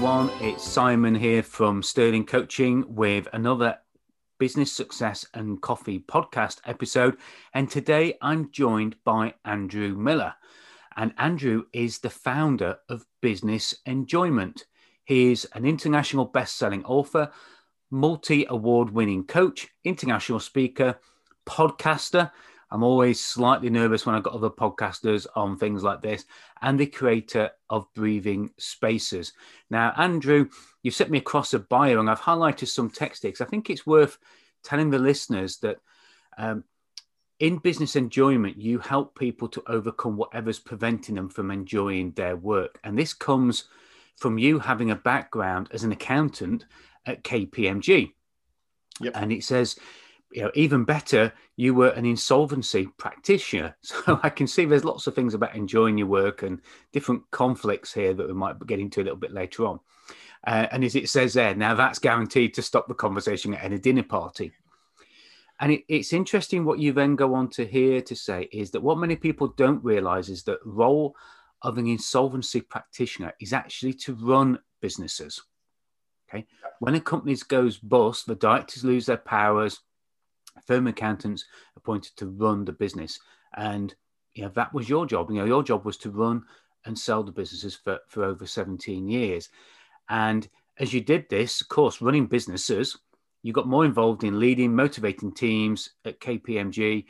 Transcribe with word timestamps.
Everyone, 0.00 0.30
it's 0.40 0.64
Simon 0.64 1.14
here 1.14 1.42
from 1.42 1.82
Sterling 1.82 2.24
Coaching 2.24 2.86
with 2.88 3.28
another 3.34 3.76
Business 4.38 4.72
Success 4.72 5.26
and 5.34 5.60
Coffee 5.60 5.98
podcast 5.98 6.56
episode. 6.64 7.18
And 7.52 7.70
today 7.70 8.16
I'm 8.22 8.50
joined 8.50 8.96
by 9.04 9.34
Andrew 9.44 9.94
Miller. 9.94 10.32
And 10.96 11.12
Andrew 11.18 11.64
is 11.74 11.98
the 11.98 12.08
founder 12.08 12.78
of 12.88 13.04
Business 13.20 13.74
Enjoyment. 13.84 14.64
He's 15.04 15.44
an 15.52 15.66
international 15.66 16.24
best 16.24 16.56
selling 16.56 16.82
author, 16.86 17.30
multi 17.90 18.46
award 18.48 18.92
winning 18.92 19.24
coach, 19.24 19.68
international 19.84 20.40
speaker, 20.40 20.98
podcaster. 21.46 22.30
I'm 22.70 22.82
always 22.82 23.22
slightly 23.22 23.70
nervous 23.70 24.06
when 24.06 24.14
I've 24.14 24.22
got 24.22 24.34
other 24.34 24.50
podcasters 24.50 25.26
on 25.34 25.56
things 25.56 25.82
like 25.82 26.02
this, 26.02 26.24
and 26.62 26.78
the 26.78 26.86
creator 26.86 27.50
of 27.68 27.92
Breathing 27.94 28.50
Spaces. 28.58 29.32
Now, 29.70 29.92
Andrew, 29.96 30.48
you've 30.82 30.94
sent 30.94 31.10
me 31.10 31.18
across 31.18 31.54
a 31.54 31.58
bio, 31.58 32.00
and 32.00 32.08
I've 32.08 32.20
highlighted 32.20 32.68
some 32.68 32.90
text 32.90 33.24
I 33.24 33.44
think 33.44 33.70
it's 33.70 33.86
worth 33.86 34.18
telling 34.62 34.90
the 34.90 34.98
listeners 34.98 35.58
that 35.58 35.78
um, 36.38 36.64
in 37.40 37.56
business 37.56 37.96
enjoyment, 37.96 38.58
you 38.58 38.78
help 38.78 39.18
people 39.18 39.48
to 39.48 39.62
overcome 39.66 40.16
whatever's 40.16 40.58
preventing 40.58 41.14
them 41.14 41.30
from 41.30 41.50
enjoying 41.50 42.12
their 42.12 42.36
work. 42.36 42.78
And 42.84 42.98
this 42.98 43.14
comes 43.14 43.64
from 44.16 44.38
you 44.38 44.58
having 44.58 44.90
a 44.90 44.96
background 44.96 45.68
as 45.72 45.82
an 45.82 45.92
accountant 45.92 46.66
at 47.06 47.24
KPMG. 47.24 48.12
Yep. 49.00 49.12
And 49.16 49.32
it 49.32 49.42
says, 49.42 49.78
you 50.32 50.42
know, 50.42 50.50
even 50.54 50.84
better, 50.84 51.32
you 51.56 51.74
were 51.74 51.88
an 51.88 52.06
insolvency 52.06 52.88
practitioner. 52.98 53.76
So 53.82 54.20
I 54.22 54.30
can 54.30 54.46
see 54.46 54.64
there's 54.64 54.84
lots 54.84 55.06
of 55.06 55.14
things 55.14 55.34
about 55.34 55.56
enjoying 55.56 55.98
your 55.98 56.06
work 56.06 56.42
and 56.42 56.60
different 56.92 57.22
conflicts 57.30 57.92
here 57.92 58.14
that 58.14 58.26
we 58.26 58.32
might 58.32 58.64
get 58.66 58.80
into 58.80 59.00
a 59.00 59.04
little 59.04 59.18
bit 59.18 59.32
later 59.32 59.66
on. 59.66 59.80
Uh, 60.46 60.66
and 60.70 60.84
as 60.84 60.94
it 60.94 61.08
says 61.08 61.34
there, 61.34 61.54
now 61.54 61.74
that's 61.74 61.98
guaranteed 61.98 62.54
to 62.54 62.62
stop 62.62 62.88
the 62.88 62.94
conversation 62.94 63.54
at 63.54 63.64
any 63.64 63.78
dinner 63.78 64.02
party. 64.02 64.52
And 65.58 65.72
it, 65.72 65.84
it's 65.88 66.12
interesting 66.12 66.64
what 66.64 66.78
you 66.78 66.92
then 66.92 67.16
go 67.16 67.34
on 67.34 67.50
to 67.50 67.66
hear 67.66 68.00
to 68.02 68.16
say 68.16 68.48
is 68.50 68.70
that 68.70 68.82
what 68.82 68.98
many 68.98 69.16
people 69.16 69.48
don't 69.48 69.84
realize 69.84 70.28
is 70.28 70.44
that 70.44 70.58
role 70.64 71.14
of 71.62 71.76
an 71.76 71.86
insolvency 71.86 72.62
practitioner 72.62 73.34
is 73.40 73.52
actually 73.52 73.92
to 73.92 74.14
run 74.14 74.58
businesses. 74.80 75.42
Okay. 76.28 76.46
When 76.78 76.94
a 76.94 77.00
company 77.00 77.36
goes 77.48 77.76
bust, 77.76 78.26
the 78.26 78.36
directors 78.36 78.84
lose 78.84 79.06
their 79.06 79.18
powers, 79.18 79.80
firm 80.66 80.86
accountants 80.86 81.44
appointed 81.76 82.16
to 82.16 82.26
run 82.26 82.64
the 82.64 82.72
business. 82.72 83.18
And 83.56 83.94
you 84.34 84.44
know, 84.44 84.50
that 84.54 84.72
was 84.72 84.88
your 84.88 85.06
job. 85.06 85.30
You 85.30 85.38
know, 85.38 85.44
your 85.44 85.62
job 85.62 85.84
was 85.84 85.96
to 85.98 86.10
run 86.10 86.44
and 86.84 86.98
sell 86.98 87.22
the 87.22 87.32
businesses 87.32 87.74
for, 87.74 87.98
for 88.08 88.24
over 88.24 88.46
17 88.46 89.08
years. 89.08 89.48
And 90.08 90.48
as 90.78 90.92
you 90.92 91.00
did 91.00 91.28
this, 91.28 91.60
of 91.60 91.68
course, 91.68 92.00
running 92.00 92.26
businesses, 92.26 92.98
you 93.42 93.52
got 93.52 93.68
more 93.68 93.84
involved 93.84 94.24
in 94.24 94.38
leading, 94.38 94.74
motivating 94.74 95.32
teams 95.32 95.90
at 96.04 96.20
KPMG. 96.20 97.06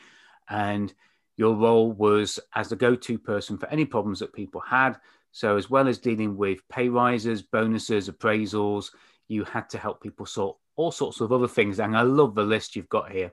And 0.49 0.93
your 1.37 1.55
role 1.55 1.93
was 1.93 2.39
as 2.55 2.69
the 2.69 2.77
go 2.77 2.95
to 2.95 3.19
person 3.19 3.59
for 3.59 3.69
any 3.69 3.85
problems 3.85 4.19
that 4.21 4.33
people 4.33 4.61
had. 4.61 4.99
So, 5.33 5.57
as 5.57 5.71
well 5.71 5.87
as 5.87 5.99
dealing 5.99 6.37
with 6.37 6.69
pay 6.69 6.89
rises, 6.89 7.43
bonuses, 7.43 8.09
appraisals, 8.09 8.91
you 9.29 9.45
had 9.45 9.71
to 9.71 9.79
help 9.79 10.03
people 10.03 10.27
sort 10.27 10.57
all 10.81 10.91
sorts 10.91 11.21
of 11.21 11.31
other 11.31 11.49
things. 11.49 11.79
And 11.79 11.97
I 11.97 12.03
love 12.03 12.35
the 12.35 12.43
list 12.43 12.75
you've 12.75 12.89
got 12.89 13.13
here. 13.13 13.33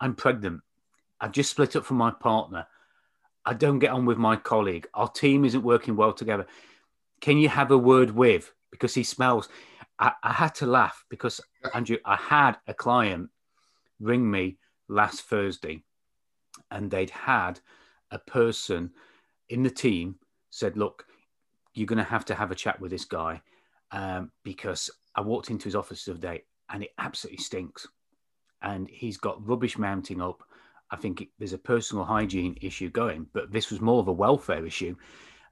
I'm 0.00 0.14
pregnant. 0.14 0.60
I've 1.20 1.32
just 1.32 1.50
split 1.50 1.76
up 1.76 1.84
from 1.84 1.96
my 1.96 2.10
partner. 2.10 2.66
I 3.46 3.54
don't 3.54 3.78
get 3.78 3.90
on 3.90 4.04
with 4.04 4.18
my 4.18 4.36
colleague. 4.36 4.86
Our 4.94 5.08
team 5.08 5.44
isn't 5.44 5.62
working 5.62 5.96
well 5.96 6.12
together. 6.12 6.46
Can 7.20 7.38
you 7.38 7.48
have 7.48 7.70
a 7.70 7.78
word 7.78 8.10
with? 8.10 8.52
Because 8.70 8.94
he 8.94 9.02
smells. 9.02 9.48
I, 9.98 10.12
I 10.22 10.32
had 10.32 10.54
to 10.56 10.66
laugh 10.66 11.04
because, 11.08 11.40
Andrew, 11.72 11.98
I 12.04 12.16
had 12.16 12.56
a 12.66 12.74
client 12.74 13.30
ring 14.00 14.30
me 14.30 14.58
last 14.88 15.22
Thursday 15.22 15.84
and 16.70 16.90
they'd 16.90 17.10
had 17.10 17.60
a 18.10 18.18
person 18.18 18.90
in 19.48 19.62
the 19.62 19.70
team 19.70 20.16
said, 20.50 20.76
"Look, 20.76 21.06
you're 21.72 21.86
going 21.86 21.98
to 21.98 22.04
have 22.04 22.24
to 22.26 22.34
have 22.34 22.50
a 22.50 22.56
chat 22.56 22.80
with 22.80 22.90
this 22.90 23.04
guy 23.04 23.40
um, 23.90 24.32
because 24.42 24.90
I 25.14 25.20
walked 25.20 25.50
into 25.50 25.64
his 25.64 25.76
office 25.76 26.04
the 26.04 26.12
other 26.12 26.20
day 26.20 26.42
and 26.74 26.82
it 26.82 26.90
absolutely 26.98 27.42
stinks, 27.42 27.86
and 28.60 28.88
he's 28.90 29.16
got 29.16 29.46
rubbish 29.46 29.78
mounting 29.78 30.20
up." 30.20 30.42
I 30.90 30.96
think 30.96 31.22
it, 31.22 31.28
there's 31.38 31.52
a 31.52 31.58
personal 31.58 32.04
hygiene 32.04 32.58
issue 32.60 32.90
going, 32.90 33.26
but 33.32 33.52
this 33.52 33.70
was 33.70 33.80
more 33.80 34.00
of 34.00 34.08
a 34.08 34.12
welfare 34.12 34.66
issue. 34.66 34.96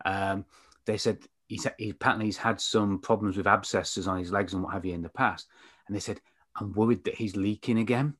Um, 0.04 0.44
they 0.84 0.98
said 0.98 1.18
he's, 1.46 1.66
he 1.78 1.90
apparently 1.90 2.26
he's 2.26 2.36
had 2.36 2.60
some 2.60 2.98
problems 2.98 3.36
with 3.36 3.46
abscesses 3.46 4.08
on 4.08 4.18
his 4.18 4.32
legs 4.32 4.52
and 4.52 4.62
what 4.62 4.72
have 4.72 4.84
you 4.84 4.94
in 4.94 5.02
the 5.02 5.08
past, 5.08 5.46
and 5.86 5.94
they 5.94 6.00
said 6.00 6.20
I'm 6.56 6.72
worried 6.72 7.04
that 7.04 7.14
he's 7.14 7.36
leaking 7.36 7.78
again. 7.78 8.14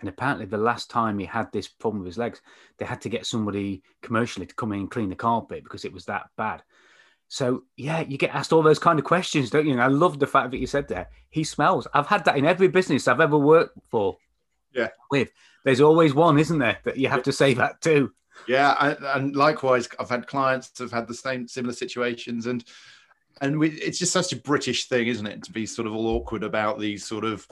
And 0.00 0.08
apparently, 0.08 0.46
the 0.46 0.58
last 0.58 0.90
time 0.90 1.18
he 1.18 1.26
had 1.26 1.50
this 1.52 1.68
problem 1.68 2.02
with 2.02 2.08
his 2.08 2.18
legs, 2.18 2.40
they 2.78 2.84
had 2.84 3.00
to 3.02 3.08
get 3.08 3.24
somebody 3.24 3.82
commercially 4.02 4.46
to 4.46 4.54
come 4.54 4.72
in 4.72 4.80
and 4.80 4.90
clean 4.90 5.10
the 5.10 5.16
carpet 5.16 5.62
because 5.62 5.84
it 5.84 5.92
was 5.92 6.04
that 6.06 6.28
bad. 6.36 6.62
So, 7.32 7.62
yeah, 7.78 8.00
you 8.00 8.18
get 8.18 8.34
asked 8.34 8.52
all 8.52 8.62
those 8.62 8.78
kind 8.78 8.98
of 8.98 9.06
questions, 9.06 9.48
don't 9.48 9.64
you? 9.64 9.72
And 9.72 9.80
I 9.80 9.86
love 9.86 10.18
the 10.18 10.26
fact 10.26 10.50
that 10.50 10.58
you 10.58 10.66
said 10.66 10.88
that 10.88 11.08
he 11.30 11.44
smells. 11.44 11.88
I've 11.94 12.06
had 12.06 12.26
that 12.26 12.36
in 12.36 12.44
every 12.44 12.68
business 12.68 13.08
I've 13.08 13.22
ever 13.22 13.38
worked 13.38 13.78
for. 13.90 14.18
Yeah. 14.74 14.88
With 15.10 15.30
there's 15.64 15.80
always 15.80 16.12
one, 16.12 16.38
isn't 16.38 16.58
there, 16.58 16.76
that 16.84 16.98
you 16.98 17.08
have 17.08 17.22
to 17.22 17.32
say 17.32 17.54
that 17.54 17.80
too. 17.80 18.12
Yeah, 18.46 18.96
and 19.14 19.34
likewise, 19.34 19.88
I've 19.98 20.10
had 20.10 20.26
clients 20.26 20.68
that 20.68 20.84
have 20.84 20.92
had 20.92 21.08
the 21.08 21.14
same 21.14 21.48
similar 21.48 21.72
situations, 21.72 22.44
and 22.46 22.62
and 23.40 23.58
we, 23.58 23.70
it's 23.70 23.98
just 23.98 24.12
such 24.12 24.34
a 24.34 24.36
British 24.36 24.88
thing, 24.88 25.06
isn't 25.06 25.26
it, 25.26 25.42
to 25.44 25.52
be 25.52 25.64
sort 25.64 25.86
of 25.86 25.94
all 25.94 26.08
awkward 26.08 26.44
about 26.44 26.78
these 26.78 27.02
sort 27.02 27.24
of 27.24 27.48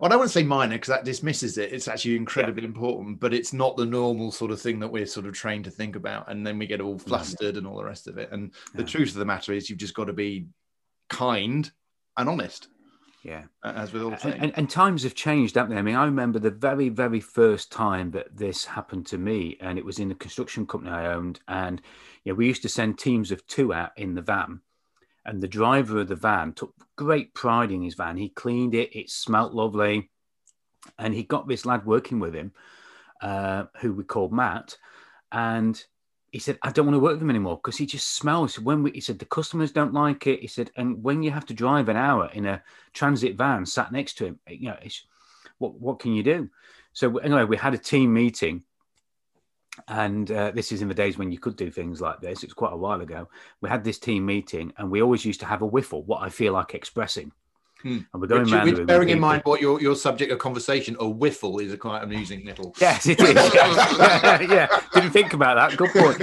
I 0.00 0.08
don't 0.08 0.18
want 0.18 0.30
to 0.30 0.38
say 0.38 0.44
minor 0.44 0.76
because 0.76 0.88
that 0.88 1.04
dismisses 1.04 1.58
it. 1.58 1.72
It's 1.72 1.88
actually 1.88 2.16
incredibly 2.16 2.62
yeah. 2.62 2.68
important, 2.68 3.18
but 3.18 3.34
it's 3.34 3.52
not 3.52 3.76
the 3.76 3.86
normal 3.86 4.30
sort 4.30 4.52
of 4.52 4.60
thing 4.60 4.78
that 4.80 4.88
we're 4.88 5.06
sort 5.06 5.26
of 5.26 5.34
trained 5.34 5.64
to 5.64 5.70
think 5.70 5.96
about. 5.96 6.30
And 6.30 6.46
then 6.46 6.58
we 6.58 6.66
get 6.66 6.80
all 6.80 6.94
mm-hmm. 6.94 7.08
flustered 7.08 7.56
and 7.56 7.66
all 7.66 7.76
the 7.76 7.84
rest 7.84 8.06
of 8.06 8.16
it. 8.16 8.30
And 8.30 8.52
the 8.74 8.84
truth 8.84 9.08
of 9.10 9.16
the 9.16 9.24
matter 9.24 9.52
is, 9.52 9.68
you've 9.68 9.78
just 9.78 9.94
got 9.94 10.04
to 10.04 10.12
be 10.12 10.46
kind 11.08 11.70
and 12.16 12.28
honest. 12.28 12.68
Yeah. 13.24 13.44
As 13.64 13.92
with 13.92 14.02
all 14.02 14.10
things. 14.10 14.34
And, 14.34 14.44
and, 14.44 14.52
and, 14.56 14.70
times 14.70 15.02
have 15.02 15.14
changed, 15.14 15.56
haven't 15.56 15.72
they? 15.72 15.78
I 15.78 15.82
mean, 15.82 15.96
I 15.96 16.04
remember 16.04 16.38
the 16.38 16.50
very, 16.50 16.88
very 16.88 17.20
first 17.20 17.72
time 17.72 18.12
that 18.12 18.36
this 18.36 18.64
happened 18.64 19.06
to 19.06 19.18
me, 19.18 19.56
and 19.60 19.78
it 19.78 19.84
was 19.84 19.98
in 19.98 20.08
the 20.08 20.14
construction 20.14 20.66
company 20.66 20.92
I 20.92 21.12
owned. 21.12 21.40
And, 21.48 21.82
you 22.24 22.32
know, 22.32 22.36
we 22.36 22.46
used 22.46 22.62
to 22.62 22.68
send 22.68 22.98
teams 22.98 23.32
of 23.32 23.44
two 23.46 23.74
out 23.74 23.90
in 23.96 24.14
the 24.14 24.22
van 24.22 24.60
and 25.28 25.42
the 25.42 25.46
driver 25.46 26.00
of 26.00 26.08
the 26.08 26.16
van 26.16 26.54
took 26.54 26.74
great 26.96 27.34
pride 27.34 27.70
in 27.70 27.82
his 27.82 27.94
van. 27.94 28.16
He 28.16 28.30
cleaned 28.30 28.74
it, 28.74 28.96
it 28.96 29.10
smelt 29.10 29.52
lovely. 29.52 30.10
And 30.98 31.14
he 31.14 31.22
got 31.22 31.46
this 31.46 31.66
lad 31.66 31.84
working 31.84 32.18
with 32.18 32.34
him, 32.34 32.52
uh, 33.20 33.64
who 33.80 33.92
we 33.92 34.04
called 34.04 34.32
Matt. 34.32 34.78
And 35.30 35.80
he 36.30 36.38
said, 36.38 36.58
I 36.62 36.70
don't 36.72 36.86
want 36.86 36.94
to 36.94 37.00
work 37.00 37.12
with 37.12 37.22
him 37.22 37.28
anymore 37.28 37.56
because 37.56 37.76
he 37.76 37.84
just 37.84 38.16
smells. 38.16 38.58
When 38.58 38.82
we, 38.82 38.92
he 38.92 39.02
said, 39.02 39.18
the 39.18 39.26
customers 39.26 39.70
don't 39.70 39.92
like 39.92 40.26
it. 40.26 40.40
He 40.40 40.46
said, 40.46 40.70
and 40.76 41.04
when 41.04 41.22
you 41.22 41.30
have 41.30 41.44
to 41.46 41.54
drive 41.54 41.90
an 41.90 41.96
hour 41.96 42.30
in 42.32 42.46
a 42.46 42.62
transit 42.94 43.36
van 43.36 43.66
sat 43.66 43.92
next 43.92 44.14
to 44.18 44.26
him, 44.26 44.38
you 44.48 44.68
know, 44.70 44.78
what, 45.58 45.74
what 45.78 45.98
can 45.98 46.14
you 46.14 46.22
do? 46.22 46.48
So 46.94 47.18
anyway, 47.18 47.44
we 47.44 47.58
had 47.58 47.74
a 47.74 47.78
team 47.78 48.14
meeting 48.14 48.64
and 49.86 50.30
uh, 50.30 50.50
this 50.50 50.72
is 50.72 50.82
in 50.82 50.88
the 50.88 50.94
days 50.94 51.18
when 51.18 51.30
you 51.30 51.38
could 51.38 51.56
do 51.56 51.70
things 51.70 52.00
like 52.00 52.20
this. 52.20 52.42
It's 52.42 52.52
quite 52.52 52.72
a 52.72 52.76
while 52.76 53.00
ago. 53.00 53.28
We 53.60 53.68
had 53.68 53.84
this 53.84 53.98
team 53.98 54.26
meeting, 54.26 54.72
and 54.76 54.90
we 54.90 55.02
always 55.02 55.24
used 55.24 55.40
to 55.40 55.46
have 55.46 55.62
a 55.62 55.66
whiffle. 55.66 56.02
What 56.02 56.22
I 56.22 56.28
feel 56.28 56.52
like 56.52 56.74
expressing. 56.74 57.32
Hmm. 57.82 57.98
And 58.12 58.20
we're 58.20 58.26
going 58.26 58.50
which. 58.50 58.78
Which, 58.78 58.86
bearing 58.86 59.10
in 59.10 59.20
mind 59.20 59.42
what 59.44 59.60
your, 59.60 59.80
your 59.80 59.94
subject 59.94 60.32
of 60.32 60.38
conversation, 60.40 60.96
a 60.98 61.08
whiffle 61.08 61.60
is 61.60 61.72
a 61.72 61.76
quite 61.76 62.02
amusing 62.02 62.44
little. 62.44 62.74
Yes, 62.80 63.06
it 63.06 63.20
is. 63.20 63.34
yeah, 63.34 64.40
yeah, 64.40 64.80
didn't 64.92 65.10
think 65.10 65.32
about 65.32 65.56
that. 65.56 65.78
Good 65.78 65.90
point. 65.90 66.22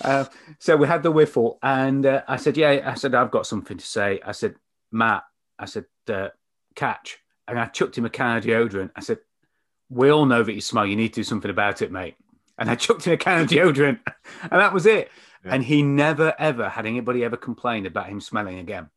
Uh, 0.00 0.24
so 0.58 0.76
we 0.76 0.86
had 0.86 1.02
the 1.02 1.12
whiffle, 1.12 1.58
and 1.62 2.06
uh, 2.06 2.22
I 2.26 2.36
said, 2.36 2.56
"Yeah." 2.56 2.90
I 2.90 2.94
said, 2.94 3.14
"I've 3.14 3.30
got 3.30 3.46
something 3.46 3.76
to 3.76 3.86
say." 3.86 4.20
I 4.24 4.32
said, 4.32 4.54
"Matt," 4.92 5.24
I 5.58 5.66
said, 5.66 5.84
uh, 6.08 6.28
"Catch," 6.74 7.18
and 7.46 7.58
I 7.58 7.66
chucked 7.66 7.98
him 7.98 8.06
a 8.06 8.10
can 8.10 8.38
of 8.38 8.44
deodorant. 8.44 8.90
I 8.96 9.00
said, 9.00 9.18
"We 9.90 10.10
all 10.10 10.24
know 10.24 10.42
that 10.42 10.54
you 10.54 10.62
smell. 10.62 10.86
You 10.86 10.96
need 10.96 11.10
to 11.10 11.20
do 11.20 11.24
something 11.24 11.50
about 11.50 11.82
it, 11.82 11.92
mate." 11.92 12.16
And 12.58 12.70
I 12.70 12.74
chucked 12.74 13.06
in 13.06 13.12
a 13.12 13.16
can 13.16 13.42
of 13.42 13.48
deodorant, 13.48 14.00
and 14.42 14.60
that 14.60 14.72
was 14.72 14.86
it. 14.86 15.10
Yeah. 15.44 15.54
And 15.54 15.64
he 15.64 15.82
never 15.82 16.34
ever 16.38 16.68
had 16.68 16.86
anybody 16.86 17.24
ever 17.24 17.36
complain 17.36 17.86
about 17.86 18.06
him 18.06 18.20
smelling 18.20 18.58
again. 18.58 18.88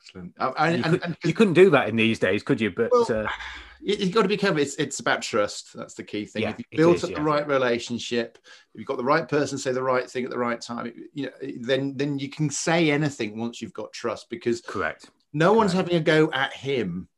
Excellent. 0.00 0.34
And, 0.38 0.78
you, 0.78 1.00
and, 1.02 1.20
could, 1.20 1.36
couldn't 1.36 1.54
do 1.54 1.70
that 1.70 1.88
in 1.88 1.96
these 1.96 2.18
days, 2.18 2.42
could 2.42 2.60
you? 2.60 2.70
But 2.70 2.90
Well, 2.92 3.06
uh, 3.10 3.28
you- 3.80 3.96
you've 3.96 4.14
got 4.14 4.22
to 4.22 4.28
be 4.28 4.36
careful. 4.36 4.60
It's, 4.60 4.76
it's 4.76 5.00
about 5.00 5.22
trust. 5.22 5.74
That's 5.74 5.94
the 5.94 6.04
key 6.04 6.24
thing. 6.24 6.42
Yeah, 6.42 6.50
if 6.50 6.58
you 6.58 6.64
built 6.76 7.04
up 7.04 7.10
yeah. 7.10 7.16
the 7.16 7.22
right 7.22 7.46
relationship, 7.46 8.38
if 8.74 8.78
you've 8.78 8.86
got 8.86 8.96
the 8.96 9.04
right 9.04 9.28
person 9.28 9.58
say 9.58 9.72
the 9.72 9.82
right 9.82 10.08
thing 10.08 10.24
at 10.24 10.30
the 10.30 10.38
right 10.38 10.60
time, 10.60 10.92
you 11.12 11.26
know, 11.26 11.32
then 11.60 11.96
then 11.96 12.18
you 12.18 12.28
can 12.28 12.48
say 12.48 12.90
anything 12.90 13.38
once 13.38 13.60
you've 13.60 13.74
got 13.74 13.92
trust 13.92 14.30
because 14.30 14.60
correct. 14.60 15.10
no 15.32 15.52
one's 15.52 15.72
Correct. 15.72 15.88
having 15.88 16.00
a 16.00 16.04
go 16.04 16.30
at 16.32 16.52
him 16.52 17.08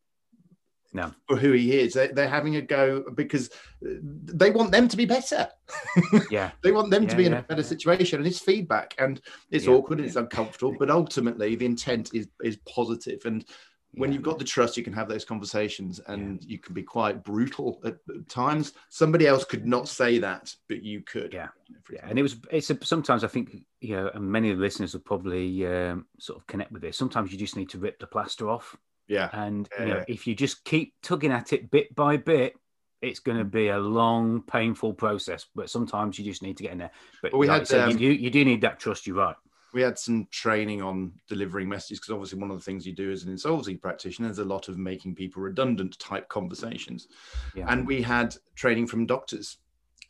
No. 0.93 1.13
for 1.29 1.37
who 1.37 1.53
he 1.53 1.79
is. 1.79 1.93
They, 1.95 2.09
they're 2.09 2.29
having 2.29 2.57
a 2.57 2.63
go 2.63 3.05
because 3.15 3.51
they 3.83 4.51
want 4.51 4.73
them 4.73 4.89
to 4.89 4.97
be 4.97 5.05
better. 5.05 5.49
Yeah. 6.31 6.51
They 6.63 6.73
want 6.73 6.91
them 6.91 7.07
to 7.07 7.13
Yeah, 7.13 7.17
be 7.19 7.27
in 7.27 7.33
a 7.35 7.43
better 7.43 7.63
situation, 7.63 8.19
and 8.19 8.27
it's 8.27 8.39
feedback, 8.41 8.95
and 8.99 9.21
it's 9.51 9.67
Yeah, 9.67 9.75
awkward, 9.75 9.99
and 9.99 10.07
it's 10.07 10.17
uncomfortable, 10.17 10.75
but 10.79 10.91
ultimately 10.91 11.55
the 11.57 11.67
intent 11.67 12.11
is 12.15 12.29
is 12.43 12.57
positive. 12.69 13.21
And 13.27 13.45
when 13.93 14.11
Yeah. 14.11 14.15
you've 14.15 14.23
got 14.23 14.39
the 14.39 14.45
trust, 14.45 14.77
you 14.77 14.83
can 14.85 14.93
have 14.93 15.09
those 15.09 15.25
conversations, 15.25 16.01
and 16.07 16.43
you 16.45 16.59
can 16.59 16.75
be 16.75 16.83
quite 16.83 17.23
brutal 17.25 17.81
at, 17.85 17.97
at 18.09 18.29
times. 18.29 18.73
Somebody 18.89 19.27
else 19.27 19.45
could 19.45 19.67
not 19.67 19.89
say 19.89 20.19
that, 20.19 20.55
but 20.69 20.83
you 20.83 21.03
could. 21.03 21.33
Yeah. 21.35 21.49
Yeah, 21.93 22.07
and 22.09 22.19
it 22.19 22.23
was. 22.23 22.37
It's 22.51 22.71
a, 22.71 22.79
sometimes 22.85 23.25
I 23.25 23.29
think 23.29 23.65
you 23.81 23.97
know, 23.97 24.11
and 24.15 24.25
many 24.25 24.51
of 24.51 24.57
the 24.59 24.63
listeners 24.63 24.95
will 24.95 25.01
probably 25.03 25.67
um, 25.67 26.07
sort 26.19 26.39
of 26.39 26.47
connect 26.47 26.73
with 26.73 26.83
this. 26.83 26.97
Sometimes 26.97 27.33
you 27.33 27.39
just 27.39 27.57
need 27.57 27.69
to 27.71 27.79
rip 27.79 27.99
the 27.99 28.07
plaster 28.07 28.49
off, 28.49 28.77
yeah, 29.09 29.29
and 29.33 29.69
Yeah, 29.79 29.83
you 29.85 29.89
know, 29.91 29.97
yeah. 29.99 30.05
if 30.09 30.27
you 30.27 30.35
just 30.35 30.65
keep 30.65 30.95
tugging 31.03 31.33
at 31.33 31.53
it 31.53 31.71
bit 31.71 31.95
by 31.95 32.17
bit, 32.17 32.55
it's 33.01 33.21
going 33.21 33.39
to 33.39 33.45
be 33.45 33.69
a 33.69 33.79
long, 33.79 34.43
painful 34.43 34.93
process. 34.93 35.47
But 35.55 35.71
sometimes 35.71 36.19
you 36.19 36.25
just 36.25 36.43
need 36.43 36.57
to 36.59 36.63
get 36.65 36.73
in 36.73 36.79
there. 36.79 36.91
But, 37.23 37.33
But 37.33 37.39
we 37.39 37.47
like 37.47 37.55
had, 37.55 37.61
you, 37.63 37.67
said, 37.67 37.81
um, 37.83 37.91
you 37.91 37.97
do 37.99 38.13
you 38.13 38.31
do 38.31 38.45
need 38.45 38.61
that 38.63 38.79
trust. 38.81 39.07
You're 39.07 39.17
right. 39.17 39.37
we 39.75 39.83
had 39.83 39.99
some 39.99 40.27
training 40.31 40.83
on 40.83 41.13
delivering 41.29 41.69
messages 41.69 41.99
because 42.01 42.13
obviously 42.13 42.39
one 42.39 42.51
of 42.51 42.57
the 42.57 42.63
things 42.65 42.87
you 42.87 42.93
do 42.95 43.11
as 43.13 43.23
an 43.25 43.31
insolvency 43.31 43.77
practitioner 43.77 44.31
is 44.31 44.39
a 44.39 44.45
lot 44.45 44.69
of 44.69 44.79
making 44.79 45.15
people 45.15 45.43
redundant 45.43 45.99
type 45.99 46.27
conversations 46.29 47.07
Yeah. 47.55 47.67
and 47.69 47.87
we 47.87 48.01
had 48.01 48.35
training 48.57 48.87
from 48.87 49.05
doctors 49.07 49.59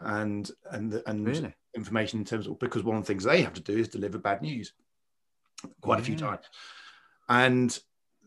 and 0.00 0.48
and 0.70 1.02
and 1.06 1.26
Really? 1.26 1.54
information 1.74 2.20
in 2.20 2.24
terms 2.24 2.46
of 2.46 2.58
because 2.60 2.84
one 2.84 2.96
of 2.96 3.02
the 3.02 3.06
things 3.08 3.24
they 3.24 3.42
have 3.42 3.54
to 3.54 3.60
do 3.60 3.76
is 3.76 3.88
deliver 3.88 4.16
bad 4.18 4.42
news 4.42 4.72
quite 5.80 5.98
a 5.98 6.04
few 6.04 6.16
times 6.16 6.44
and 7.28 7.80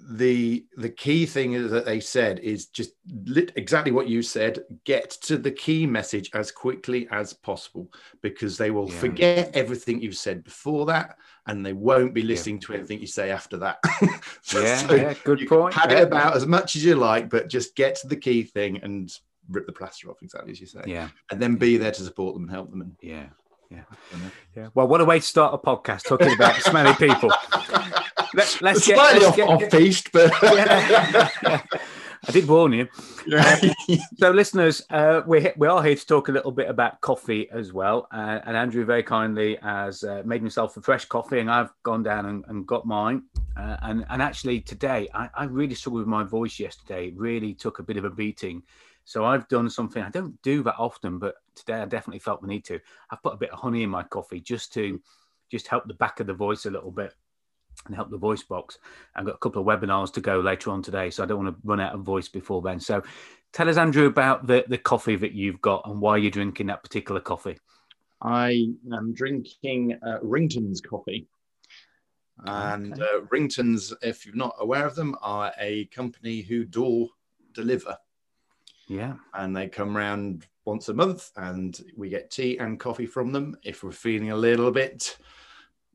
the 0.10 0.66
the 0.78 0.90
key 0.90 1.26
thing 1.26 1.54
is 1.54 1.70
that 1.72 1.86
they 1.86 2.00
said 2.00 2.40
is 2.40 2.66
just 2.68 2.92
lit, 3.26 3.52
exactly 3.56 3.92
what 3.92 4.08
you 4.08 4.22
said 4.22 4.64
get 4.84 5.10
to 5.12 5.38
the 5.38 5.52
key 5.52 5.86
message 5.86 6.30
as 6.34 6.52
quickly 6.52 7.08
as 7.12 7.34
possible 7.34 7.92
because 8.22 8.58
they 8.58 8.72
will 8.72 8.90
Yeah. 8.90 9.00
forget 9.00 9.56
everything 9.56 10.02
you've 10.02 10.18
said 10.18 10.44
before 10.44 10.86
that 10.88 11.18
and 11.48 11.66
they 11.66 11.74
won't 11.74 12.14
be 12.14 12.24
listening 12.24 12.60
to 12.62 12.74
anything 12.74 13.00
you 13.00 13.08
say 13.08 13.30
after 13.32 13.58
that 13.58 13.80
Yeah, 14.02 14.78
So 14.78 14.96
yeah, 14.96 15.14
good 15.24 15.48
point. 15.48 15.76
Yeah. 15.78 15.92
it 16.00 16.04
about 16.08 16.36
as 16.36 16.46
much 16.48 16.76
as 16.76 16.84
you 16.84 16.96
like 16.96 17.30
but 17.30 17.48
just 17.48 17.76
get 17.76 17.96
to 17.98 18.08
the 18.08 18.16
key 18.18 18.44
thing 18.44 18.78
and 18.84 19.12
rip 19.50 19.66
the 19.66 19.72
plaster 19.74 20.10
off 20.10 20.22
exactly 20.22 20.52
as 20.52 20.60
you 20.60 20.68
say 20.68 20.82
Yeah, 20.86 21.10
and 21.30 21.40
then 21.42 21.56
be 21.58 21.78
there 21.78 21.92
to 21.92 22.02
support 22.04 22.34
them 22.34 22.44
and 22.44 22.52
help 22.52 22.72
them 22.72 22.82
and 22.82 22.96
yeah, 23.02 23.28
yeah, 23.70 23.84
yeah. 24.56 24.68
Well, 24.74 24.88
what 24.88 25.00
a 25.00 25.06
way 25.06 25.20
to 25.20 25.26
start 25.26 25.54
a 25.54 25.58
podcast 25.58 26.04
talking 26.04 26.34
about 26.34 26.56
smelly 26.62 26.94
people. 26.96 27.32
Let, 28.34 28.62
let's 28.62 28.88
get, 28.88 28.98
slightly 28.98 29.20
let's 29.20 29.30
off, 29.30 29.36
get- 29.36 29.50
off 29.50 29.72
piste 29.72 30.12
but 30.12 30.32
Yeah. 30.44 31.62
I 32.28 32.32
did 32.32 32.48
warn 32.48 32.74
you. 32.74 32.88
Yeah. 33.28 33.60
So, 34.18 34.32
listeners, 34.32 34.82
uh, 34.90 35.22
we're 35.28 35.54
we 35.58 35.68
are 35.68 35.84
here 35.84 35.96
to 35.96 36.06
talk 36.08 36.28
a 36.28 36.32
little 36.32 36.52
bit 36.52 36.70
about 36.70 37.00
coffee 37.02 37.48
as 37.52 37.72
well. 37.72 38.08
Uh, 38.12 38.40
and 38.46 38.58
Andrew 38.58 38.84
very 38.84 39.04
kindly 39.04 39.58
has 39.62 40.04
uh, 40.04 40.24
made 40.26 40.42
himself 40.42 40.76
a 40.76 40.82
fresh 40.82 41.06
coffee, 41.06 41.40
and 41.40 41.50
I've 41.52 41.70
gone 41.84 42.02
down 42.02 42.26
and, 42.26 42.44
and 42.48 42.66
got 42.66 42.86
mine. 42.86 43.24
Uh, 43.56 43.78
and 43.84 44.06
and 44.10 44.24
actually 44.24 44.60
today, 44.62 45.08
I, 45.14 45.30
I 45.36 45.44
really 45.44 45.76
struggled 45.76 46.00
with 46.02 46.08
my 46.08 46.24
voice 46.24 46.60
yesterday. 46.60 47.10
It 47.10 47.18
really 47.18 47.54
took 47.54 47.78
a 47.78 47.84
bit 47.84 47.98
of 47.98 48.06
a 48.06 48.10
beating. 48.10 48.64
So 49.06 49.24
I've 49.24 49.48
done 49.48 49.70
something 49.70 50.02
I 50.02 50.10
don't 50.10 50.40
do 50.42 50.64
that 50.64 50.76
often, 50.80 51.20
but 51.20 51.36
today 51.56 51.76
I 51.82 51.86
definitely 51.86 52.20
felt 52.20 52.42
the 52.42 52.48
need 52.48 52.66
to. 52.66 52.80
I've 53.12 53.22
put 53.22 53.34
a 53.34 53.38
bit 53.38 53.52
of 53.52 53.60
honey 53.60 53.84
in 53.84 53.90
my 53.92 54.04
coffee 54.04 54.40
just 54.40 54.74
to 54.74 55.00
just 55.52 55.68
help 55.68 55.88
the 55.88 55.94
back 55.96 56.20
of 56.20 56.28
the 56.28 56.34
voice 56.34 56.66
a 56.66 56.72
little 56.72 56.92
bit 56.92 57.14
and 57.86 57.96
help 57.96 58.10
the 58.10 58.18
voice 58.18 58.44
box. 58.44 58.78
I've 59.16 59.26
got 59.26 59.36
a 59.36 59.40
couple 59.40 59.62
of 59.62 59.68
webinars 59.68 60.14
to 60.14 60.22
go 60.22 60.40
later 60.40 60.72
on 60.72 60.82
today, 60.82 61.10
so 61.10 61.24
I 61.24 61.26
don't 61.26 61.44
want 61.44 61.56
to 61.56 61.62
run 61.68 61.80
out 61.80 61.94
of 61.94 62.02
voice 62.02 62.28
before 62.28 62.62
then. 62.62 62.80
So 62.80 63.02
tell 63.54 63.70
us, 63.70 63.78
Andrew, 63.78 64.06
about 64.06 64.48
the, 64.48 64.64
the 64.68 64.78
coffee 64.78 65.16
that 65.16 65.34
you've 65.34 65.62
got 65.62 65.88
and 65.88 66.00
why 66.00 66.18
you're 66.18 66.32
drinking 66.32 66.68
that 66.68 66.84
particular 66.84 67.22
coffee. 67.22 67.58
I 68.22 68.68
am 68.94 69.14
drinking 69.14 69.98
uh, 70.06 70.20
Ringtons 70.22 70.82
coffee. 70.82 71.28
And 72.46 72.94
Okay. 72.94 73.02
uh, 73.02 73.22
Ringtons, 73.32 73.94
if 74.02 74.26
you're 74.26 74.36
not 74.36 74.56
aware 74.60 74.86
of 74.86 74.96
them, 74.96 75.16
are 75.22 75.52
a 75.60 75.86
company 75.86 76.42
who 76.42 76.66
door 76.66 77.10
deliver. 77.54 77.98
Yeah. 78.88 79.16
And 79.34 79.56
they 79.56 79.68
come 79.68 79.96
round 79.96 80.48
once 80.66 80.90
a 80.90 80.94
month 80.94 81.32
and 81.38 81.80
we 81.96 82.10
get 82.10 82.30
tea 82.30 82.58
and 82.58 82.80
coffee 82.80 83.06
from 83.06 83.32
them. 83.32 83.58
If 83.64 83.84
we're 83.84 83.92
feeling 83.92 84.32
a 84.32 84.36
little 84.36 84.72
bit 84.72 85.18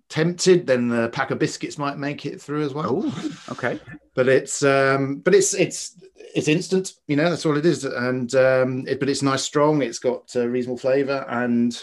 tempted, 0.08 0.66
then 0.66 0.88
the 0.88 1.08
pack 1.08 1.30
of 1.30 1.38
biscuits 1.38 1.78
might 1.78 1.98
make 1.98 2.26
it 2.26 2.40
through 2.40 2.62
as 2.64 2.74
well. 2.74 3.02
Oh, 3.04 3.38
okay. 3.50 3.80
but 4.14 4.28
it's 4.28 4.62
um 4.62 5.16
but 5.16 5.34
it's 5.34 5.54
it's 5.54 5.96
it's 6.34 6.48
instant 6.48 6.92
you 7.06 7.16
know 7.16 7.30
that's 7.30 7.46
all 7.46 7.56
it 7.56 7.64
is 7.64 7.84
and 7.84 8.34
um 8.34 8.86
it, 8.86 9.00
but 9.00 9.08
it's 9.08 9.22
nice 9.22 9.42
strong 9.42 9.80
it's 9.80 9.98
got 9.98 10.34
uh, 10.36 10.46
reasonable 10.46 10.76
flavor 10.76 11.24
and 11.28 11.82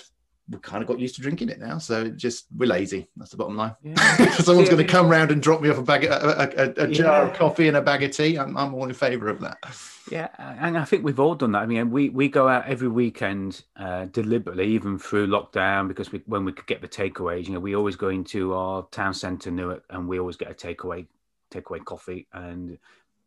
we 0.50 0.60
kind 0.60 0.82
of 0.82 0.88
got 0.88 1.00
used 1.00 1.16
to 1.16 1.22
drinking 1.22 1.50
it 1.50 1.60
now 1.60 1.78
so 1.78 2.10
just 2.10 2.48
we're 2.58 2.68
lazy 2.68 3.08
that's 3.16 3.32
the 3.32 3.38
bottom 3.38 3.56
line 3.56 3.74
Yeah. 3.82 3.96
someone's 4.34 4.70
going 4.70 4.86
to 4.86 4.92
come 4.92 5.08
round 5.08 5.32
and 5.32 5.42
drop 5.42 5.62
me 5.62 5.70
off 5.70 5.78
a 5.78 5.82
bag 5.84 6.04
of, 6.06 6.12
a, 6.24 6.74
a, 6.78 6.84
a 6.84 6.88
jar 6.88 7.28
of 7.28 7.34
coffee 7.34 7.68
and 7.68 7.78
a 7.78 7.82
bag 7.82 8.04
of 8.04 8.12
tea 8.12 8.38
I'm, 8.38 8.58
I'm 8.58 8.74
all 8.74 8.86
in 8.86 8.94
favor 8.94 9.30
of 9.30 9.40
that 9.42 9.58
Yeah, 10.12 10.28
and 10.38 10.78
I 10.78 10.84
think 10.84 11.06
we've 11.06 11.20
all 11.20 11.34
done 11.34 11.54
that. 11.54 11.60
I 11.60 11.66
mean, 11.66 11.90
we 11.90 12.10
we 12.10 12.28
go 12.28 12.50
out 12.50 12.68
every 12.68 12.90
weekend 12.90 13.64
uh, 13.78 14.04
deliberately, 14.12 14.68
even 14.68 15.00
through 15.00 15.28
lockdown, 15.28 15.88
because 15.88 16.12
we, 16.12 16.22
when 16.26 16.44
we 16.44 16.52
could 16.52 16.68
get 16.68 16.82
the 16.82 16.90
takeaways, 16.90 17.48
you 17.48 17.54
know, 17.54 17.62
we 17.62 17.74
always 17.74 17.96
go 17.96 18.10
into 18.10 18.54
our 18.54 18.86
town 18.92 19.14
centre, 19.14 19.50
Newark, 19.50 19.86
and 19.90 20.06
we 20.06 20.20
always 20.20 20.36
get 20.36 20.52
a 20.52 20.54
takeaway 20.54 21.08
takeaway 21.52 21.84
coffee. 21.86 22.28
And 22.34 22.78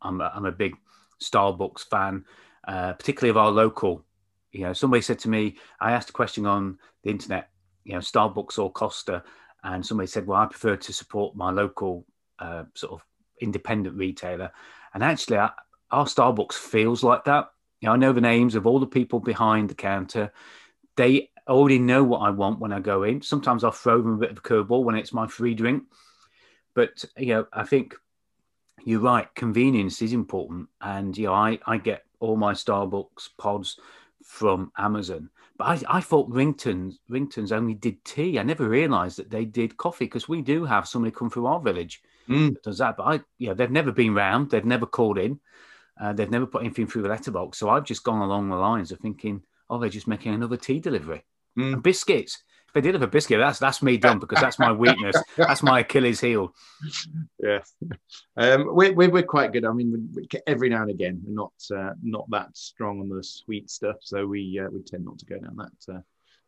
I'm 0.02 0.20
a, 0.20 0.30
I'm 0.34 0.44
a 0.44 0.52
big 0.52 0.76
Starbucks 1.18 1.88
fan, 1.88 2.26
uh, 2.68 2.92
particularly 2.92 3.30
of 3.30 3.38
our 3.38 3.50
local. 3.50 4.04
You 4.56 4.64
know, 4.64 4.72
somebody 4.72 5.02
said 5.02 5.18
to 5.20 5.28
me, 5.28 5.56
I 5.80 5.92
asked 5.92 6.10
a 6.10 6.14
question 6.14 6.46
on 6.46 6.78
the 7.02 7.10
internet, 7.10 7.50
you 7.84 7.92
know, 7.92 7.98
Starbucks 7.98 8.58
or 8.58 8.72
Costa, 8.72 9.22
and 9.62 9.84
somebody 9.84 10.06
said, 10.06 10.26
well, 10.26 10.40
I 10.40 10.46
prefer 10.46 10.76
to 10.76 10.92
support 10.92 11.36
my 11.36 11.50
local 11.50 12.06
uh, 12.38 12.64
sort 12.74 12.92
of 12.92 13.04
independent 13.40 13.96
retailer. 13.96 14.50
And 14.94 15.04
actually, 15.04 15.38
I, 15.38 15.50
our 15.90 16.06
Starbucks 16.06 16.54
feels 16.54 17.02
like 17.02 17.24
that. 17.24 17.50
You 17.80 17.88
know, 17.88 17.92
I 17.92 17.96
know 17.96 18.12
the 18.12 18.20
names 18.20 18.54
of 18.54 18.66
all 18.66 18.80
the 18.80 18.86
people 18.86 19.20
behind 19.20 19.68
the 19.68 19.74
counter. 19.74 20.32
They 20.96 21.30
already 21.46 21.78
know 21.78 22.02
what 22.02 22.20
I 22.20 22.30
want 22.30 22.58
when 22.58 22.72
I 22.72 22.80
go 22.80 23.02
in. 23.02 23.20
Sometimes 23.20 23.62
I'll 23.62 23.72
throw 23.72 24.00
them 24.00 24.14
a 24.14 24.18
bit 24.18 24.30
of 24.30 24.38
a 24.38 24.40
curveball 24.40 24.84
when 24.84 24.96
it's 24.96 25.12
my 25.12 25.26
free 25.26 25.54
drink. 25.54 25.84
But 26.74 27.04
you 27.18 27.34
know, 27.34 27.46
I 27.52 27.64
think 27.64 27.94
you're 28.84 29.00
right. 29.00 29.32
Convenience 29.34 30.00
is 30.00 30.12
important, 30.12 30.68
and 30.80 31.16
you 31.16 31.26
know, 31.26 31.34
I 31.34 31.58
I 31.66 31.78
get 31.78 32.04
all 32.20 32.36
my 32.36 32.52
Starbucks 32.52 33.30
pods 33.38 33.78
from 34.26 34.72
Amazon. 34.76 35.30
But 35.56 35.64
I, 35.88 35.98
I 35.98 36.00
thought 36.00 36.28
Ringtons 36.28 36.98
Ringtons 37.08 37.52
only 37.52 37.74
did 37.74 38.04
tea. 38.04 38.38
I 38.38 38.42
never 38.42 38.68
realised 38.68 39.18
that 39.18 39.30
they 39.30 39.44
did 39.44 39.76
coffee 39.76 40.04
because 40.06 40.28
we 40.28 40.42
do 40.42 40.64
have 40.64 40.86
somebody 40.88 41.14
come 41.14 41.30
through 41.30 41.46
our 41.46 41.60
village 41.60 42.02
Mm. 42.28 42.54
that 42.54 42.62
does 42.64 42.78
that. 42.78 42.96
But 42.96 43.04
I, 43.04 43.20
you 43.38 43.46
know, 43.48 43.54
they've 43.54 43.70
never 43.70 43.92
been 43.92 44.12
round. 44.12 44.50
They've 44.50 44.64
never 44.64 44.84
called 44.84 45.16
in. 45.16 45.38
Uh, 46.00 46.12
they've 46.12 46.28
never 46.30 46.44
put 46.44 46.62
anything 46.62 46.88
through 46.88 47.02
the 47.02 47.08
letterbox. 47.08 47.56
So 47.56 47.68
I've 47.70 47.84
just 47.84 48.02
gone 48.02 48.20
along 48.20 48.48
the 48.48 48.56
lines 48.56 48.90
of 48.90 48.98
thinking, 48.98 49.44
oh, 49.70 49.78
they're 49.78 49.88
just 49.88 50.08
making 50.08 50.34
another 50.34 50.56
tea 50.56 50.80
delivery 50.80 51.24
Mm. 51.56 51.74
and 51.74 51.82
biscuits. 51.84 52.42
If 52.68 52.72
they 52.74 52.80
did 52.80 52.94
have 52.94 53.02
a 53.02 53.06
biscuit, 53.06 53.38
that's 53.38 53.58
that's 53.58 53.82
me 53.82 53.96
done 53.96 54.18
because 54.18 54.40
that's 54.40 54.58
my 54.58 54.72
weakness. 54.72 55.22
that's 55.36 55.62
my 55.62 55.80
Achilles 55.80 56.20
heel. 56.20 56.54
yeah 57.40 57.60
um 58.36 58.66
we're, 58.74 58.92
we're, 58.92 59.10
we're 59.10 59.22
quite 59.22 59.52
good 59.52 59.64
i 59.64 59.72
mean 59.72 60.12
every 60.46 60.68
now 60.68 60.82
and 60.82 60.90
again 60.90 61.20
we're 61.24 61.34
not 61.34 61.52
uh, 61.74 61.92
not 62.02 62.28
that 62.30 62.54
strong 62.56 63.00
on 63.00 63.08
the 63.08 63.22
sweet 63.22 63.70
stuff 63.70 63.96
so 64.00 64.26
we 64.26 64.60
uh, 64.62 64.68
we 64.70 64.82
tend 64.82 65.04
not 65.04 65.18
to 65.18 65.24
go 65.26 65.38
down 65.38 65.56
that 65.56 65.94
uh, 65.94 66.00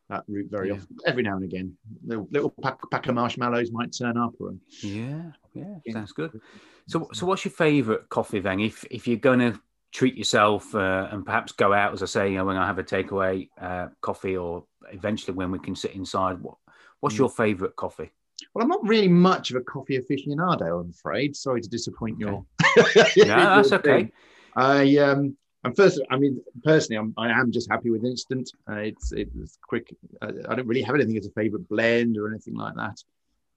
that 0.09 0.23
route 0.27 0.49
very 0.51 0.69
Yeah. 0.69 0.75
often 0.75 0.97
every 1.05 1.23
now 1.23 1.35
and 1.35 1.43
again 1.43 1.75
little, 2.05 2.27
little 2.31 2.49
pack, 2.61 2.79
pack 2.91 3.07
of 3.07 3.15
marshmallows 3.15 3.71
might 3.71 3.95
turn 3.97 4.17
up 4.17 4.33
or 4.39 4.53
Yeah, 4.83 5.31
yeah, 5.53 5.75
Yeah. 5.85 5.93
sounds 5.93 6.11
good. 6.11 6.39
So, 6.87 7.07
so 7.13 7.25
what's 7.25 7.45
your 7.45 7.51
favourite 7.51 8.09
coffee 8.09 8.39
then? 8.39 8.59
If 8.59 8.83
if 8.89 9.07
you're 9.07 9.17
going 9.17 9.39
to 9.39 9.59
treat 9.91 10.15
yourself 10.15 10.73
uh, 10.75 11.07
and 11.11 11.25
perhaps 11.25 11.51
go 11.51 11.73
out, 11.73 11.93
as 11.93 12.03
I 12.03 12.05
say, 12.05 12.31
you 12.31 12.37
know, 12.37 12.45
when 12.45 12.57
I 12.57 12.65
have 12.65 12.79
a 12.79 12.83
takeaway 12.83 13.49
uh, 13.59 13.87
coffee, 14.01 14.37
or 14.37 14.65
eventually 14.91 15.35
when 15.35 15.51
we 15.51 15.59
can 15.59 15.75
sit 15.75 15.91
inside, 15.95 16.39
what 16.39 16.55
what's 16.99 17.15
Mm. 17.15 17.19
your 17.19 17.29
favourite 17.29 17.75
coffee? 17.75 18.11
Well, 18.53 18.63
I'm 18.63 18.69
not 18.69 18.87
really 18.87 19.07
much 19.07 19.51
of 19.51 19.57
a 19.57 19.61
coffee 19.61 19.99
aficionado, 19.99 20.81
I'm 20.81 20.91
afraid. 20.91 21.35
Sorry 21.35 21.61
to 21.61 21.69
disappoint 21.69 22.19
you. 22.19 22.45
No, 23.17 23.35
that's 23.35 23.73
okay. 23.73 24.11
I 24.55 24.97
um, 24.97 25.35
I'm 25.63 25.73
first. 25.75 26.01
I 26.09 26.17
mean, 26.17 26.41
personally, 26.63 26.97
I'm, 26.97 27.13
I 27.17 27.29
am 27.37 27.51
just 27.51 27.69
happy 27.69 27.89
with 27.89 28.05
instant. 28.05 28.49
Uh, 28.69 28.75
it's 28.75 29.11
it's 29.11 29.57
quick. 29.67 29.93
I, 30.21 30.27
I 30.49 30.55
don't 30.55 30.67
really 30.67 30.81
have 30.81 30.95
anything 30.95 31.17
as 31.17 31.25
a 31.25 31.31
favorite 31.31 31.67
blend 31.67 32.17
or 32.17 32.29
anything 32.29 32.55
like 32.55 32.75
that. 32.75 33.03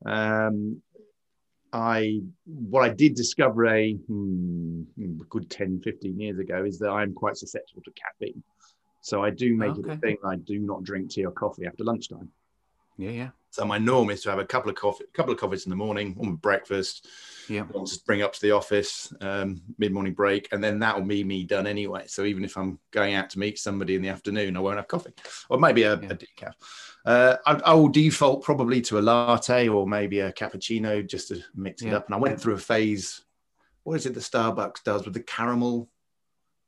Um, 0.04 0.82
I 1.72 2.20
what 2.44 2.82
I 2.84 2.90
did 2.90 3.14
discover 3.14 3.66
a 3.66 3.94
hmm, 3.94 4.82
good 5.28 5.50
10, 5.50 5.80
15 5.82 6.20
years 6.20 6.38
ago 6.38 6.64
is 6.64 6.78
that 6.80 6.90
I'm 6.90 7.14
quite 7.14 7.36
susceptible 7.36 7.82
to 7.82 7.92
caffeine. 7.92 8.42
So 9.00 9.24
I 9.24 9.30
do 9.30 9.56
make 9.56 9.72
okay. 9.72 9.80
it 9.80 9.94
a 9.94 9.96
thing. 9.96 10.16
I 10.24 10.36
do 10.36 10.58
not 10.58 10.84
drink 10.84 11.10
tea 11.10 11.24
or 11.24 11.32
coffee 11.32 11.66
after 11.66 11.82
lunchtime. 11.82 12.30
Yeah, 12.98 13.10
yeah. 13.10 13.28
So 13.50 13.64
my 13.66 13.76
norm 13.76 14.10
is 14.10 14.22
to 14.22 14.30
have 14.30 14.38
a 14.38 14.46
couple 14.46 14.70
of 14.70 14.76
coffee, 14.76 15.04
a 15.04 15.16
couple 15.16 15.32
of 15.32 15.38
coffees 15.38 15.66
in 15.66 15.70
the 15.70 15.76
morning, 15.76 16.16
on 16.20 16.36
breakfast. 16.36 17.06
Yeah. 17.48 17.64
Just 17.80 18.06
bring 18.06 18.22
up 18.22 18.32
to 18.32 18.40
the 18.40 18.52
office, 18.52 19.12
um, 19.20 19.60
mid 19.78 19.92
morning 19.92 20.14
break, 20.14 20.48
and 20.52 20.64
then 20.64 20.78
that 20.78 20.96
will 20.96 21.06
be 21.06 21.22
me 21.22 21.44
done 21.44 21.66
anyway. 21.66 22.04
So 22.06 22.24
even 22.24 22.44
if 22.44 22.56
I'm 22.56 22.78
going 22.92 23.14
out 23.14 23.28
to 23.30 23.38
meet 23.38 23.58
somebody 23.58 23.94
in 23.94 24.02
the 24.02 24.08
afternoon, 24.08 24.56
I 24.56 24.60
won't 24.60 24.76
have 24.76 24.88
coffee, 24.88 25.12
or 25.50 25.58
maybe 25.58 25.82
a, 25.82 25.96
yeah. 25.96 26.08
a 26.10 26.14
decaf. 26.14 26.54
Uh, 27.04 27.36
I, 27.46 27.54
I, 27.54 27.74
will 27.74 27.88
default 27.88 28.44
probably 28.44 28.80
to 28.82 28.98
a 28.98 29.00
latte 29.00 29.68
or 29.68 29.86
maybe 29.86 30.20
a 30.20 30.32
cappuccino 30.32 31.04
just 31.06 31.28
to 31.28 31.42
mix 31.54 31.82
it 31.82 31.92
up. 31.92 32.06
And 32.06 32.14
I 32.14 32.18
went 32.18 32.40
through 32.40 32.54
a 32.54 32.58
phase. 32.58 33.22
What 33.82 33.94
is 33.94 34.06
it 34.06 34.14
that 34.14 34.20
Starbucks 34.20 34.84
does 34.84 35.04
with 35.04 35.14
the 35.14 35.22
caramel? 35.22 35.88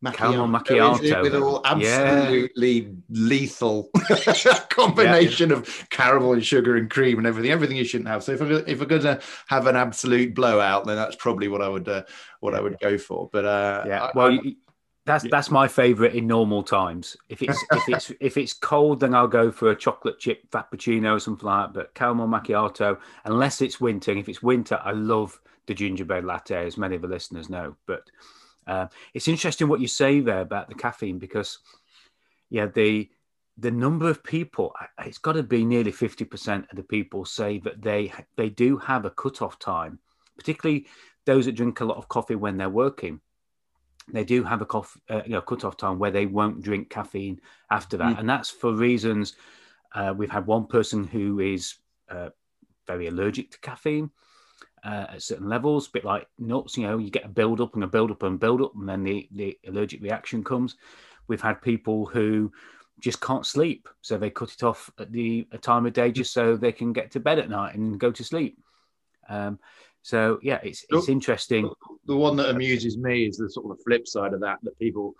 Macchiato, 0.04 0.16
caramel 0.16 0.48
macchiato 0.48 1.22
with 1.22 1.34
all 1.36 1.62
absolutely 1.64 2.80
yeah. 2.80 2.90
lethal 3.08 3.88
combination 4.68 5.48
yeah. 5.48 5.56
of 5.56 5.86
caramel 5.88 6.34
and 6.34 6.44
sugar 6.44 6.76
and 6.76 6.90
cream 6.90 7.16
and 7.16 7.26
everything, 7.26 7.50
everything 7.50 7.76
you 7.76 7.84
shouldn't 7.84 8.08
have. 8.08 8.22
So 8.22 8.32
if 8.32 8.42
I'm, 8.42 8.50
if 8.50 8.80
I'm 8.82 8.88
going 8.88 9.02
to 9.02 9.20
have 9.46 9.66
an 9.66 9.76
absolute 9.76 10.34
blowout, 10.34 10.84
then 10.84 10.96
that's 10.96 11.16
probably 11.16 11.48
what 11.48 11.62
I 11.62 11.68
would 11.68 11.88
uh, 11.88 12.02
what 12.40 12.54
I 12.54 12.60
would 12.60 12.78
go 12.80 12.98
for. 12.98 13.30
But 13.32 13.46
uh, 13.46 13.84
yeah, 13.86 14.10
well, 14.14 14.32
I, 14.32 14.56
that's 15.06 15.24
that's 15.30 15.50
my 15.50 15.68
favorite 15.68 16.14
in 16.14 16.26
normal 16.26 16.62
times. 16.62 17.16
If 17.28 17.42
it's 17.42 17.62
if 17.72 17.88
it's 17.88 18.12
if 18.20 18.36
it's 18.36 18.52
cold, 18.52 19.00
then 19.00 19.14
I'll 19.14 19.28
go 19.28 19.50
for 19.50 19.70
a 19.70 19.76
chocolate 19.76 20.18
chip 20.18 20.50
frappuccino 20.50 21.16
or 21.16 21.20
something 21.20 21.46
like 21.46 21.66
that. 21.66 21.74
But 21.74 21.94
caramel 21.94 22.28
macchiato, 22.28 22.98
unless 23.24 23.60
it's 23.60 23.80
winter. 23.80 24.10
And 24.10 24.20
If 24.20 24.28
it's 24.28 24.42
winter, 24.42 24.80
I 24.82 24.92
love 24.92 25.38
the 25.66 25.74
gingerbread 25.74 26.24
latte, 26.24 26.66
as 26.66 26.78
many 26.78 26.96
of 26.96 27.02
the 27.02 27.08
listeners 27.08 27.50
know. 27.50 27.76
But 27.86 28.04
uh, 28.66 28.86
it's 29.12 29.28
interesting 29.28 29.68
what 29.68 29.80
you 29.80 29.88
say 29.88 30.20
there 30.20 30.40
about 30.40 30.68
the 30.68 30.74
caffeine 30.74 31.18
because, 31.18 31.58
yeah, 32.48 32.66
the 32.66 33.10
the 33.56 33.70
number 33.70 34.08
of 34.08 34.24
people 34.24 34.74
it's 35.04 35.18
got 35.18 35.34
to 35.34 35.42
be 35.42 35.64
nearly 35.64 35.92
50% 35.92 36.70
of 36.70 36.76
the 36.76 36.82
people 36.82 37.24
say 37.24 37.58
that 37.60 37.80
they 37.80 38.12
they 38.36 38.48
do 38.48 38.78
have 38.78 39.04
a 39.04 39.10
cutoff 39.10 39.60
time 39.60 40.00
particularly 40.36 40.86
those 41.24 41.46
that 41.46 41.52
drink 41.52 41.78
a 41.78 41.84
lot 41.84 41.96
of 41.96 42.08
coffee 42.08 42.34
when 42.34 42.56
they're 42.56 42.68
working 42.68 43.20
they 44.12 44.24
do 44.24 44.44
have 44.44 44.60
a 44.60 44.66
coffee, 44.66 45.00
uh, 45.08 45.22
you 45.24 45.32
know, 45.32 45.40
cut-off 45.40 45.76
time 45.76 45.98
where 45.98 46.10
they 46.10 46.26
won't 46.26 46.62
drink 46.62 46.90
caffeine 46.90 47.40
after 47.70 47.96
that, 47.96 48.16
mm. 48.16 48.20
and 48.20 48.28
that's 48.28 48.50
for 48.50 48.72
reasons. 48.72 49.34
Uh, 49.94 50.12
we've 50.16 50.30
had 50.30 50.46
one 50.46 50.66
person 50.66 51.04
who 51.04 51.40
is 51.40 51.76
uh, 52.10 52.28
very 52.86 53.06
allergic 53.06 53.52
to 53.52 53.60
caffeine 53.60 54.10
uh, 54.84 55.06
at 55.10 55.22
certain 55.22 55.48
levels, 55.48 55.86
a 55.86 55.90
bit 55.92 56.04
like 56.04 56.26
nuts. 56.38 56.76
You 56.76 56.86
know, 56.86 56.98
you 56.98 57.10
get 57.10 57.24
a 57.24 57.28
build 57.28 57.60
up 57.60 57.74
and 57.74 57.84
a 57.84 57.86
build 57.86 58.10
up 58.10 58.22
and 58.22 58.38
build 58.38 58.60
up, 58.60 58.72
and 58.74 58.88
then 58.88 59.04
the 59.04 59.28
the 59.32 59.58
allergic 59.66 60.02
reaction 60.02 60.44
comes. 60.44 60.76
We've 61.26 61.40
had 61.40 61.62
people 61.62 62.04
who 62.04 62.52
just 63.00 63.20
can't 63.20 63.46
sleep, 63.46 63.88
so 64.02 64.18
they 64.18 64.30
cut 64.30 64.52
it 64.52 64.62
off 64.62 64.90
at 64.98 65.10
the 65.10 65.46
time 65.62 65.86
of 65.86 65.92
day 65.92 66.12
just 66.12 66.32
so 66.32 66.56
they 66.56 66.72
can 66.72 66.92
get 66.92 67.10
to 67.12 67.20
bed 67.20 67.38
at 67.38 67.48
night 67.48 67.74
and 67.74 67.98
go 67.98 68.10
to 68.12 68.24
sleep. 68.24 68.58
Um, 69.28 69.58
so 70.04 70.38
yeah, 70.42 70.60
it's 70.62 70.84
it's 70.90 71.08
interesting. 71.08 71.70
The 72.04 72.14
one 72.14 72.36
that 72.36 72.50
amuses 72.50 72.98
me 72.98 73.24
is 73.24 73.38
the 73.38 73.48
sort 73.48 73.70
of 73.70 73.78
the 73.78 73.84
flip 73.84 74.06
side 74.06 74.34
of 74.34 74.40
that 74.40 74.58
that 74.62 74.78
people 74.78 75.14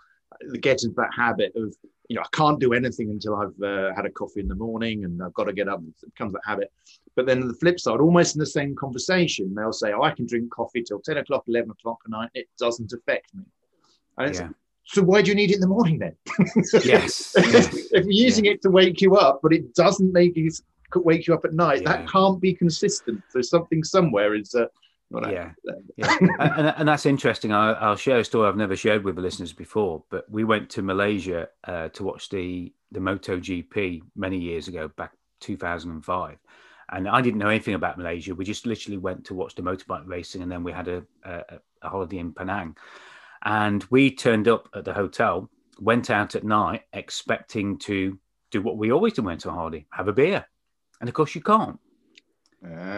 get 0.61 0.83
into 0.83 0.93
that 0.95 1.09
habit 1.11 1.53
of 1.55 1.73
you 2.07 2.15
know 2.15 2.21
I 2.21 2.27
can't 2.33 2.59
do 2.59 2.73
anything 2.73 3.09
until 3.09 3.35
I've 3.35 3.63
uh, 3.63 3.95
had 3.95 4.05
a 4.05 4.11
coffee 4.11 4.41
in 4.41 4.47
the 4.47 4.53
morning 4.53 5.03
and 5.03 5.23
I've 5.23 5.33
got 5.33 5.45
to 5.45 5.53
get 5.53 5.67
up. 5.67 5.79
It 5.79 6.13
becomes 6.13 6.33
that 6.33 6.43
habit. 6.45 6.71
But 7.15 7.25
then 7.25 7.47
the 7.47 7.55
flip 7.55 7.79
side, 7.79 7.99
almost 7.99 8.35
in 8.35 8.39
the 8.39 8.45
same 8.45 8.75
conversation, 8.75 9.55
they'll 9.55 9.73
say, 9.73 9.91
"Oh, 9.91 10.03
I 10.03 10.11
can 10.11 10.27
drink 10.27 10.51
coffee 10.51 10.83
till 10.83 10.99
ten 10.99 11.17
o'clock, 11.17 11.45
eleven 11.47 11.71
o'clock 11.71 11.97
at 12.05 12.11
night. 12.11 12.29
It 12.35 12.47
doesn't 12.59 12.93
affect 12.93 13.33
me." 13.33 13.43
And 14.19 14.35
yeah. 14.35 14.49
So 14.83 15.01
why 15.01 15.23
do 15.23 15.29
you 15.29 15.35
need 15.35 15.49
it 15.49 15.55
in 15.55 15.61
the 15.61 15.67
morning 15.67 15.97
then? 15.97 16.15
yes. 16.85 17.33
if 17.35 18.05
you're 18.05 18.11
using 18.11 18.45
yeah. 18.45 18.51
it 18.51 18.61
to 18.61 18.69
wake 18.69 19.01
you 19.01 19.15
up, 19.15 19.39
but 19.41 19.51
it 19.51 19.73
doesn't 19.73 20.13
make 20.13 20.37
you 20.37 20.51
wake 20.95 21.27
you 21.27 21.33
up 21.33 21.45
at 21.45 21.53
night. 21.53 21.81
Yeah. 21.81 21.97
That 21.97 22.09
can't 22.09 22.39
be 22.39 22.53
consistent. 22.53 23.21
So 23.29 23.41
something 23.41 23.83
somewhere 23.83 24.35
is. 24.35 24.55
Uh, 24.55 24.67
yeah, 25.11 25.51
yeah. 25.97 26.17
and, 26.39 26.73
and, 26.77 26.87
that's 26.87 27.05
interesting. 27.05 27.53
I, 27.53 27.89
will 27.89 27.95
share 27.95 28.19
a 28.19 28.25
story 28.25 28.47
I've 28.49 28.57
never 28.57 28.75
shared 28.75 29.03
with 29.03 29.15
the 29.15 29.21
listeners 29.21 29.53
before. 29.53 30.03
But 30.09 30.29
we 30.29 30.43
went 30.43 30.69
to 30.71 30.81
Malaysia 30.81 31.47
uh, 31.63 31.89
to 31.89 32.03
watch 32.03 32.29
the 32.29 32.73
the 32.91 32.99
MotoGP 32.99 34.01
many 34.15 34.37
years 34.37 34.67
ago, 34.67 34.87
back 34.87 35.11
2005, 35.41 36.37
and 36.91 37.07
I 37.07 37.21
didn't 37.21 37.39
know 37.39 37.49
anything 37.49 37.75
about 37.75 37.97
Malaysia. 37.97 38.33
We 38.33 38.45
just 38.45 38.65
literally 38.65 38.97
went 38.97 39.25
to 39.25 39.35
watch 39.35 39.55
the 39.55 39.61
motorbike 39.61 40.07
racing, 40.07 40.41
and 40.41 40.51
then 40.51 40.63
we 40.63 40.71
had 40.71 40.87
a, 40.87 41.03
a, 41.23 41.41
a 41.83 41.89
holiday 41.89 42.17
in 42.17 42.33
Penang. 42.33 42.75
And 43.43 43.85
we 43.89 44.11
turned 44.11 44.47
up 44.47 44.69
at 44.73 44.85
the 44.85 44.93
hotel, 44.93 45.49
went 45.79 46.09
out 46.09 46.35
at 46.35 46.43
night, 46.43 46.81
expecting 46.93 47.77
to 47.79 48.17
do 48.51 48.61
what 48.61 48.77
we 48.77 48.91
always 48.91 49.13
do 49.13 49.21
when 49.21 49.37
to 49.39 49.49
a 49.49 49.53
holiday, 49.53 49.85
have 49.91 50.07
a 50.07 50.13
beer. 50.13 50.45
And 51.05 51.09
of 51.09 51.13
course, 51.13 51.35
you 51.35 51.41
can't. 51.41 51.79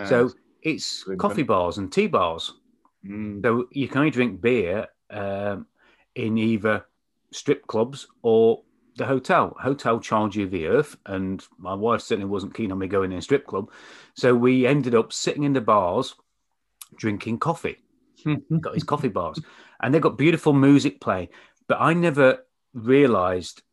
So 0.07 0.31
it's 0.61 1.03
coffee 1.17 1.43
bars 1.43 1.77
and 1.77 1.91
tea 1.91 2.07
bars. 2.07 2.53
Mm. 3.05 3.43
So 3.43 3.67
you 3.73 3.89
can 3.89 3.97
only 3.97 4.11
drink 4.11 4.39
beer 4.39 4.87
um, 5.09 5.67
in 6.15 6.37
either 6.37 6.85
strip 7.33 7.67
clubs 7.67 8.07
or 8.21 8.63
the 8.95 9.05
hotel. 9.05 9.57
Hotel 9.59 9.99
charge 9.99 10.37
you 10.37 10.47
the 10.47 10.67
earth, 10.67 10.95
and 11.05 11.45
my 11.57 11.73
wife 11.73 11.99
certainly 11.99 12.29
wasn't 12.29 12.55
keen 12.55 12.71
on 12.71 12.79
me 12.79 12.87
going 12.87 13.11
in 13.11 13.17
a 13.17 13.21
strip 13.21 13.45
club. 13.45 13.69
So 14.13 14.33
we 14.33 14.65
ended 14.65 14.95
up 14.95 15.11
sitting 15.11 15.43
in 15.43 15.51
the 15.51 15.59
bars 15.59 16.15
drinking 16.95 17.39
coffee. 17.39 17.75
got 18.61 18.71
these 18.71 18.85
coffee 18.85 19.09
bars, 19.09 19.41
and 19.81 19.93
they 19.93 19.99
got 19.99 20.17
beautiful 20.17 20.53
music 20.53 21.01
playing. 21.01 21.27
But 21.67 21.81
I 21.81 21.93
never 21.93 22.45
realised 22.73 23.63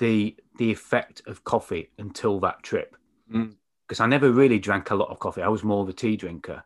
the 0.00 0.36
the 0.58 0.70
effect 0.70 1.22
of 1.26 1.44
coffee 1.44 1.88
until 1.98 2.40
that 2.40 2.62
trip. 2.62 2.94
Mm 3.32 3.54
because 3.88 4.00
I 4.00 4.06
never 4.06 4.30
really 4.30 4.58
drank 4.58 4.90
a 4.90 4.94
lot 4.94 5.08
of 5.08 5.18
coffee. 5.18 5.42
I 5.42 5.48
was 5.48 5.64
more 5.64 5.82
of 5.82 5.88
a 5.88 5.94
tea 5.94 6.16
drinker. 6.16 6.62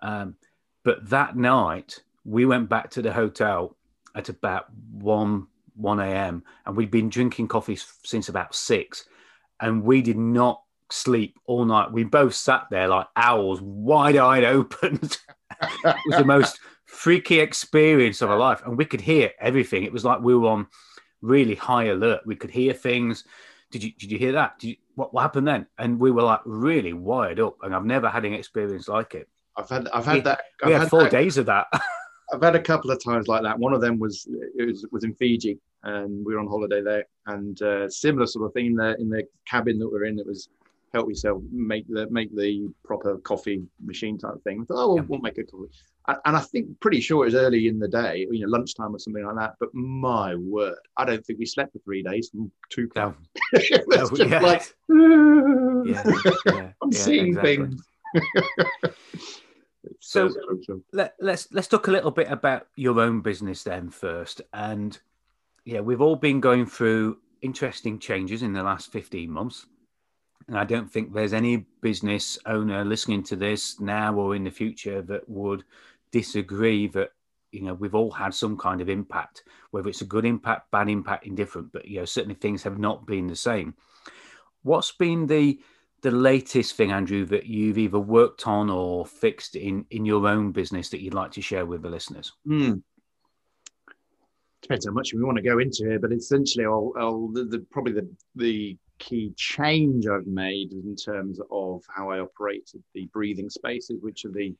Um, 0.00 0.36
but 0.82 1.08
that 1.10 1.36
night, 1.36 2.02
we 2.24 2.46
went 2.46 2.70
back 2.70 2.90
to 2.92 3.02
the 3.02 3.12
hotel 3.12 3.76
at 4.14 4.28
about 4.30 4.66
1 4.92 5.46
1 5.76 6.00
a.m. 6.00 6.44
and 6.64 6.76
we'd 6.76 6.90
been 6.90 7.08
drinking 7.08 7.48
coffee 7.48 7.76
since 8.04 8.28
about 8.28 8.54
six, 8.54 9.06
and 9.60 9.82
we 9.82 10.00
did 10.00 10.16
not 10.16 10.62
sleep 10.90 11.38
all 11.46 11.64
night. 11.64 11.92
We 11.92 12.04
both 12.04 12.34
sat 12.34 12.66
there 12.70 12.88
like 12.88 13.08
owls, 13.16 13.60
wide 13.60 14.16
eyed 14.16 14.44
open. 14.44 15.00
it 15.02 15.96
was 16.06 16.18
the 16.18 16.24
most 16.24 16.60
freaky 16.86 17.40
experience 17.40 18.22
of 18.22 18.30
our 18.30 18.38
life, 18.38 18.62
and 18.64 18.78
we 18.78 18.84
could 18.84 19.00
hear 19.00 19.32
everything. 19.40 19.82
It 19.82 19.92
was 19.92 20.04
like 20.04 20.20
we 20.20 20.34
were 20.34 20.48
on 20.48 20.68
really 21.20 21.56
high 21.56 21.86
alert. 21.86 22.22
We 22.24 22.36
could 22.36 22.50
hear 22.50 22.72
things. 22.72 23.24
Did 23.74 23.82
you 23.82 23.90
did 23.98 24.12
you 24.12 24.18
hear 24.18 24.30
that? 24.30 24.62
You, 24.62 24.76
what, 24.94 25.12
what 25.12 25.22
happened 25.22 25.48
then? 25.48 25.66
And 25.78 25.98
we 25.98 26.12
were 26.12 26.22
like 26.22 26.38
really 26.44 26.92
wired 26.92 27.40
up, 27.40 27.56
and 27.62 27.74
I've 27.74 27.84
never 27.84 28.08
had 28.08 28.24
an 28.24 28.32
experience 28.32 28.86
like 28.86 29.16
it. 29.16 29.28
I've 29.56 29.68
had 29.68 29.88
I've 29.88 30.04
had 30.04 30.14
we, 30.14 30.20
that. 30.20 30.40
I've 30.62 30.66
we 30.68 30.72
had, 30.74 30.82
had 30.82 30.90
four 30.90 31.02
that, 31.02 31.10
days 31.10 31.38
of 31.38 31.46
that. 31.46 31.66
I've 32.32 32.40
had 32.40 32.54
a 32.54 32.62
couple 32.62 32.92
of 32.92 33.02
times 33.02 33.26
like 33.26 33.42
that. 33.42 33.58
One 33.58 33.72
of 33.72 33.80
them 33.80 33.98
was 33.98 34.28
it 34.56 34.64
was 34.64 34.86
was 34.92 35.02
in 35.02 35.12
Fiji, 35.16 35.58
and 35.82 36.24
we 36.24 36.34
were 36.34 36.38
on 36.38 36.46
holiday 36.46 36.82
there, 36.82 37.04
and 37.26 37.60
uh, 37.62 37.90
similar 37.90 38.28
sort 38.28 38.46
of 38.46 38.52
thing 38.52 38.66
in 38.66 38.74
the 38.76 38.94
in 39.00 39.10
the 39.10 39.24
cabin 39.44 39.80
that 39.80 39.88
we 39.88 39.94
we're 39.94 40.04
in. 40.04 40.20
It 40.20 40.26
was 40.28 40.48
help 40.94 41.08
yourself 41.08 41.42
make 41.50 41.86
the 41.88 42.08
make 42.10 42.34
the 42.34 42.68
proper 42.84 43.18
coffee 43.18 43.62
machine 43.84 44.16
type 44.16 44.42
thing. 44.44 44.60
I 44.62 44.64
thought, 44.64 44.78
oh, 44.78 44.88
we'll, 44.88 44.96
yeah. 44.96 45.02
we'll 45.08 45.20
make 45.20 45.38
a 45.38 45.44
coffee. 45.44 45.70
And 46.06 46.36
I 46.36 46.40
think 46.40 46.68
pretty 46.80 47.00
sure 47.00 47.24
it 47.24 47.26
was 47.26 47.34
early 47.34 47.66
in 47.66 47.78
the 47.78 47.88
day, 47.88 48.26
you 48.30 48.46
know, 48.46 48.52
lunchtime 48.52 48.94
or 48.94 48.98
something 48.98 49.24
like 49.24 49.36
that. 49.36 49.54
But 49.58 49.74
my 49.74 50.34
word, 50.36 50.76
I 50.96 51.04
don't 51.04 51.24
think 51.26 51.38
we 51.38 51.46
slept 51.46 51.72
for 51.72 51.78
three 51.80 52.02
days 52.02 52.30
two 52.70 52.88
no. 52.94 53.14
no, 53.52 54.10
just 54.10 54.30
yeah. 54.30 54.40
like 54.40 54.62
ah. 54.92 55.82
yeah, 55.84 56.12
yeah, 56.46 56.70
I'm 56.82 56.92
seeing 56.92 57.28
exactly. 57.28 57.56
things. 57.56 57.82
so, 60.00 60.28
so 60.28 60.82
let, 60.92 61.14
let's 61.20 61.48
let's 61.50 61.68
talk 61.68 61.88
a 61.88 61.90
little 61.90 62.12
bit 62.12 62.30
about 62.30 62.68
your 62.76 63.00
own 63.00 63.20
business 63.20 63.64
then 63.64 63.90
first. 63.90 64.42
And 64.52 64.96
yeah, 65.64 65.80
we've 65.80 66.00
all 66.00 66.16
been 66.16 66.40
going 66.40 66.66
through 66.66 67.18
interesting 67.42 67.98
changes 67.98 68.42
in 68.42 68.52
the 68.52 68.62
last 68.62 68.92
15 68.92 69.30
months. 69.30 69.66
And 70.48 70.58
I 70.58 70.64
don't 70.64 70.90
think 70.90 71.12
there's 71.12 71.32
any 71.32 71.66
business 71.80 72.38
owner 72.46 72.84
listening 72.84 73.22
to 73.24 73.36
this 73.36 73.80
now 73.80 74.14
or 74.14 74.34
in 74.34 74.44
the 74.44 74.50
future 74.50 75.00
that 75.02 75.28
would 75.28 75.64
disagree 76.10 76.86
that 76.88 77.10
you 77.50 77.62
know 77.62 77.74
we've 77.74 77.94
all 77.94 78.10
had 78.10 78.34
some 78.34 78.56
kind 78.56 78.80
of 78.80 78.88
impact, 78.88 79.44
whether 79.70 79.88
it's 79.88 80.02
a 80.02 80.06
good 80.06 80.24
impact, 80.24 80.70
bad 80.70 80.88
impact, 80.88 81.26
indifferent. 81.26 81.72
But 81.72 81.86
you 81.86 82.00
know 82.00 82.04
certainly 82.04 82.34
things 82.34 82.62
have 82.62 82.78
not 82.78 83.06
been 83.06 83.26
the 83.26 83.36
same. 83.36 83.74
What's 84.62 84.92
been 84.92 85.26
the 85.26 85.60
the 86.02 86.10
latest 86.10 86.76
thing, 86.76 86.92
Andrew, 86.92 87.24
that 87.26 87.46
you've 87.46 87.78
either 87.78 87.98
worked 87.98 88.46
on 88.46 88.68
or 88.68 89.06
fixed 89.06 89.56
in 89.56 89.86
in 89.90 90.04
your 90.04 90.26
own 90.28 90.52
business 90.52 90.90
that 90.90 91.00
you'd 91.00 91.14
like 91.14 91.32
to 91.32 91.42
share 91.42 91.64
with 91.64 91.82
the 91.82 91.88
listeners? 91.88 92.32
Mm. 92.46 92.82
Depends 94.60 94.86
how 94.86 94.92
much 94.92 95.12
we 95.14 95.22
want 95.22 95.36
to 95.36 95.42
go 95.42 95.58
into 95.58 95.84
here, 95.84 95.98
but 95.98 96.12
essentially, 96.12 96.64
I'll, 96.64 96.92
I'll 96.98 97.28
the, 97.28 97.44
the, 97.44 97.58
probably 97.70 97.92
the 97.92 98.08
the 98.34 98.78
key 99.04 99.32
change 99.36 100.06
I've 100.06 100.26
made 100.26 100.72
in 100.72 100.96
terms 100.96 101.38
of 101.50 101.82
how 101.94 102.10
I 102.10 102.20
operated 102.20 102.82
the 102.94 103.04
breathing 103.12 103.50
spaces, 103.50 104.00
which 104.00 104.24
are 104.24 104.30
the 104.32 104.54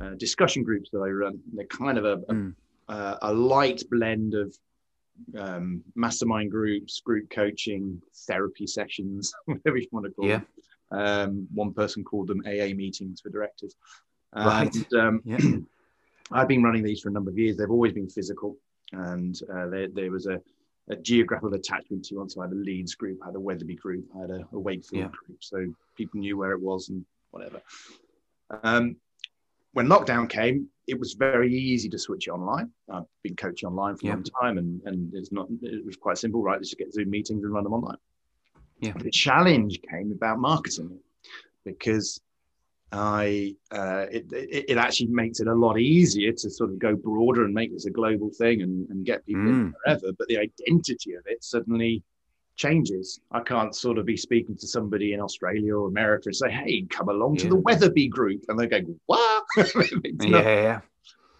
uh, 0.00 0.14
discussion 0.16 0.62
groups 0.62 0.90
that 0.92 1.00
I 1.00 1.08
run. 1.08 1.38
They're 1.52 1.66
kind 1.66 1.98
of 1.98 2.04
a, 2.04 2.16
Mm. 2.32 2.54
a, 2.88 3.18
a 3.22 3.32
light 3.34 3.82
blend 3.90 4.34
of 4.34 4.56
um, 5.36 5.82
mastermind 5.96 6.50
groups, 6.50 7.00
group 7.00 7.28
coaching, 7.30 8.00
therapy 8.26 8.66
sessions, 8.66 9.32
whatever 9.46 9.76
you 9.76 9.88
want 9.92 10.06
to 10.06 10.12
call 10.12 10.28
Yeah. 10.28 10.40
them. 10.40 10.46
Um, 10.92 11.48
one 11.54 11.72
person 11.72 12.02
called 12.04 12.28
them 12.28 12.42
AA 12.46 12.74
meetings 12.74 13.20
for 13.20 13.30
directors. 13.30 13.74
Right. 14.34 14.72
And, 14.74 14.94
um, 14.94 15.20
Yeah. 15.24 15.38
I've 16.32 16.46
been 16.48 16.62
running 16.62 16.84
these 16.84 17.00
for 17.00 17.08
a 17.08 17.12
number 17.12 17.30
of 17.30 17.38
years. 17.38 17.56
They've 17.56 17.70
always 17.70 17.92
been 17.92 18.08
physical, 18.08 18.56
and 18.92 19.34
uh, 19.52 19.66
there, 19.66 19.88
there 19.88 20.10
was 20.12 20.26
a, 20.26 20.40
a 20.90 20.96
geographical 20.96 21.54
attachment 21.54 22.04
to 22.06 22.16
one. 22.16 22.28
So 22.28 22.40
I 22.42 22.44
had 22.46 22.52
a 22.52 22.56
Leeds 22.56 22.94
group, 22.94 23.18
I 23.22 23.26
had 23.26 23.36
a 23.36 23.40
Wetherby 23.40 23.76
group, 23.76 24.04
I 24.16 24.20
had 24.22 24.30
a, 24.30 24.48
a 24.52 24.58
Wakefield 24.58 25.04
Yeah. 25.12 25.18
group, 25.26 25.38
so 25.42 25.72
people 25.96 26.20
knew 26.20 26.36
where 26.36 26.52
it 26.52 26.60
was 26.60 26.88
and 26.88 27.04
whatever. 27.30 27.62
Um, 28.62 28.96
when 29.72 29.86
lockdown 29.86 30.28
came, 30.28 30.68
it 30.88 30.98
was 30.98 31.12
very 31.14 31.54
easy 31.54 31.88
to 31.90 31.98
switch 31.98 32.26
it 32.26 32.32
online. 32.32 32.70
I've 32.92 33.04
been 33.22 33.36
coaching 33.36 33.68
online 33.68 33.96
for 33.96 34.06
Yeah. 34.06 34.14
a 34.14 34.16
long 34.16 34.24
time, 34.24 34.58
and 34.58 34.82
and 34.84 35.14
it's 35.14 35.30
not. 35.30 35.46
It 35.62 35.86
was 35.86 35.96
quite 35.96 36.18
simple, 36.18 36.42
right? 36.42 36.58
Just 36.60 36.76
get 36.76 36.92
Zoom 36.92 37.10
meetings 37.10 37.44
and 37.44 37.52
run 37.52 37.62
them 37.62 37.72
online. 37.72 37.98
Yeah. 38.80 38.94
The 38.94 39.10
challenge 39.10 39.80
came 39.88 40.10
about 40.10 40.40
marketing 40.40 40.98
because 41.64 42.20
I 42.92 43.54
uh, 43.70 44.06
it, 44.10 44.26
it 44.32 44.70
it 44.70 44.76
actually 44.78 45.08
makes 45.08 45.38
it 45.40 45.46
a 45.46 45.54
lot 45.54 45.78
easier 45.78 46.32
to 46.32 46.50
sort 46.50 46.70
of 46.70 46.78
go 46.78 46.96
broader 46.96 47.44
and 47.44 47.54
make 47.54 47.72
this 47.72 47.86
a 47.86 47.90
global 47.90 48.30
thing 48.30 48.62
and, 48.62 48.88
and 48.90 49.06
get 49.06 49.24
people 49.26 49.48
in 49.48 49.54
Mm. 49.54 49.72
wherever. 49.84 50.12
But 50.18 50.26
the 50.28 50.38
identity 50.38 51.14
of 51.14 51.22
it 51.26 51.44
suddenly 51.44 52.02
changes. 52.56 53.20
I 53.30 53.40
can't 53.40 53.74
sort 53.74 53.98
of 53.98 54.06
be 54.06 54.16
speaking 54.16 54.56
to 54.56 54.66
somebody 54.66 55.12
in 55.12 55.20
Australia 55.20 55.76
or 55.76 55.86
America 55.88 56.24
and 56.26 56.36
say, 56.36 56.50
"Hey, 56.50 56.82
come 56.90 57.08
along 57.08 57.36
to 57.38 57.48
the 57.48 57.56
Wetherby 57.56 58.08
group," 58.08 58.44
and 58.48 58.58
they 58.58 58.66
go, 58.66 58.80
"What?" 59.06 59.44
Yeah, 60.20 60.80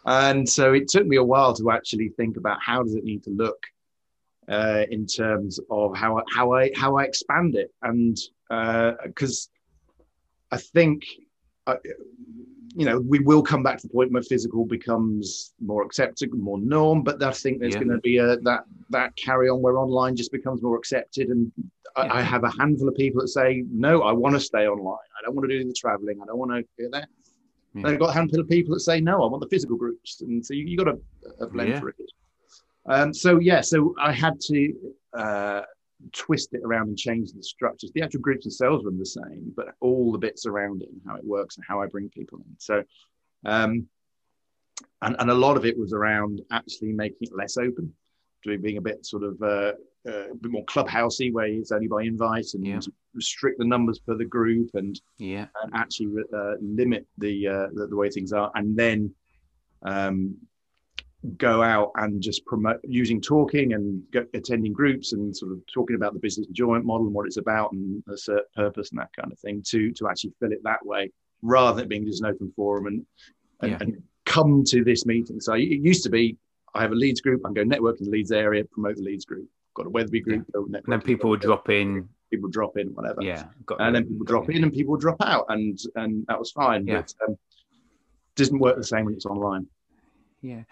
and 0.05 0.49
so 0.49 0.73
it 0.73 0.87
took 0.89 1.07
me 1.07 1.17
a 1.17 1.25
while 1.25 1.55
to 1.55 1.71
actually 1.73 2.11
think 2.11 2.37
about 2.37 2.59
how 2.65 2.83
does 2.85 2.95
it 2.95 3.05
need 3.05 3.25
to 3.25 3.31
look 3.31 3.59
uh, 4.49 4.85
in 4.89 5.07
terms 5.07 5.59
of 5.69 5.97
how 5.97 6.23
how 6.33 6.53
I 6.53 6.71
how 6.77 6.97
I 6.97 7.05
expand 7.05 7.57
it, 7.57 7.73
and 7.83 8.17
because 9.05 9.51
I 10.53 10.57
think 10.59 11.03
uh, 11.71 11.77
you 12.75 12.85
know 12.85 13.01
we 13.01 13.19
will 13.19 13.43
come 13.43 13.63
back 13.63 13.79
to 13.79 13.87
the 13.89 13.93
point 13.93 14.13
where 14.13 14.23
physical 14.23 14.65
becomes 14.65 15.53
more 15.61 15.83
accepted, 15.83 16.33
more 16.35 16.59
norm, 16.59 17.03
but 17.03 17.23
I 17.23 17.33
think 17.33 17.61
there's 17.61 17.75
Yeah. 17.75 17.81
going 17.85 17.97
to 17.97 17.99
be 17.99 18.19
a 18.19 18.37
that 18.49 18.65
that 18.91 19.15
carry 19.17 19.49
on 19.49 19.61
where 19.63 19.77
online 19.79 20.15
just 20.17 20.33
becomes 20.33 20.63
more 20.63 20.77
accepted, 20.77 21.29
and 21.29 21.51
I, 21.97 22.05
Yeah. 22.07 22.15
I 22.15 22.23
have 22.23 22.45
a 22.45 22.51
handful 22.51 22.89
of 22.89 22.95
people 22.95 23.21
that 23.23 23.29
say 23.29 23.65
no, 23.71 24.03
I 24.03 24.13
want 24.13 24.35
to 24.37 24.41
stay 24.41 24.67
online, 24.69 25.09
I 25.19 25.25
don't 25.25 25.35
want 25.35 25.49
to 25.51 25.59
do 25.59 25.65
the 25.67 25.75
traveling, 25.75 26.21
I 26.23 26.27
don't 26.27 26.39
want 26.39 26.53
to 26.53 26.63
do 26.79 26.89
that. 26.91 27.09
Yeah. 27.75 27.83
And 27.83 27.87
I've 27.89 27.99
got 27.99 28.11
a 28.11 28.13
handful 28.13 28.41
of 28.41 28.49
people 28.49 28.75
that 28.75 28.81
say 28.81 29.01
no, 29.01 29.23
I 29.25 29.27
want 29.27 29.43
the 29.43 29.49
physical 29.49 29.77
groups, 29.77 30.21
and 30.21 30.45
so 30.45 30.55
you, 30.55 30.65
you 30.67 30.77
got 30.77 30.89
a, 30.89 30.99
a 31.45 31.47
blend 31.49 31.71
Yeah. 31.71 31.81
for 31.81 31.89
it. 31.91 31.97
Um, 32.87 33.13
so 33.13 33.39
yeah, 33.39 33.61
so 33.61 33.95
I 34.01 34.13
had 34.13 34.41
to 34.51 34.73
uh, 35.13 35.63
twist 36.13 36.55
it 36.55 36.63
around 36.65 36.89
and 36.89 36.99
change 36.99 37.33
the 37.33 37.43
structures. 37.43 37.91
The 37.93 38.03
actual 38.03 38.21
groups 38.21 38.45
themselves 38.45 38.85
were 38.85 38.91
the 38.91 39.05
same, 39.05 39.53
but 39.57 39.75
all 39.81 40.13
the 40.13 40.19
bits 40.19 40.47
around 40.47 40.83
it 40.83 40.89
and 40.91 41.01
how 41.07 41.17
it 41.17 41.25
works 41.25 41.57
and 41.57 41.65
how 41.67 41.81
I 41.81 41.87
bring 41.87 42.09
people 42.09 42.39
in. 42.39 42.57
So, 42.59 42.83
um, 43.45 43.87
and 45.03 45.17
and 45.19 45.31
a 45.31 45.35
lot 45.35 45.57
of 45.57 45.65
it 45.65 45.79
was 45.79 45.93
around 45.93 46.43
actually 46.51 46.93
making 46.93 47.19
it 47.29 47.35
less 47.37 47.57
open, 47.57 47.93
doing 48.45 48.61
being 48.61 48.79
a 48.79 48.83
bit 48.83 49.05
sort 49.05 49.23
of 49.23 49.41
uh, 49.43 49.73
uh, 50.07 50.31
a 50.31 50.35
bit 50.35 50.51
more 50.51 50.65
clubhousey, 50.65 51.33
where 51.33 51.47
it's 51.47 51.73
only 51.73 51.89
by 51.89 52.03
invite 52.03 52.55
and 52.55 52.67
Yeah. 52.67 52.81
restrict 53.15 53.59
the 53.59 53.65
numbers 53.65 53.99
per 53.99 54.17
the 54.17 54.25
group 54.25 54.71
and 54.75 55.01
Yeah. 55.19 55.49
and 55.63 55.73
actually 55.75 56.23
uh, 56.33 56.55
limit 56.61 57.07
the, 57.19 57.49
uh, 57.49 57.67
the 57.75 57.87
the 57.89 57.97
way 57.97 58.09
things 58.11 58.33
are, 58.33 58.51
and 58.55 58.77
then 58.77 59.15
um, 59.83 60.37
go 61.37 61.63
out 61.63 61.91
and 61.97 62.23
just 62.23 62.45
promote 62.47 62.81
using 62.83 63.21
talking 63.21 63.75
and 63.75 64.03
go, 64.11 64.25
attending 64.33 64.73
groups 64.73 65.13
and 65.13 65.37
sort 65.37 65.53
of 65.53 65.59
talking 65.73 65.97
about 65.97 66.15
the 66.15 66.19
business 66.19 66.47
enjoyment 66.47 66.85
model 66.85 67.07
and 67.07 67.15
what 67.15 67.27
it's 67.27 67.37
about 67.37 67.73
and 67.73 68.03
a 68.09 68.17
certain 68.17 68.45
purpose 68.57 68.91
and 68.91 69.01
that 69.01 69.11
kind 69.19 69.31
of 69.31 69.39
thing 69.39 69.63
to 69.67 69.93
to 69.93 70.09
actually 70.09 70.33
fill 70.41 70.53
it 70.53 70.63
that 70.65 70.85
way 70.85 71.11
rather 71.43 71.81
than 71.81 71.89
being 71.89 72.07
just 72.07 72.23
an 72.23 72.31
open 72.31 72.51
forum 72.57 72.87
and 72.87 73.05
and, 73.63 73.71
Yeah. 73.73 73.79
and 73.81 74.03
come 74.25 74.63
to 74.69 74.83
this 74.85 75.05
meeting. 75.05 75.41
So 75.41 75.53
it 75.55 75.61
used 75.63 76.05
to 76.05 76.11
be 76.11 76.37
I 76.75 76.81
have 76.83 76.93
a 76.93 76.95
Leeds 76.95 77.21
group, 77.21 77.43
I'm 77.45 77.53
going 77.53 77.69
to 77.69 77.71
network 77.75 77.99
in 77.99 78.07
the 78.07 78.13
Leeds 78.13 78.31
area, 78.33 78.65
promote 78.65 78.97
the 78.97 79.03
Leeds 79.03 79.25
group. 79.25 79.47
Got 79.75 79.87
a 79.87 79.91
Wetherby 79.91 80.21
group, 80.21 80.47
go 80.53 80.61
network. 80.63 80.85
And 80.85 80.93
then 80.93 81.01
people 81.03 81.29
would 81.31 81.41
drop 81.41 81.69
in. 81.69 82.09
people 82.31 82.49
drop 82.49 82.77
in, 82.79 82.89
whatever 82.95 83.23
Yeah. 83.23 83.45
Got 83.67 83.81
and 83.83 83.95
then 83.95 84.07
people 84.07 84.25
drop 84.25 84.49
in 84.49 84.63
and 84.63 84.73
people 84.73 84.97
drop 84.97 85.17
out 85.21 85.47
and 85.51 85.79
and 85.97 86.25
that 86.29 86.39
was 86.39 86.51
fine 86.53 86.87
Yeah. 86.87 87.03
but 87.03 87.15
um, 87.29 87.37
doesn't 88.37 88.59
work 88.59 88.77
the 88.77 88.85
same 88.85 89.05
when 89.05 89.15
it's 89.15 89.27
online 89.27 89.67
Yeah. 90.41 90.63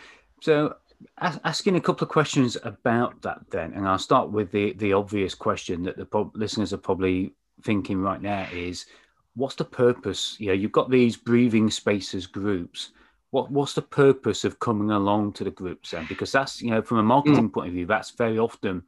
So 0.41 0.77
as- 1.19 1.41
asking 1.45 1.77
a 1.77 1.81
couple 1.81 2.05
of 2.05 2.11
questions 2.11 2.57
about 2.63 3.23
that 3.23 3.41
then, 3.51 3.73
and 3.75 3.87
I'll 3.87 3.99
start 3.99 4.31
with 4.31 4.51
the 4.51 4.73
the 4.75 4.93
obvious 4.93 5.35
question 5.35 5.83
that 5.85 5.97
the 5.97 6.31
listeners 6.35 6.73
are 6.73 6.79
probably 6.79 7.35
thinking 7.63 8.01
right 8.01 8.21
now 8.21 8.47
is, 8.53 8.87
what's 9.35 9.55
the 9.57 9.65
purpose? 9.65 10.37
You 10.39 10.49
know, 10.49 10.53
you've 10.55 10.73
got 10.73 10.91
these 10.91 11.17
breathing 11.17 11.71
spaces 11.71 12.27
groups. 12.27 12.91
What 13.31 13.51
what's 13.51 13.75
the 13.75 13.83
purpose 13.83 14.45
of 14.45 14.59
coming 14.59 14.91
along 14.91 15.35
to 15.35 15.45
the 15.45 15.51
groups 15.51 15.91
then? 15.91 16.07
Because 16.09 16.33
that's 16.33 16.63
you 16.63 16.71
know, 16.71 16.83
from 16.83 16.99
a 16.99 17.03
marketing 17.03 17.51
point 17.51 17.69
of 17.69 17.75
view, 17.75 17.87
that's 17.87 18.11
very 18.11 18.39
often 18.39 18.83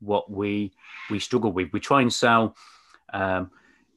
what 0.00 0.30
we 0.30 0.72
we 1.10 1.18
struggle 1.18 1.52
with. 1.52 1.72
We 1.72 1.80
try 1.80 2.00
and 2.02 2.12
sell, 2.12 2.56
um, 3.12 3.50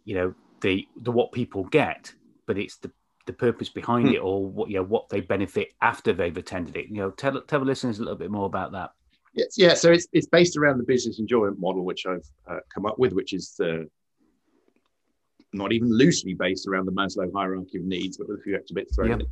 you 0.03 0.15
know, 0.15 0.35
the 0.61 0.87
the 0.97 1.11
what 1.11 1.31
people 1.31 1.63
get, 1.65 2.13
but 2.45 2.57
it's 2.57 2.77
the 2.77 2.91
the 3.25 3.33
purpose 3.33 3.69
behind 3.69 4.07
Hmm. 4.09 4.13
it 4.15 4.19
or 4.19 4.45
what 4.45 4.69
you 4.69 4.75
know 4.77 4.83
what 4.83 5.09
they 5.09 5.21
benefit 5.21 5.69
after 5.81 6.13
they've 6.13 6.35
attended 6.37 6.75
it. 6.77 6.87
You 6.89 6.97
know, 6.97 7.11
tell 7.11 7.41
tell 7.41 7.59
the 7.59 7.65
listeners 7.65 7.99
a 7.99 8.03
little 8.03 8.17
bit 8.17 8.31
more 8.31 8.45
about 8.45 8.71
that. 8.73 8.91
yes 9.33 9.57
yeah 9.57 9.73
so 9.73 9.91
it's, 9.91 10.07
it's 10.13 10.27
based 10.27 10.55
around 10.57 10.77
the 10.77 10.83
business 10.85 11.19
enjoyment 11.19 11.59
model 11.59 11.83
which 11.83 12.05
i've 12.05 12.27
uh, 12.49 12.59
come 12.73 12.85
up 12.85 12.97
with 12.97 13.11
which 13.13 13.33
is 13.33 13.59
uh, 13.59 13.83
not 15.57 15.73
even 15.73 15.89
loosely 15.89 16.33
based 16.33 16.67
around 16.67 16.85
the 16.85 16.91
maslow 16.91 17.31
hierarchy 17.33 17.77
of 17.77 17.83
needs 17.83 18.17
but 18.17 18.27
with 18.27 18.39
a 18.39 18.43
few 18.43 18.55
extra 18.55 18.75
bits 18.75 18.95
thrown 18.95 19.11
in 19.11 19.27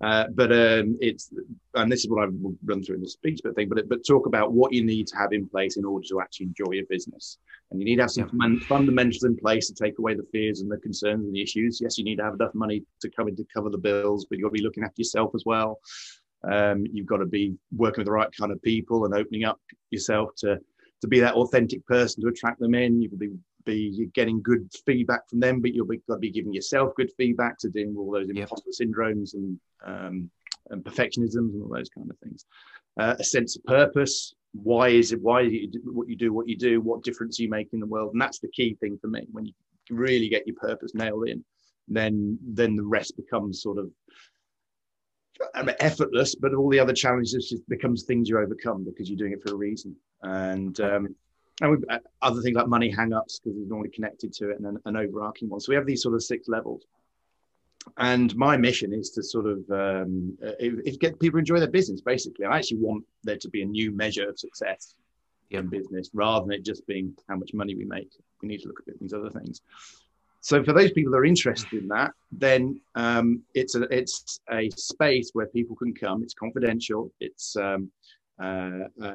uh, 0.00 0.26
but 0.34 0.52
um, 0.52 0.96
it's 1.00 1.32
and 1.74 1.90
this 1.90 2.04
is 2.04 2.08
what 2.08 2.22
I've 2.22 2.34
run 2.64 2.84
through 2.84 2.96
in 2.96 3.00
the 3.02 3.08
speech, 3.08 3.40
but 3.42 3.56
thing, 3.56 3.68
but 3.68 3.88
but 3.88 4.06
talk 4.06 4.26
about 4.26 4.52
what 4.52 4.72
you 4.72 4.84
need 4.84 5.08
to 5.08 5.16
have 5.16 5.32
in 5.32 5.48
place 5.48 5.76
in 5.76 5.84
order 5.84 6.06
to 6.08 6.20
actually 6.20 6.46
enjoy 6.46 6.72
your 6.72 6.86
business, 6.86 7.38
and 7.70 7.80
you 7.80 7.84
need 7.84 7.96
to 7.96 8.02
have 8.02 8.12
some 8.12 8.30
Yeah. 8.32 8.38
fun- 8.38 8.60
fundamentals 8.60 9.24
in 9.24 9.36
place 9.36 9.66
to 9.66 9.74
take 9.74 9.98
away 9.98 10.14
the 10.14 10.22
fears 10.30 10.60
and 10.60 10.70
the 10.70 10.78
concerns 10.78 11.24
and 11.24 11.34
the 11.34 11.42
issues. 11.42 11.80
Yes, 11.80 11.98
you 11.98 12.04
need 12.04 12.16
to 12.18 12.22
have 12.22 12.34
enough 12.34 12.54
money 12.54 12.84
to 13.00 13.10
come 13.10 13.26
in 13.26 13.34
to 13.36 13.44
cover 13.52 13.70
the 13.70 13.78
bills, 13.78 14.24
but 14.24 14.38
you've 14.38 14.44
got 14.44 14.54
to 14.54 14.60
be 14.60 14.62
looking 14.62 14.84
after 14.84 15.00
yourself 15.00 15.34
as 15.34 15.42
well. 15.44 15.80
Um, 16.44 16.86
you've 16.92 17.06
got 17.06 17.16
to 17.16 17.26
be 17.26 17.56
working 17.76 18.02
with 18.02 18.06
the 18.06 18.12
right 18.12 18.30
kind 18.38 18.52
of 18.52 18.62
people 18.62 19.04
and 19.04 19.14
opening 19.14 19.44
up 19.44 19.60
yourself 19.90 20.30
to 20.38 20.60
to 21.00 21.08
be 21.08 21.20
that 21.20 21.34
authentic 21.34 21.84
person 21.86 22.22
to 22.22 22.28
attract 22.28 22.58
them 22.60 22.74
in. 22.74 23.00
You'll 23.00 23.16
be 23.16 23.30
be 23.68 23.92
you're 23.94 24.08
getting 24.14 24.42
good 24.42 24.68
feedback 24.86 25.28
from 25.28 25.40
them, 25.40 25.60
but 25.60 25.74
you'll 25.74 25.86
be 25.86 26.00
got 26.08 26.14
to 26.14 26.20
be 26.20 26.30
giving 26.30 26.52
yourself 26.52 26.94
good 26.96 27.10
feedback 27.16 27.58
to 27.58 27.68
dealing 27.68 27.94
with 27.94 27.98
all 28.04 28.12
those 28.12 28.28
Yep. 28.28 28.36
imposter 28.36 28.70
syndromes 28.70 29.34
and 29.34 29.58
um, 29.84 30.30
and 30.70 30.84
perfectionisms 30.84 31.52
and 31.54 31.62
all 31.62 31.72
those 31.74 31.88
kind 31.88 32.10
of 32.10 32.18
things. 32.18 32.44
Uh, 32.98 33.14
a 33.18 33.24
sense 33.24 33.56
of 33.56 33.64
purpose. 33.64 34.34
Why 34.52 34.88
is 34.88 35.12
it? 35.12 35.20
Why 35.22 35.42
do 35.44 35.50
you 35.50 35.68
do 35.68 35.80
what 35.84 36.08
you 36.08 36.16
do? 36.16 36.32
What 36.32 36.48
you 36.48 36.56
do? 36.56 36.80
What 36.80 37.04
difference 37.04 37.38
you 37.38 37.48
make 37.48 37.68
in 37.72 37.80
the 37.80 37.86
world? 37.86 38.12
And 38.12 38.20
that's 38.20 38.40
the 38.40 38.48
key 38.48 38.76
thing 38.80 38.98
for 39.00 39.08
me. 39.08 39.26
When 39.30 39.46
you 39.46 39.52
really 39.90 40.28
get 40.28 40.46
your 40.46 40.56
purpose 40.56 40.94
nailed 40.94 41.28
in, 41.28 41.44
then 41.86 42.38
then 42.42 42.76
the 42.76 42.84
rest 42.84 43.16
becomes 43.16 43.62
sort 43.62 43.78
of 43.78 43.90
effortless. 45.80 46.34
But 46.34 46.54
all 46.54 46.70
the 46.70 46.80
other 46.80 46.94
challenges 46.94 47.48
just 47.50 47.68
becomes 47.68 48.04
things 48.04 48.28
you 48.28 48.38
overcome 48.38 48.84
because 48.84 49.08
you're 49.08 49.18
doing 49.18 49.32
it 49.32 49.42
for 49.42 49.54
a 49.54 49.56
reason. 49.56 49.94
And 50.22 50.78
um, 50.80 51.14
and 51.60 51.70
we, 51.70 51.76
uh, 51.88 51.98
other 52.22 52.40
things 52.40 52.56
like 52.56 52.68
money 52.68 52.90
hang-ups 52.90 53.40
because 53.40 53.58
it's 53.58 53.68
normally 53.68 53.90
connected 53.90 54.32
to 54.34 54.50
it 54.50 54.58
and 54.58 54.66
an, 54.66 54.78
an 54.84 54.96
overarching 54.96 55.48
one. 55.48 55.60
So 55.60 55.70
we 55.70 55.76
have 55.76 55.86
these 55.86 56.02
sort 56.02 56.14
of 56.14 56.22
six 56.22 56.48
levels. 56.48 56.84
And 57.96 58.34
my 58.36 58.56
mission 58.56 58.92
is 58.92 59.10
to 59.10 59.22
sort 59.22 59.46
of 59.46 59.58
um, 59.70 60.36
uh, 60.46 60.52
get 61.00 61.18
people 61.18 61.38
enjoy 61.38 61.58
their 61.58 61.70
business 61.70 62.00
basically. 62.00 62.44
I 62.44 62.58
actually 62.58 62.78
want 62.78 63.04
there 63.24 63.38
to 63.38 63.48
be 63.48 63.62
a 63.62 63.66
new 63.66 63.92
measure 63.92 64.28
of 64.28 64.38
success 64.38 64.94
in 65.50 65.68
business 65.68 66.10
rather 66.12 66.44
than 66.44 66.52
it 66.52 66.64
just 66.64 66.86
being 66.86 67.16
how 67.28 67.36
much 67.36 67.54
money 67.54 67.74
we 67.74 67.84
make. 67.84 68.10
We 68.42 68.48
need 68.48 68.60
to 68.60 68.68
look 68.68 68.82
at 68.86 68.98
these 69.00 69.14
other 69.14 69.30
things. 69.30 69.62
So 70.40 70.62
for 70.62 70.72
those 70.72 70.92
people 70.92 71.12
that 71.12 71.18
are 71.18 71.24
interested 71.24 71.72
in 71.72 71.88
that 71.88 72.12
then 72.30 72.80
um, 72.94 73.42
it's 73.54 73.74
a 73.74 73.82
it's 73.90 74.40
a 74.50 74.70
space 74.70 75.30
where 75.32 75.46
people 75.46 75.74
can 75.74 75.94
come. 75.94 76.22
It's 76.22 76.34
confidential. 76.34 77.10
It's 77.20 77.56
um, 77.56 77.90
uh, 78.40 78.84
uh, 79.02 79.14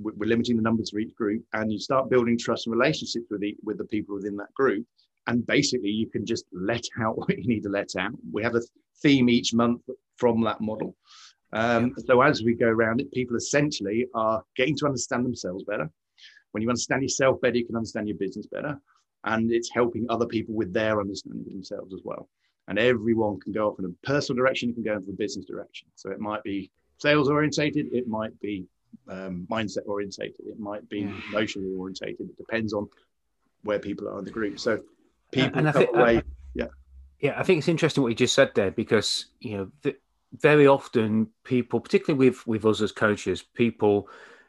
we're 0.00 0.28
limiting 0.28 0.56
the 0.56 0.62
numbers 0.62 0.90
for 0.90 0.98
each 0.98 1.14
group 1.14 1.42
and 1.52 1.72
you 1.72 1.78
start 1.78 2.10
building 2.10 2.38
trust 2.38 2.66
and 2.66 2.74
relationships 2.74 3.26
with 3.30 3.40
the 3.40 3.56
with 3.62 3.78
the 3.78 3.84
people 3.84 4.14
within 4.14 4.36
that 4.36 4.52
group 4.54 4.84
and 5.26 5.46
basically 5.46 5.90
you 5.90 6.08
can 6.08 6.24
just 6.24 6.44
let 6.52 6.84
out 7.00 7.18
what 7.18 7.36
you 7.36 7.46
need 7.46 7.62
to 7.62 7.68
let 7.68 7.94
out. 7.96 8.12
We 8.32 8.42
have 8.42 8.54
a 8.54 8.62
theme 9.02 9.28
each 9.28 9.52
month 9.52 9.82
from 10.16 10.42
that 10.42 10.60
model. 10.60 10.96
Um, 11.52 11.94
So 12.06 12.22
as 12.22 12.42
we 12.42 12.54
go 12.54 12.68
around 12.68 13.00
it, 13.00 13.12
people 13.12 13.36
essentially 13.36 14.06
are 14.14 14.42
getting 14.56 14.76
to 14.78 14.86
understand 14.86 15.24
themselves 15.24 15.64
better. 15.64 15.90
When 16.52 16.62
you 16.62 16.68
understand 16.68 17.02
yourself 17.02 17.40
better, 17.40 17.56
you 17.56 17.66
can 17.66 17.76
understand 17.76 18.08
your 18.08 18.16
business 18.16 18.46
better, 18.46 18.80
and 19.24 19.52
it's 19.52 19.70
helping 19.72 20.06
other 20.08 20.26
people 20.26 20.54
with 20.54 20.72
their 20.72 21.00
understanding 21.00 21.44
of 21.46 21.52
themselves 21.52 21.92
as 21.92 22.00
well. 22.04 22.28
and 22.68 22.78
everyone 22.78 23.38
can 23.40 23.52
go 23.52 23.68
off 23.68 23.78
in 23.78 23.84
a 23.84 24.06
personal 24.06 24.36
direction, 24.36 24.70
it 24.70 24.74
can 24.74 24.82
go 24.82 24.94
into 24.94 25.10
a 25.10 25.14
business 25.14 25.46
direction. 25.46 25.88
So 25.94 26.10
it 26.10 26.20
might 26.20 26.42
be 26.42 26.70
sales 26.98 27.28
orientated, 27.28 27.86
it 27.92 28.08
might 28.08 28.38
be 28.40 28.66
um, 29.08 29.46
mindset 29.50 29.86
orientated, 29.86 30.46
it 30.46 30.58
might 30.58 30.88
be 30.88 31.00
yeah. 31.00 31.20
emotionally 31.30 31.74
orientated. 31.74 32.28
It 32.28 32.36
depends 32.36 32.72
on 32.72 32.88
where 33.62 33.78
people 33.78 34.08
are 34.08 34.18
in 34.18 34.24
the 34.24 34.30
group. 34.30 34.58
So 34.58 34.82
people 35.32 35.58
and 35.58 35.68
I 35.68 35.72
think, 35.72 35.90
away, 35.94 36.16
uh, 36.18 36.22
yeah, 36.54 36.66
yeah. 37.20 37.38
I 37.38 37.42
think 37.42 37.58
it's 37.58 37.68
interesting 37.68 38.02
what 38.02 38.10
you 38.10 38.14
just 38.14 38.34
said 38.34 38.52
there 38.54 38.70
because 38.70 39.26
you 39.40 39.56
know 39.56 39.70
the, 39.82 39.96
very 40.32 40.66
often 40.66 41.28
people, 41.44 41.80
particularly 41.80 42.28
with 42.28 42.46
with 42.46 42.64
us 42.64 42.80
as 42.80 42.92
coaches, 42.92 43.42
people. 43.42 44.08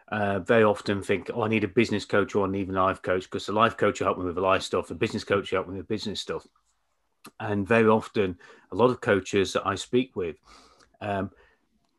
Uh, 0.10 0.40
very 0.40 0.64
often 0.64 1.04
think, 1.04 1.30
oh, 1.34 1.42
I 1.42 1.50
need 1.50 1.66
a 1.66 1.68
business 1.68 2.06
coach 2.06 2.34
or 2.34 2.48
I 2.48 2.50
need 2.50 2.70
a 2.70 2.72
life 2.72 3.02
coach 3.02 3.24
because 3.24 3.46
the 3.46 3.52
life 3.52 3.76
coach 3.76 4.00
will 4.00 4.08
help 4.08 4.18
me 4.18 4.24
with 4.24 4.36
the 4.36 4.42
life 4.42 4.62
stuff, 4.62 4.88
the 4.88 4.96
business 4.96 5.26
coach 5.26 5.52
will 5.52 5.58
help 5.58 5.68
me 5.68 5.76
with 5.76 5.88
business 5.90 6.22
stuff. 6.22 6.48
And 7.42 7.68
very 7.68 7.90
often, 7.90 8.38
a 8.72 8.76
lot 8.76 8.90
of 8.90 9.02
coaches 9.02 9.52
that 9.52 9.68
I 9.68 9.76
speak 9.76 10.16
with 10.16 10.38
um, 11.02 11.30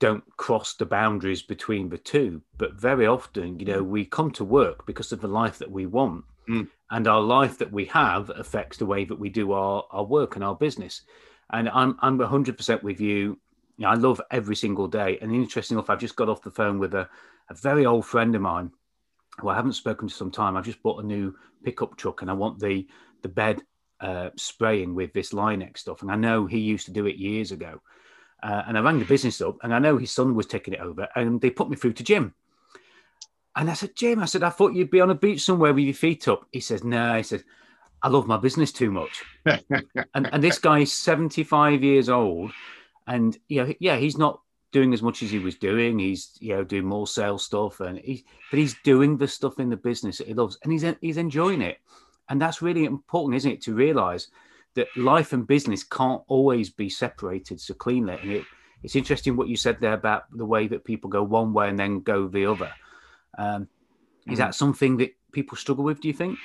don't 0.00 0.24
cross 0.36 0.74
the 0.74 0.86
boundaries 0.86 1.42
between 1.42 1.88
the 1.88 1.98
two. 1.98 2.42
But 2.56 2.74
very 2.74 3.06
often, 3.06 3.58
you 3.58 3.66
know, 3.66 3.82
we 3.82 4.04
come 4.04 4.30
to 4.32 4.44
work 4.44 4.86
because 4.86 5.12
of 5.12 5.20
the 5.20 5.28
life 5.28 5.58
that 5.58 5.70
we 5.70 5.86
want. 5.86 6.24
Mm. 6.48 6.68
And 6.90 7.06
our 7.06 7.20
life 7.20 7.58
that 7.58 7.72
we 7.72 7.84
have 7.86 8.30
affects 8.30 8.78
the 8.78 8.86
way 8.86 9.04
that 9.04 9.18
we 9.18 9.28
do 9.28 9.52
our, 9.52 9.84
our 9.90 10.04
work 10.04 10.36
and 10.36 10.44
our 10.44 10.54
business. 10.54 11.02
And 11.50 11.68
I'm, 11.68 11.98
I'm 12.00 12.18
100% 12.18 12.82
with 12.82 13.00
you. 13.00 13.16
you 13.18 13.38
know, 13.78 13.88
I 13.88 13.94
love 13.94 14.20
every 14.30 14.56
single 14.56 14.88
day. 14.88 15.18
And 15.20 15.32
interesting 15.34 15.76
enough, 15.76 15.90
I've 15.90 16.00
just 16.00 16.16
got 16.16 16.28
off 16.28 16.42
the 16.42 16.50
phone 16.50 16.78
with 16.78 16.94
a, 16.94 17.08
a 17.50 17.54
very 17.54 17.84
old 17.84 18.06
friend 18.06 18.34
of 18.34 18.42
mine 18.42 18.70
who 19.38 19.48
I 19.48 19.54
haven't 19.54 19.74
spoken 19.74 20.08
to 20.08 20.14
some 20.14 20.30
time. 20.30 20.56
I've 20.56 20.64
just 20.64 20.82
bought 20.82 21.02
a 21.02 21.06
new 21.06 21.34
pickup 21.64 21.96
truck 21.96 22.22
and 22.22 22.30
I 22.30 22.34
want 22.34 22.58
the, 22.58 22.86
the 23.22 23.28
bed 23.28 23.62
uh, 24.00 24.30
spraying 24.36 24.94
with 24.94 25.12
this 25.12 25.32
Line-X 25.32 25.80
stuff. 25.80 26.02
And 26.02 26.10
I 26.10 26.16
know 26.16 26.46
he 26.46 26.58
used 26.58 26.86
to 26.86 26.92
do 26.92 27.06
it 27.06 27.16
years 27.16 27.52
ago. 27.52 27.80
Uh, 28.42 28.62
and 28.68 28.78
I 28.78 28.80
rang 28.80 28.98
the 28.98 29.04
business 29.04 29.40
up, 29.40 29.56
and 29.62 29.74
I 29.74 29.78
know 29.78 29.98
his 29.98 30.12
son 30.12 30.34
was 30.34 30.46
taking 30.46 30.74
it 30.74 30.80
over, 30.80 31.08
and 31.16 31.40
they 31.40 31.50
put 31.50 31.68
me 31.68 31.76
through 31.76 31.94
to 31.94 32.04
Jim. 32.04 32.34
And 33.56 33.68
I 33.68 33.74
said, 33.74 33.96
Jim, 33.96 34.20
I 34.20 34.26
said, 34.26 34.44
I 34.44 34.50
thought 34.50 34.74
you'd 34.74 34.90
be 34.90 35.00
on 35.00 35.10
a 35.10 35.14
beach 35.14 35.40
somewhere 35.40 35.74
with 35.74 35.84
your 35.84 35.94
feet 35.94 36.28
up. 36.28 36.46
He 36.52 36.60
says, 36.60 36.84
No, 36.84 37.16
he 37.16 37.24
says, 37.24 37.42
I 38.02 38.08
love 38.08 38.28
my 38.28 38.36
business 38.36 38.70
too 38.70 38.92
much. 38.92 39.24
and, 39.44 39.62
and 40.14 40.42
this 40.42 40.58
guy 40.58 40.80
is 40.80 40.92
75 40.92 41.82
years 41.82 42.08
old, 42.08 42.52
and 43.06 43.36
you 43.48 43.64
know, 43.64 43.74
yeah, 43.80 43.96
he's 43.96 44.16
not 44.16 44.40
doing 44.70 44.92
as 44.92 45.02
much 45.02 45.22
as 45.22 45.30
he 45.30 45.38
was 45.38 45.56
doing. 45.56 45.98
He's 45.98 46.36
you 46.40 46.54
know 46.54 46.64
doing 46.64 46.84
more 46.84 47.06
sales 47.06 47.44
stuff, 47.44 47.80
and 47.80 47.98
he, 47.98 48.24
but 48.50 48.58
he's 48.58 48.76
doing 48.84 49.16
the 49.16 49.26
stuff 49.28 49.58
in 49.58 49.70
the 49.70 49.76
business 49.76 50.18
that 50.18 50.28
he 50.28 50.34
loves, 50.34 50.58
and 50.62 50.72
he's 50.72 50.84
he's 51.00 51.16
enjoying 51.16 51.62
it. 51.62 51.78
And 52.28 52.40
that's 52.40 52.62
really 52.62 52.84
important, 52.84 53.36
isn't 53.36 53.50
it, 53.50 53.62
to 53.62 53.74
realize 53.74 54.28
that 54.78 54.88
life 54.96 55.32
and 55.32 55.46
business 55.46 55.84
can't 55.84 56.22
always 56.26 56.70
be 56.70 56.88
separated 56.88 57.60
so 57.60 57.74
cleanly. 57.74 58.16
And 58.22 58.30
it, 58.32 58.44
it's 58.82 58.96
interesting 58.96 59.36
what 59.36 59.48
you 59.48 59.56
said 59.56 59.76
there 59.80 59.94
about 59.94 60.24
the 60.32 60.46
way 60.54 60.66
that 60.68 60.84
people 60.84 61.08
go 61.10 61.22
one 61.22 61.52
way 61.52 61.68
and 61.68 61.78
then 61.78 62.00
go 62.00 62.28
the 62.28 62.46
other. 62.46 62.72
Um. 63.36 63.68
Is 64.30 64.36
that 64.36 64.54
something 64.54 64.98
that 64.98 65.16
people 65.32 65.56
struggle 65.56 65.84
with, 65.84 66.02
do 66.02 66.08
you 66.08 66.12
think? 66.12 66.38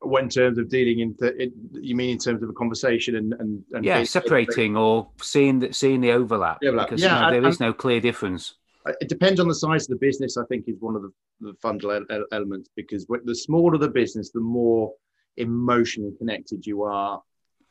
What 0.00 0.24
in 0.24 0.28
terms 0.28 0.58
of 0.58 0.68
dealing 0.68 0.98
in, 0.98 1.14
the, 1.16 1.52
you 1.74 1.94
mean 1.94 2.10
in 2.10 2.18
terms 2.18 2.42
of 2.42 2.48
a 2.48 2.52
conversation 2.52 3.14
and, 3.14 3.34
and, 3.34 3.62
and 3.70 3.84
yeah, 3.84 4.02
separating 4.02 4.76
or 4.76 5.08
seeing 5.20 5.60
that 5.60 5.76
seeing 5.76 6.00
the 6.00 6.10
overlap, 6.10 6.58
the 6.60 6.66
overlap. 6.66 6.88
because 6.88 7.00
yeah, 7.00 7.14
you 7.14 7.22
know, 7.22 7.30
there 7.30 7.38
and, 7.38 7.46
is 7.46 7.60
no 7.60 7.72
clear 7.72 8.00
difference. 8.00 8.54
It 9.00 9.08
depends 9.08 9.38
on 9.38 9.46
the 9.46 9.54
size 9.54 9.84
of 9.84 9.90
the 9.90 10.04
business. 10.04 10.36
I 10.36 10.44
think 10.46 10.64
is 10.66 10.80
one 10.80 10.96
of 10.96 11.02
the, 11.02 11.12
the 11.40 11.54
fundamental 11.62 12.24
elements 12.32 12.68
because 12.74 13.06
the 13.06 13.34
smaller 13.36 13.78
the 13.78 13.86
business, 13.88 14.32
the 14.32 14.40
more 14.40 14.92
emotionally 15.36 16.12
connected 16.18 16.66
you 16.66 16.82
are 16.82 17.22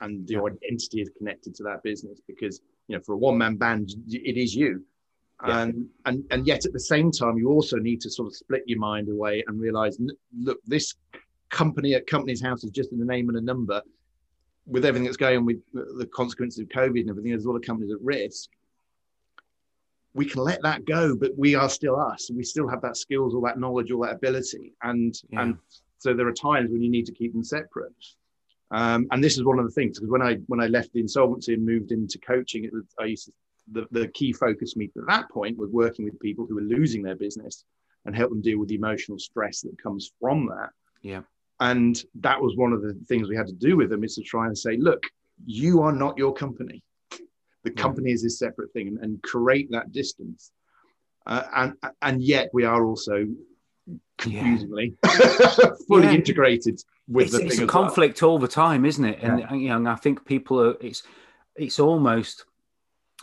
and 0.02 0.30
your 0.30 0.50
identity 0.50 1.02
is 1.02 1.12
connected 1.18 1.54
to 1.56 1.64
that 1.64 1.82
business 1.84 2.20
because 2.28 2.62
you 2.88 2.96
know 2.96 3.02
for 3.04 3.14
a 3.14 3.18
one 3.18 3.38
man 3.38 3.56
band 3.56 3.92
it 4.10 4.38
is 4.38 4.56
you. 4.56 4.84
Yeah. 5.46 5.64
and 5.64 5.88
and 6.06 6.24
and 6.30 6.46
yet 6.46 6.66
at 6.66 6.74
the 6.74 6.80
same 6.80 7.12
time 7.12 7.38
you 7.38 7.50
also 7.50 7.78
need 7.78 8.02
to 8.02 8.12
sort 8.12 8.28
of 8.28 8.36
split 8.36 8.64
your 8.68 8.80
mind 8.80 9.10
away 9.10 9.44
and 9.48 9.60
realize 9.60 9.98
look 10.38 10.60
this 10.66 10.96
company 11.52 11.94
at 11.94 12.08
Companies 12.08 12.42
House 12.42 12.64
is 12.64 12.72
just 12.72 12.92
in 12.92 13.00
the 13.00 13.06
name 13.06 13.30
and 13.30 13.38
a 13.38 13.42
number. 13.42 13.82
With 14.68 14.86
everything 14.86 15.06
that's 15.06 15.18
going 15.18 15.38
on 15.38 15.46
with 15.46 15.62
the 15.74 16.08
consequences 16.14 16.60
of 16.60 16.68
covid 16.70 17.02
and 17.02 17.10
everything 17.10 17.32
there's 17.32 17.46
a 17.46 17.50
lot 17.50 17.58
of 17.58 17.64
companies 17.64 17.92
at 17.92 18.02
risk. 18.02 18.50
We 20.14 20.26
can 20.26 20.42
let 20.42 20.62
that 20.62 20.86
go 20.86 21.16
but 21.16 21.32
we 21.38 21.56
are 21.56 21.70
still 21.70 22.00
us. 22.00 22.30
We 22.32 22.44
still 22.44 22.68
have 22.68 22.82
that 22.82 22.96
skills 22.96 23.34
all 23.34 23.42
that 23.42 23.60
knowledge 23.60 23.92
all 23.92 24.04
that 24.04 24.16
ability. 24.16 24.74
And 24.84 25.16
yeah. 25.30 25.42
and 25.42 25.58
so 26.02 26.16
there 26.16 26.28
are 26.28 26.34
times 26.34 26.72
when 26.72 26.82
you 26.82 26.90
need 26.90 27.06
to 27.06 27.12
keep 27.12 27.32
them 27.32 27.44
separate. 27.44 27.94
Um, 28.72 29.06
and 29.12 29.24
this 29.24 29.38
is 29.38 29.44
one 29.44 29.60
of 29.60 29.66
the 29.66 29.72
things 29.72 30.00
because 30.00 30.10
when 30.10 30.24
I 30.24 30.36
when 30.48 30.60
I 30.60 30.66
left 30.66 30.94
the 30.94 31.00
insolvency 31.00 31.54
and 31.54 31.64
moved 31.64 31.92
into 31.92 32.18
coaching, 32.18 32.64
it 32.64 32.74
was 32.74 32.86
I 33.00 33.06
used 33.06 33.26
to, 33.26 33.34
the 33.72 33.86
the 33.92 34.08
key 34.08 34.34
focus 34.34 34.76
me 34.76 34.86
at 34.98 35.08
that 35.08 35.30
point 35.30 35.60
was 35.60 35.70
working 35.70 36.06
with 36.06 36.20
people 36.20 36.48
who 36.48 36.56
were 36.56 36.62
losing 36.62 37.04
their 37.04 37.16
business 37.16 37.66
and 38.06 38.16
help 38.16 38.32
them 38.32 38.42
deal 38.42 38.58
with 38.58 38.70
the 38.70 38.76
emotional 38.76 39.20
stress 39.20 39.62
that 39.62 39.82
comes 39.82 40.12
from 40.20 40.48
that. 40.48 40.70
Yeah. 41.04 41.22
And 41.60 42.04
that 42.16 42.42
was 42.42 42.58
one 42.58 42.74
of 42.74 42.82
the 42.82 42.96
things 43.08 43.30
we 43.30 43.36
had 43.36 43.46
to 43.46 43.54
do 43.54 43.78
with 43.78 43.92
them 43.92 44.04
is 44.04 44.16
to 44.16 44.24
try 44.24 44.48
and 44.48 44.58
say, 44.58 44.78
look, 44.78 45.04
you 45.46 45.84
are 45.84 45.92
not 45.92 46.18
your 46.18 46.34
company. 46.34 46.82
The 47.64 47.70
company 47.70 48.10
yeah. 48.10 48.16
is 48.16 48.26
a 48.26 48.32
separate 48.32 48.74
thing 48.74 48.88
and, 48.88 48.98
and 49.04 49.22
create 49.22 49.70
that 49.70 49.92
distance. 49.92 50.52
Uh, 51.28 51.44
and 51.56 51.74
and 52.02 52.24
yet 52.24 52.50
we 52.52 52.64
are 52.64 52.84
also 52.84 53.28
confusingly 54.18 54.96
yeah. 55.04 55.72
fully 55.88 56.04
yeah. 56.04 56.14
integrated 56.14 56.80
with 57.08 57.28
it's, 57.28 57.38
the 57.38 57.46
it's 57.46 57.60
a 57.60 57.68
conflict 57.68 58.22
well. 58.22 58.32
all 58.32 58.40
the 58.40 58.48
time 58.48 58.86
isn't 58.86 59.06
it 59.06 59.20
and 59.22 59.40
yeah. 59.40 59.50
Uh, 59.50 59.54
you 59.56 59.70
know 59.70 59.78
and 59.78 59.90
i 59.90 59.96
think 59.96 60.26
people 60.26 60.62
are 60.62 60.76
it's 60.80 61.04
it's 61.56 61.80
almost 61.80 62.46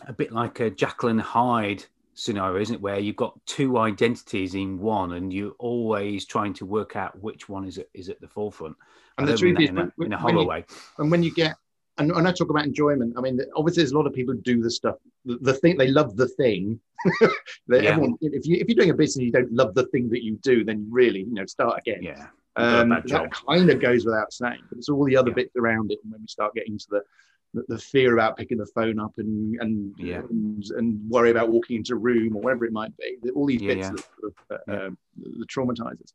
a 0.07 0.13
bit 0.13 0.31
like 0.31 0.59
a 0.59 0.69
Jekyll 0.69 1.09
and 1.09 1.21
Hyde 1.21 1.83
scenario 2.13 2.59
isn't 2.59 2.75
it 2.75 2.81
where 2.81 2.99
you've 2.99 3.15
got 3.15 3.39
two 3.45 3.77
identities 3.77 4.55
in 4.55 4.77
one 4.79 5.13
and 5.13 5.31
you're 5.31 5.55
always 5.57 6.25
trying 6.25 6.53
to 6.53 6.65
work 6.65 6.95
out 6.95 7.17
which 7.21 7.47
one 7.47 7.65
is 7.65 7.77
at, 7.77 7.87
is 7.93 8.09
at 8.09 8.19
the 8.19 8.27
forefront 8.27 8.75
and 9.17 9.27
the 9.27 9.37
truth 9.37 9.59
is 9.59 9.69
in 9.69 9.77
a, 9.77 9.91
in 9.99 10.13
a 10.13 10.17
hollow 10.17 10.41
you, 10.41 10.47
way 10.47 10.65
and 10.97 11.09
when 11.09 11.23
you 11.23 11.33
get 11.33 11.55
and 11.99 12.13
when 12.13 12.25
I 12.25 12.31
talk 12.31 12.49
about 12.49 12.65
enjoyment, 12.65 13.13
I 13.17 13.21
mean, 13.21 13.39
obviously, 13.55 13.83
there's 13.83 13.91
a 13.91 13.97
lot 13.97 14.07
of 14.07 14.13
people 14.13 14.33
who 14.33 14.41
do 14.41 14.61
the 14.61 14.71
stuff, 14.71 14.95
the, 15.25 15.37
the 15.41 15.53
thing, 15.53 15.77
they 15.77 15.89
love 15.89 16.15
the 16.15 16.27
thing. 16.27 16.79
yeah. 17.21 17.29
everyone, 17.69 18.15
if, 18.21 18.45
you, 18.45 18.57
if 18.57 18.67
you're 18.67 18.75
doing 18.75 18.89
a 18.89 18.93
business 18.93 19.23
you 19.23 19.31
don't 19.31 19.51
love 19.51 19.73
the 19.73 19.85
thing 19.87 20.09
that 20.09 20.23
you 20.23 20.37
do, 20.41 20.63
then 20.63 20.87
really, 20.89 21.19
you 21.21 21.33
know, 21.33 21.45
start 21.45 21.79
again. 21.79 22.01
Yeah. 22.01 22.27
Um, 22.55 22.89
that 22.89 23.31
kind 23.47 23.69
of 23.69 23.79
goes 23.79 24.05
without 24.05 24.33
saying, 24.33 24.61
but 24.69 24.77
it's 24.77 24.89
all 24.89 25.05
the 25.05 25.15
other 25.15 25.29
yeah. 25.29 25.35
bits 25.35 25.55
around 25.55 25.91
it. 25.91 25.99
And 26.03 26.11
when 26.11 26.21
we 26.21 26.27
start 26.27 26.53
getting 26.55 26.77
to 26.77 26.85
the, 27.53 27.63
the, 27.67 27.77
fear 27.77 28.13
about 28.13 28.37
picking 28.37 28.57
the 28.57 28.65
phone 28.65 28.99
up 28.99 29.13
and 29.17 29.55
and, 29.61 29.93
yeah. 29.97 30.21
and, 30.29 30.63
and 30.71 31.09
worry 31.09 31.31
about 31.31 31.49
walking 31.49 31.77
into 31.77 31.93
a 31.93 31.97
room 31.97 32.35
or 32.35 32.41
whatever 32.41 32.65
it 32.65 32.73
might 32.73 32.95
be, 32.97 33.17
all 33.33 33.45
these 33.45 33.61
bits 33.61 33.89
yeah. 33.89 34.29
that 34.49 34.61
uh, 34.67 34.87
um, 34.87 34.97
the 35.17 35.45
traumatizers, 35.45 36.13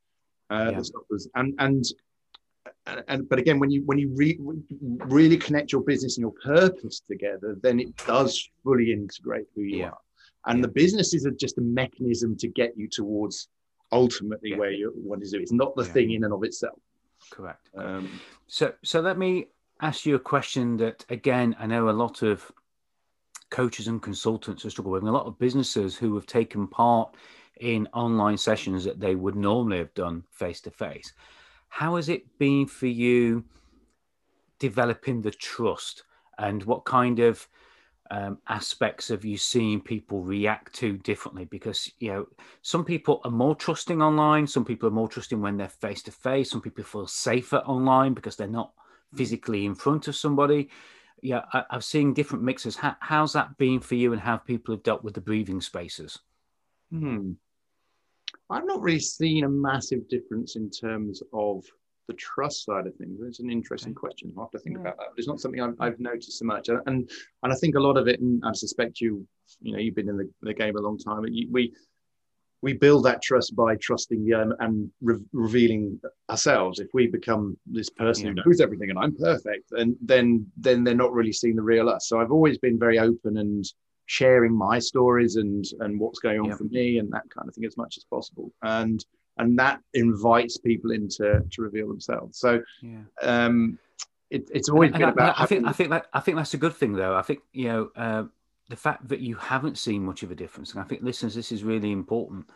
uh, 0.50 0.70
the 0.72 0.84
stoppers, 0.84 1.28
and 1.34 1.84
and 2.86 3.04
and 3.08 3.28
but 3.28 3.38
again 3.38 3.58
when 3.58 3.70
you 3.70 3.82
when 3.84 3.98
you 3.98 4.12
re, 4.14 4.38
really 5.06 5.36
connect 5.36 5.72
your 5.72 5.82
business 5.82 6.16
and 6.16 6.22
your 6.22 6.56
purpose 6.56 7.02
together 7.08 7.56
then 7.62 7.80
it 7.80 7.94
does 8.06 8.48
fully 8.62 8.92
integrate 8.92 9.46
who 9.54 9.62
you 9.62 9.78
yeah. 9.78 9.86
are 9.86 9.98
and 10.46 10.58
yeah. 10.58 10.62
the 10.62 10.68
businesses 10.68 11.26
are 11.26 11.30
just 11.32 11.58
a 11.58 11.62
mechanism 11.62 12.36
to 12.36 12.48
get 12.48 12.76
you 12.76 12.88
towards 12.88 13.48
ultimately 13.92 14.50
yeah. 14.50 14.56
where 14.56 14.70
you 14.70 14.92
want 14.96 15.22
to 15.22 15.30
do 15.30 15.40
it's 15.40 15.52
not 15.52 15.74
the 15.76 15.84
thing 15.84 16.12
in 16.12 16.24
and 16.24 16.32
of 16.32 16.42
itself 16.44 16.78
correct 17.30 17.70
um, 17.76 18.20
so 18.46 18.72
so 18.82 19.00
let 19.00 19.18
me 19.18 19.46
ask 19.80 20.06
you 20.06 20.14
a 20.14 20.20
question 20.20 20.76
that 20.76 21.04
again 21.08 21.54
i 21.58 21.66
know 21.66 21.88
a 21.88 21.90
lot 21.90 22.22
of 22.22 22.50
coaches 23.50 23.88
and 23.88 24.02
consultants 24.02 24.64
are 24.64 24.70
struggling 24.70 24.94
with 24.94 25.08
a 25.08 25.12
lot 25.12 25.26
of 25.26 25.38
businesses 25.38 25.96
who 25.96 26.14
have 26.14 26.26
taken 26.26 26.66
part 26.66 27.14
in 27.60 27.88
online 27.92 28.36
sessions 28.36 28.84
that 28.84 28.98
they 28.98 29.14
would 29.14 29.36
normally 29.36 29.78
have 29.78 29.94
done 29.94 30.24
face 30.32 30.60
to 30.60 30.70
face 30.70 31.12
how 31.74 31.96
has 31.96 32.08
it 32.08 32.38
been 32.38 32.68
for 32.68 32.86
you 32.86 33.42
developing 34.60 35.20
the 35.20 35.32
trust? 35.32 36.04
And 36.38 36.62
what 36.62 36.84
kind 36.84 37.18
of 37.18 37.48
um, 38.12 38.38
aspects 38.46 39.08
have 39.08 39.24
you 39.24 39.36
seen 39.36 39.80
people 39.80 40.22
react 40.22 40.72
to 40.76 40.98
differently? 40.98 41.46
Because 41.46 41.90
you 41.98 42.12
know 42.12 42.26
some 42.62 42.84
people 42.84 43.20
are 43.24 43.30
more 43.32 43.56
trusting 43.56 44.00
online 44.00 44.46
some 44.46 44.64
people 44.64 44.88
are 44.88 44.92
more 44.92 45.08
trusting 45.08 45.40
when 45.40 45.56
they're 45.56 45.68
face 45.68 46.00
to 46.04 46.12
face 46.12 46.52
some 46.52 46.60
people 46.60 46.84
feel 46.84 47.08
safer 47.08 47.58
online 47.66 48.14
because 48.14 48.36
they're 48.36 48.46
not 48.46 48.72
physically 49.16 49.66
in 49.66 49.74
front 49.74 50.06
of 50.06 50.14
somebody. 50.14 50.70
Yeah 51.22 51.42
I, 51.52 51.64
have 51.70 51.82
seen 51.82 52.14
different 52.14 52.44
mixes. 52.44 52.76
How, 52.76 52.94
how's 53.00 53.32
that 53.32 53.58
been 53.58 53.80
for 53.80 53.96
you 53.96 54.12
and 54.12 54.22
how 54.22 54.36
people 54.36 54.76
have 54.76 54.84
dealt 54.84 55.02
with 55.02 55.14
the 55.14 55.20
breathing 55.20 55.60
spaces? 55.60 56.20
Hmm. 56.92 57.32
I've 58.50 58.66
not 58.66 58.80
really 58.80 59.00
seen 59.00 59.44
a 59.44 59.48
massive 59.48 60.08
difference 60.08 60.56
in 60.56 60.70
terms 60.70 61.22
of 61.32 61.64
the 62.08 62.14
trust 62.14 62.64
side 62.64 62.86
of 62.86 62.94
things. 62.96 63.20
It's 63.22 63.40
an 63.40 63.50
interesting 63.50 63.92
okay. 63.92 64.00
question. 64.00 64.32
I'll 64.36 64.44
have 64.44 64.50
to 64.52 64.58
think 64.58 64.76
yeah. 64.76 64.82
about 64.82 64.98
that. 64.98 65.06
But 65.10 65.18
it's 65.18 65.28
not 65.28 65.40
something 65.40 65.60
I've, 65.60 65.74
I've, 65.80 66.00
noticed 66.00 66.38
so 66.38 66.44
much. 66.44 66.68
And, 66.68 66.82
and 66.86 67.08
I 67.42 67.54
think 67.56 67.76
a 67.76 67.80
lot 67.80 67.96
of 67.96 68.08
it, 68.08 68.20
and 68.20 68.42
I 68.44 68.52
suspect 68.52 69.00
you, 69.00 69.26
you 69.60 69.72
know, 69.72 69.78
you've 69.78 69.94
been 69.94 70.08
in 70.08 70.16
the, 70.16 70.30
the 70.42 70.54
game 70.54 70.76
a 70.76 70.80
long 70.80 70.98
time. 70.98 71.24
You, 71.28 71.48
we 71.50 71.72
we 72.64 72.72
build 72.72 73.04
that 73.04 73.20
trust 73.20 73.54
by 73.54 73.76
trusting 73.76 74.24
the 74.24 74.32
um, 74.32 74.54
and 74.58 74.90
re- 75.02 75.18
revealing 75.34 76.00
ourselves. 76.30 76.80
If 76.80 76.88
we 76.94 77.06
become 77.06 77.58
this 77.66 77.90
person 77.90 78.24
yeah. 78.24 78.30
who 78.42 78.48
knows 78.50 78.60
everything 78.62 78.88
and 78.88 78.98
I'm 78.98 79.14
perfect, 79.14 79.72
and 79.72 79.94
then 80.00 80.46
then 80.56 80.82
they're 80.82 80.94
not 80.94 81.12
really 81.12 81.32
seeing 81.32 81.56
the 81.56 81.62
real 81.62 81.90
us. 81.90 82.08
So 82.08 82.20
I've 82.20 82.32
always 82.32 82.56
been 82.56 82.78
very 82.78 82.98
open 82.98 83.36
and 83.36 83.66
sharing 84.06 84.56
my 84.56 84.78
stories 84.78 85.36
and 85.36 85.64
and 85.80 85.98
what's 85.98 86.18
going 86.18 86.40
on 86.40 86.48
yeah. 86.48 86.56
for 86.56 86.64
me 86.64 86.98
and 86.98 87.10
that 87.12 87.22
kind 87.30 87.48
of 87.48 87.54
thing 87.54 87.64
as 87.64 87.76
much 87.76 87.96
as 87.96 88.04
possible. 88.04 88.52
And 88.62 89.04
and 89.38 89.58
that 89.58 89.80
invites 89.94 90.58
people 90.58 90.92
into 90.92 91.42
to 91.50 91.62
reveal 91.62 91.88
themselves. 91.88 92.38
So 92.38 92.62
yeah. 92.82 93.00
um, 93.22 93.78
it, 94.30 94.48
it's 94.52 94.68
always 94.68 94.88
and, 94.88 94.98
been 94.98 95.08
and 95.08 95.12
about. 95.12 95.40
I, 95.40 95.44
I 95.44 95.46
think 95.46 95.66
I 95.66 95.72
think 95.72 95.90
that 95.90 96.06
I 96.12 96.20
think 96.20 96.36
that's 96.36 96.54
a 96.54 96.58
good 96.58 96.74
thing 96.74 96.94
though. 96.94 97.16
I 97.16 97.22
think 97.22 97.40
you 97.52 97.68
know. 97.68 97.90
Uh, 97.96 98.24
the 98.70 98.76
fact 98.76 99.08
that 99.08 99.20
you 99.20 99.34
haven't 99.34 99.76
seen 99.76 100.02
much 100.04 100.22
of 100.22 100.30
a 100.30 100.34
difference, 100.34 100.72
and 100.72 100.80
I 100.80 100.84
think 100.84 101.02
listeners, 101.02 101.34
this 101.34 101.52
is 101.52 101.62
really 101.62 101.92
important. 101.92 102.48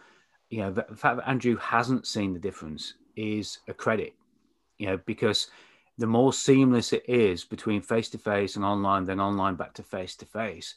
You 0.48 0.61
know, 0.61 0.70
the 0.70 0.96
fact 0.96 1.18
that 1.18 1.28
Andrew 1.28 1.56
hasn't 1.56 2.06
seen 2.06 2.32
the 2.32 2.38
difference 2.38 2.94
is 3.14 3.58
a 3.68 3.74
credit. 3.74 4.14
You 4.78 4.87
know, 4.87 4.96
because 5.04 5.48
the 5.98 6.06
more 6.06 6.32
seamless 6.32 6.92
it 6.92 7.04
is 7.06 7.44
between 7.44 7.82
face 7.82 8.08
to 8.11 8.18
face 8.18 8.56
and 8.56 8.64
online, 8.64 9.04
then 9.04 9.20
online 9.20 9.56
back 9.56 9.74
to 9.74 9.82
face 9.82 10.16
to 10.16 10.24
face, 10.24 10.76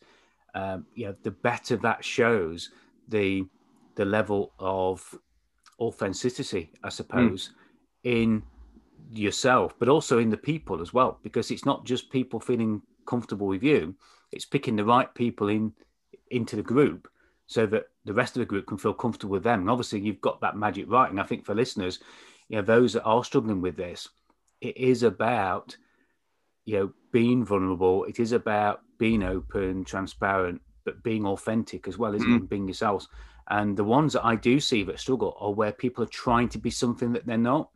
you 0.96 1.06
know, 1.06 1.16
the 1.24 1.32
better 1.32 1.78
that 1.78 2.04
shows 2.04 2.70
the 3.08 3.46
the 3.96 4.06
level 4.06 4.54
of 4.60 5.18
authenticity, 5.80 6.72
I 6.84 6.90
suppose, 6.90 7.50
mm. 7.50 8.12
in 8.12 8.44
yourself, 9.12 9.74
but 9.78 9.90
also 9.90 10.20
in 10.20 10.30
the 10.30 10.38
people 10.38 10.82
as 10.82 10.94
well, 10.94 11.20
because 11.24 11.52
it's 11.52 11.66
not 11.66 11.86
just 11.86 12.10
people 12.10 12.40
feeling 12.40 12.82
comfortable 13.06 13.48
with 13.48 13.64
you 13.64 13.96
it's 14.32 14.46
picking 14.46 14.76
the 14.76 14.86
right 14.86 15.14
people 15.14 15.50
in 15.50 15.74
into 16.30 16.56
the 16.56 16.64
group 16.64 17.10
so 17.48 17.66
that 17.66 17.86
the 18.06 18.14
rest 18.14 18.36
of 18.36 18.40
the 18.40 18.46
group 18.46 18.66
can 18.66 18.78
feel 18.78 18.94
comfortable 18.94 19.34
with 19.34 19.44
them. 19.44 19.62
And 19.62 19.70
obviously, 19.70 20.00
you've 20.00 20.22
got 20.22 20.40
that 20.42 20.56
magic 20.56 20.90
right. 20.90 21.12
And 21.12 21.20
I 21.20 21.24
think 21.24 21.46
for 21.46 21.54
listeners, 21.54 22.00
you 22.48 22.56
know, 22.56 22.62
those 22.62 22.94
that 22.94 23.04
are 23.04 23.24
struggling 23.24 23.60
with 23.60 23.76
this, 23.76 24.08
it 24.62 24.78
is 24.78 25.04
about, 25.04 25.76
you 26.65 26.78
know, 26.78 26.93
being 27.12 27.45
vulnerable. 27.45 28.06
It 28.06 28.19
is 28.19 28.32
about 28.32 28.82
being 28.97 29.24
open, 29.24 29.84
transparent, 29.84 30.62
but 30.86 31.04
being 31.04 31.26
authentic 31.26 31.88
as 31.88 31.97
well, 31.97 32.15
isn't 32.15 32.28
mm-hmm. 32.28 32.43
it? 32.45 32.50
Being 32.50 32.67
yourselves. 32.67 33.08
And 33.50 33.76
the 33.76 33.84
ones 33.84 34.13
that 34.13 34.26
I 34.26 34.36
do 34.36 34.60
see 34.60 34.84
that 34.84 35.00
struggle 35.00 35.36
are 35.39 35.52
where 35.52 35.71
people 35.71 36.04
are 36.04 36.08
trying 36.08 36.50
to 36.50 36.58
be 36.58 36.69
something 36.69 37.13
that 37.13 37.26
they're 37.26 37.38
not. 37.38 37.69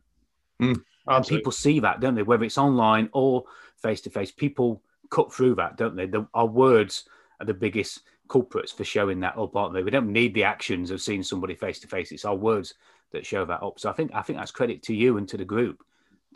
Mm, 0.62 0.82
and 1.06 1.26
people 1.26 1.52
see 1.52 1.80
that, 1.80 2.00
don't 2.00 2.14
they? 2.14 2.22
Whether 2.22 2.44
it's 2.44 2.58
online 2.58 3.10
or 3.12 3.44
face 3.76 4.00
to 4.02 4.10
face, 4.10 4.30
people 4.30 4.82
cut 5.10 5.32
through 5.32 5.56
that, 5.56 5.76
don't 5.76 5.96
they? 5.96 6.06
The, 6.06 6.26
our 6.34 6.46
words 6.46 7.04
are 7.40 7.46
the 7.46 7.54
biggest 7.54 8.00
culprits 8.28 8.72
for 8.72 8.84
showing 8.84 9.20
that 9.20 9.36
up, 9.36 9.54
aren't 9.54 9.74
they? 9.74 9.82
We 9.82 9.90
don't 9.90 10.12
need 10.12 10.34
the 10.34 10.44
actions 10.44 10.90
of 10.90 11.02
seeing 11.02 11.22
somebody 11.22 11.54
face 11.54 11.78
to 11.80 11.88
face. 11.88 12.10
It's 12.10 12.24
our 12.24 12.34
words 12.34 12.74
that 13.12 13.26
show 13.26 13.44
that 13.44 13.62
up. 13.62 13.78
So 13.78 13.90
I 13.90 13.92
think 13.92 14.12
I 14.14 14.22
think 14.22 14.38
that's 14.38 14.50
credit 14.50 14.82
to 14.84 14.94
you 14.94 15.18
and 15.18 15.28
to 15.28 15.36
the 15.36 15.44
group 15.44 15.84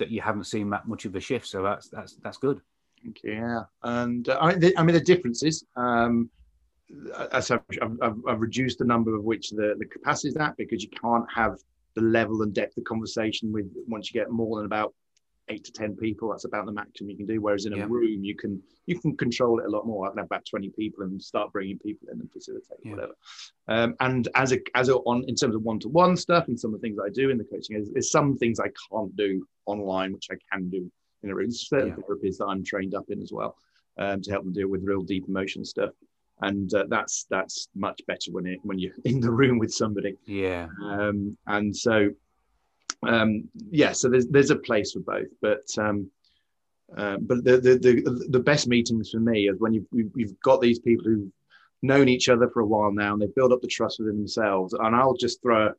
that 0.00 0.10
you 0.10 0.20
haven't 0.20 0.44
seen 0.44 0.68
that 0.70 0.88
much 0.88 1.04
of 1.04 1.14
a 1.14 1.20
shift. 1.20 1.46
So 1.46 1.62
that's 1.62 1.88
that's 1.88 2.16
that's 2.22 2.38
good. 2.38 2.60
Thank 3.02 3.22
you. 3.22 3.32
Yeah, 3.32 3.62
and 3.82 4.28
uh, 4.28 4.38
I, 4.40 4.50
mean, 4.50 4.60
the, 4.60 4.78
I 4.78 4.82
mean 4.82 4.94
the 4.94 5.00
differences. 5.00 5.64
Um, 5.76 6.28
as 7.32 7.52
I've, 7.52 7.60
I've, 7.80 8.16
I've, 8.26 8.40
reduced 8.40 8.78
the 8.80 8.84
number 8.84 9.14
of 9.14 9.22
which 9.22 9.50
the, 9.50 9.76
the 9.78 9.84
capacity 9.84 10.28
is 10.28 10.34
that 10.34 10.56
because 10.56 10.82
you 10.82 10.88
can't 10.90 11.24
have 11.32 11.56
the 11.94 12.02
level 12.02 12.42
and 12.42 12.52
depth 12.52 12.76
of 12.78 12.84
conversation 12.84 13.52
with 13.52 13.66
once 13.86 14.12
you 14.12 14.20
get 14.20 14.30
more 14.30 14.56
than 14.56 14.66
about 14.66 14.92
eight 15.50 15.64
to 15.64 15.72
ten 15.72 15.94
people. 15.96 16.30
That's 16.30 16.44
about 16.44 16.66
the 16.66 16.72
maximum 16.72 17.10
you 17.10 17.16
can 17.16 17.26
do. 17.26 17.40
Whereas 17.40 17.66
in 17.66 17.74
a 17.74 17.78
yeah. 17.78 17.86
room, 17.88 18.24
you 18.24 18.34
can 18.34 18.62
you 18.86 18.98
can 18.98 19.16
control 19.16 19.60
it 19.60 19.66
a 19.66 19.70
lot 19.70 19.86
more. 19.86 20.06
I 20.06 20.10
can 20.10 20.18
have 20.18 20.26
about 20.26 20.46
twenty 20.46 20.70
people 20.70 21.04
and 21.04 21.22
start 21.22 21.52
bringing 21.52 21.78
people 21.78 22.08
in 22.12 22.20
and 22.20 22.32
facilitate 22.32 22.78
yeah. 22.82 22.92
whatever. 22.92 23.12
Um, 23.68 23.94
and 24.00 24.28
as 24.34 24.52
a 24.52 24.58
as 24.74 24.88
a 24.88 24.96
on 24.96 25.24
in 25.28 25.34
terms 25.34 25.54
of 25.54 25.62
one 25.62 25.78
to 25.80 25.88
one 25.88 26.16
stuff 26.16 26.48
and 26.48 26.58
some 26.58 26.74
of 26.74 26.80
the 26.80 26.86
things 26.86 26.98
I 27.04 27.10
do 27.10 27.30
in 27.30 27.38
the 27.38 27.44
coaching 27.44 27.76
is, 27.76 27.90
is 27.90 28.10
some 28.10 28.36
things 28.36 28.58
I 28.60 28.70
can't 28.90 29.14
do 29.16 29.46
online, 29.66 30.12
which 30.12 30.28
I 30.30 30.36
can 30.52 30.70
do 30.70 30.90
in 31.22 31.30
a 31.30 31.34
room. 31.34 31.50
Certain 31.50 31.88
yeah. 31.88 31.94
therapies 31.94 32.38
that 32.38 32.46
I'm 32.46 32.64
trained 32.64 32.94
up 32.94 33.10
in 33.10 33.20
as 33.20 33.32
well 33.32 33.56
um, 33.98 34.22
to 34.22 34.30
help 34.30 34.44
them 34.44 34.52
deal 34.52 34.68
with 34.68 34.82
real 34.84 35.02
deep 35.02 35.26
emotion 35.28 35.64
stuff 35.64 35.90
and 36.42 36.72
uh, 36.74 36.84
that's 36.88 37.26
that's 37.30 37.68
much 37.74 38.00
better 38.06 38.30
when 38.30 38.46
it 38.46 38.60
when 38.62 38.78
you're 38.78 38.94
in 39.04 39.20
the 39.20 39.30
room 39.30 39.58
with 39.58 39.72
somebody. 39.72 40.16
Yeah. 40.26 40.68
Um, 40.82 41.36
and 41.46 41.76
so 41.76 42.10
um, 43.02 43.48
yeah, 43.70 43.92
so 43.92 44.08
there's 44.08 44.26
there's 44.28 44.50
a 44.50 44.56
place 44.56 44.92
for 44.92 45.00
both, 45.00 45.28
but 45.40 45.64
um, 45.78 46.10
uh, 46.96 47.16
but 47.20 47.44
the, 47.44 47.58
the, 47.58 47.78
the 47.78 48.26
the 48.30 48.40
best 48.40 48.68
meetings 48.68 49.10
for 49.10 49.20
me 49.20 49.48
is 49.48 49.60
when 49.60 49.72
you've 49.72 49.86
you've 49.92 50.40
got 50.40 50.60
these 50.60 50.78
people 50.78 51.04
who've 51.04 51.30
known 51.82 52.08
each 52.08 52.28
other 52.28 52.48
for 52.50 52.60
a 52.60 52.66
while 52.66 52.92
now 52.92 53.12
and 53.12 53.22
they 53.22 53.26
build 53.34 53.52
up 53.52 53.62
the 53.62 53.68
trust 53.68 53.98
within 53.98 54.16
themselves, 54.16 54.74
and 54.74 54.94
I'll 54.94 55.16
just 55.16 55.42
throw. 55.42 55.72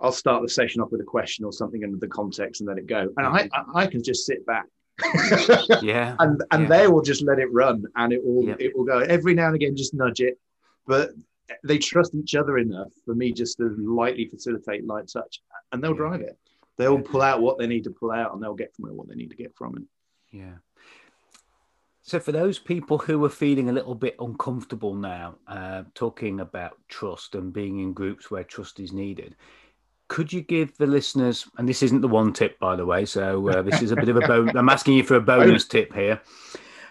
I'll 0.00 0.12
start 0.12 0.42
the 0.42 0.48
session 0.48 0.82
off 0.82 0.90
with 0.90 1.00
a 1.00 1.04
question 1.04 1.44
or 1.44 1.52
something 1.52 1.82
in 1.82 1.98
the 1.98 2.08
context 2.08 2.60
and 2.60 2.68
let 2.68 2.78
it 2.78 2.86
go, 2.86 3.08
and 3.16 3.26
I 3.26 3.48
I, 3.52 3.82
I 3.82 3.86
can 3.86 4.02
just 4.02 4.26
sit 4.26 4.44
back 4.44 4.66
yeah 5.82 6.14
and 6.20 6.42
and 6.50 6.62
yeah. 6.62 6.68
they 6.68 6.88
will 6.88 7.02
just 7.02 7.22
let 7.22 7.38
it 7.38 7.52
run 7.52 7.84
and 7.96 8.12
it 8.12 8.24
will 8.24 8.44
yep. 8.44 8.56
it 8.60 8.76
will 8.76 8.84
go 8.84 8.98
every 9.00 9.34
now 9.34 9.46
and 9.46 9.56
again 9.56 9.76
just 9.76 9.94
nudge 9.94 10.20
it 10.20 10.38
but 10.86 11.10
they 11.62 11.78
trust 11.78 12.14
each 12.14 12.34
other 12.34 12.58
enough 12.58 12.92
for 13.04 13.14
me 13.14 13.32
just 13.32 13.58
to 13.58 13.74
lightly 13.78 14.26
facilitate 14.26 14.86
light 14.86 15.08
touch 15.12 15.40
and 15.72 15.82
they'll 15.82 15.92
yeah. 15.92 15.96
drive 15.96 16.20
it 16.20 16.38
they'll 16.76 17.00
pull 17.00 17.22
out 17.22 17.40
what 17.40 17.58
they 17.58 17.66
need 17.66 17.84
to 17.84 17.90
pull 17.90 18.10
out 18.10 18.32
and 18.32 18.42
they'll 18.42 18.54
get 18.54 18.74
from 18.74 18.88
it 18.88 18.94
what 18.94 19.08
they 19.08 19.14
need 19.14 19.30
to 19.30 19.36
get 19.36 19.54
from 19.56 19.76
it. 19.76 20.36
Yeah. 20.36 20.54
So, 22.02 22.20
for 22.20 22.32
those 22.32 22.58
people 22.58 22.98
who 22.98 23.24
are 23.24 23.30
feeling 23.30 23.70
a 23.70 23.72
little 23.72 23.94
bit 23.94 24.16
uncomfortable 24.18 24.94
now, 24.94 25.36
uh, 25.48 25.84
talking 25.94 26.40
about 26.40 26.76
trust 26.88 27.34
and 27.34 27.52
being 27.52 27.78
in 27.78 27.94
groups 27.94 28.30
where 28.30 28.44
trust 28.44 28.78
is 28.78 28.92
needed, 28.92 29.36
could 30.08 30.30
you 30.30 30.42
give 30.42 30.76
the 30.76 30.86
listeners, 30.86 31.48
and 31.56 31.66
this 31.66 31.82
isn't 31.82 32.02
the 32.02 32.08
one 32.08 32.34
tip, 32.34 32.58
by 32.58 32.76
the 32.76 32.84
way, 32.84 33.06
so 33.06 33.48
uh, 33.48 33.62
this 33.62 33.80
is 33.80 33.90
a 33.90 33.96
bit 33.96 34.10
of 34.10 34.16
a 34.16 34.20
bonus. 34.20 34.54
I'm 34.56 34.68
asking 34.68 34.94
you 34.94 35.02
for 35.02 35.14
a 35.14 35.20
bonus 35.20 35.64
tip 35.68 35.94
here. 35.94 36.20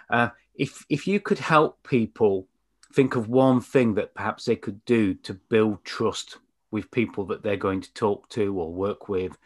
Uh, 0.10 0.30
if 0.56 0.84
if 0.90 1.06
you 1.06 1.20
could 1.20 1.40
help 1.40 1.84
people 1.84 2.48
think 2.94 3.16
of 3.16 3.28
one 3.28 3.60
thing 3.60 3.96
that 3.96 4.14
perhaps 4.14 4.46
they 4.46 4.56
could 4.56 4.84
do 4.86 5.14
to 5.16 5.34
build 5.34 5.84
trust 5.84 6.38
with 6.72 6.92
people 6.92 7.26
that 7.26 7.44
they're 7.44 7.58
going 7.58 7.82
to 7.82 7.94
talk 7.94 8.30
to 8.30 8.56
or 8.58 8.72
work 8.72 9.10
with 9.10 9.38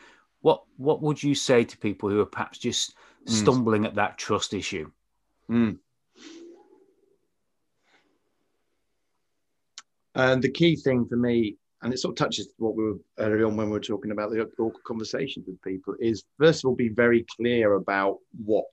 what 0.41 0.63
what 0.77 1.01
would 1.01 1.21
you 1.21 1.35
say 1.35 1.63
to 1.63 1.77
people 1.77 2.09
who 2.09 2.19
are 2.19 2.25
perhaps 2.25 2.57
just 2.57 2.95
mm. 3.25 3.29
stumbling 3.29 3.83
mm. 3.83 3.87
at 3.87 3.95
that 3.95 4.17
trust 4.17 4.53
issue? 4.53 4.89
Mm. 5.49 5.79
And 10.15 10.41
the 10.41 10.49
key 10.49 10.75
thing 10.75 11.05
for 11.05 11.15
me, 11.15 11.57
and 11.81 11.93
it 11.93 11.99
sort 11.99 12.13
of 12.13 12.17
touches 12.17 12.53
what 12.57 12.75
we 12.75 12.83
were 12.85 12.99
earlier 13.19 13.45
on 13.45 13.55
when 13.55 13.67
we 13.67 13.73
were 13.73 13.79
talking 13.79 14.11
about 14.11 14.31
the 14.31 14.41
awkward 14.41 14.83
conversations 14.85 15.45
with 15.47 15.61
people, 15.61 15.95
is 15.99 16.23
first 16.39 16.63
of 16.63 16.69
all 16.69 16.75
be 16.75 16.89
very 16.89 17.25
clear 17.35 17.73
about 17.73 18.17
what 18.43 18.65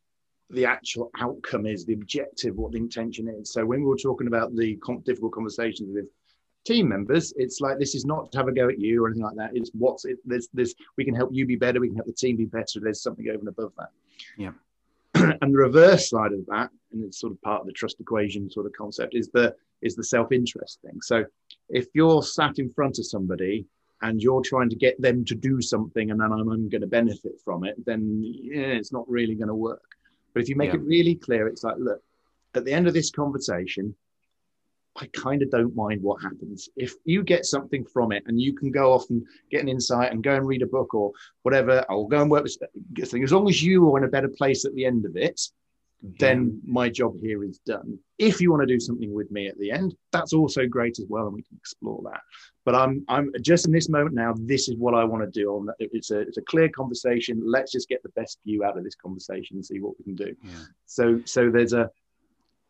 the 0.51 0.67
actual 0.67 1.11
outcome 1.19 1.67
is, 1.67 1.85
the 1.85 1.95
objective, 1.95 2.57
what 2.57 2.73
the 2.73 2.79
intention 2.79 3.29
is. 3.29 3.53
So 3.53 3.65
when 3.65 3.81
we 3.81 3.87
were 3.87 3.97
talking 3.97 4.27
about 4.27 4.55
the 4.55 4.79
difficult 5.05 5.33
conversations 5.33 5.91
with 5.93 6.07
team 6.65 6.89
members, 6.89 7.33
it's 7.37 7.61
like 7.61 7.79
this 7.79 7.95
is 7.95 8.05
not 8.05 8.33
to 8.33 8.39
have 8.39 8.49
a 8.49 8.53
go 8.53 8.69
at 8.69 8.79
you 8.79 9.03
or 9.03 9.09
anything 9.09 9.25
like 9.25 9.37
that. 9.37 9.51
It's 9.55 9.71
what's 9.75 10.05
it. 10.05 10.19
There's 10.25 10.49
there's 10.53 10.75
we 10.97 11.05
can 11.05 11.15
help 11.15 11.31
you 11.33 11.47
be 11.47 11.57
better. 11.57 11.81
We 11.81 11.89
can 11.89 11.97
help 11.97 12.07
the 12.07 12.13
team 12.13 12.37
be 12.37 12.47
better. 12.47 12.81
There's 12.81 13.03
something 13.03 13.29
over 13.29 13.39
and 13.39 13.49
above 13.49 13.73
that. 13.79 13.91
Yeah. 14.37 14.53
and 15.15 15.55
the 15.55 15.59
reverse 15.59 16.11
side 16.11 16.33
of 16.33 16.45
that, 16.47 16.71
and 16.93 17.05
it's 17.05 17.21
sort 17.21 17.33
of 17.33 17.41
part 17.43 17.61
of 17.61 17.67
the 17.67 17.73
trust 17.73 18.01
equation 18.01 18.51
sort 18.51 18.67
of 18.67 18.73
concept, 18.73 19.15
is 19.15 19.29
the 19.29 19.55
is 19.83 19.95
the 19.95 20.05
self 20.05 20.33
interest 20.33 20.81
thing. 20.83 21.01
So 21.03 21.25
if 21.69 21.87
you're 21.95 22.23
sat 22.23 22.59
in 22.59 22.71
front 22.71 22.99
of 22.99 23.07
somebody 23.07 23.67
and 24.03 24.21
you're 24.21 24.43
trying 24.43 24.69
to 24.71 24.77
get 24.77 25.01
them 25.01 25.25
to 25.27 25.35
do 25.35 25.61
something, 25.61 26.11
and 26.11 26.21
then 26.21 26.33
I'm, 26.33 26.49
I'm 26.49 26.69
going 26.69 26.81
to 26.81 26.87
benefit 26.87 27.41
from 27.45 27.65
it, 27.65 27.77
then 27.87 28.21
yeah, 28.23 28.75
it's 28.79 28.93
not 28.93 29.09
really 29.09 29.35
going 29.35 29.49
to 29.49 29.55
work. 29.55 29.94
But 30.35 30.43
if 30.43 30.49
you 30.49 30.57
make 30.57 30.71
yeah. 30.71 30.77
it 30.77 30.83
really 30.83 31.15
clear, 31.15 31.47
it's 31.49 31.65
like, 31.65 31.77
look, 31.79 32.03
at 32.55 32.65
the 32.65 32.73
end 32.73 32.87
of 32.87 32.95
this 32.95 33.11
conversation, 33.11 33.95
I 34.97 35.07
kind 35.07 35.43
of 35.43 35.51
don't 35.51 35.75
mind 35.75 36.03
what 36.03 36.23
happens. 36.23 36.69
If 36.77 36.95
you 37.05 37.25
get 37.25 37.47
something 37.47 37.85
from 37.85 38.13
it 38.13 38.23
and 38.27 38.41
you 38.41 38.55
can 38.55 38.71
go 38.71 38.93
off 38.93 39.11
and 39.11 39.27
get 39.51 39.63
an 39.63 39.69
insight 39.69 40.13
and 40.13 40.23
go 40.23 40.35
and 40.35 40.47
read 40.47 40.63
a 40.63 40.67
book 40.67 40.95
or 40.95 41.13
whatever, 41.43 41.85
I'll 41.89 42.07
go 42.07 42.23
and 42.23 42.31
work 42.31 42.45
with 42.45 43.11
thing. 43.11 43.25
As 43.25 43.33
long 43.33 43.49
as 43.49 43.63
you 43.63 43.93
are 43.93 43.99
in 43.99 44.05
a 44.05 44.09
better 44.09 44.29
place 44.29 44.65
at 44.65 44.75
the 44.75 44.85
end 44.85 45.05
of 45.05 45.17
it, 45.17 45.41
then 46.19 46.61
my 46.67 46.91
job 46.91 47.15
here 47.19 47.45
is 47.45 47.59
done. 47.61 47.99
If 48.19 48.41
you 48.41 48.51
want 48.51 48.61
to 48.61 48.67
do 48.67 48.79
something 48.79 49.13
with 49.15 49.31
me 49.31 49.49
at 49.49 49.59
the 49.59 49.71
end, 49.71 49.97
that's 50.13 50.35
also 50.35 50.67
great 50.67 50.99
as 50.99 51.07
well, 51.09 51.27
and 51.27 51.35
we 51.35 51.43
can 51.43 51.57
explore 51.57 52.03
that. 52.05 52.21
But 52.67 52.75
I'm 52.75 53.05
I'm 53.09 53.33
just 53.41 53.67
in 53.67 53.73
this 53.73 53.89
moment 53.89 54.15
now. 54.15 54.35
This 54.39 54.69
is 54.69 54.77
what 54.77 54.95
I 54.95 55.03
want 55.05 55.25
to 55.25 55.31
do. 55.31 55.69
It's 55.79 56.11
a 56.11 56.21
it's 56.21 56.37
a 56.37 56.43
clear 56.43 56.69
conversation. 56.69 57.43
Let's 57.45 57.73
just 57.73 57.89
get 57.89 58.03
the 58.03 58.11
best 58.11 58.39
view 58.45 58.65
out 58.65 58.77
of 58.77 58.85
this 58.85 58.95
conversation 58.95 59.57
and 59.57 59.65
see 59.65 59.81
what 59.81 59.95
we 59.99 60.05
can 60.05 60.15
do. 60.15 60.37
Yeah. 60.43 60.51
So 60.85 61.21
so 61.25 61.51
there's 61.51 61.73
a 61.73 61.91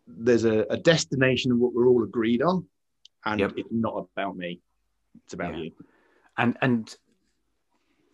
there's 0.06 0.44
a, 0.44 0.60
a 0.70 0.76
destination 0.76 1.50
of 1.50 1.58
what 1.58 1.74
we're 1.74 1.88
all 1.88 2.04
agreed 2.04 2.40
on, 2.40 2.66
and 3.24 3.40
yep. 3.40 3.54
it's 3.56 3.68
not 3.72 4.06
about 4.16 4.36
me; 4.36 4.60
it's 5.24 5.34
about 5.34 5.56
yeah. 5.56 5.64
you. 5.64 5.72
And 6.38 6.56
and 6.62 6.96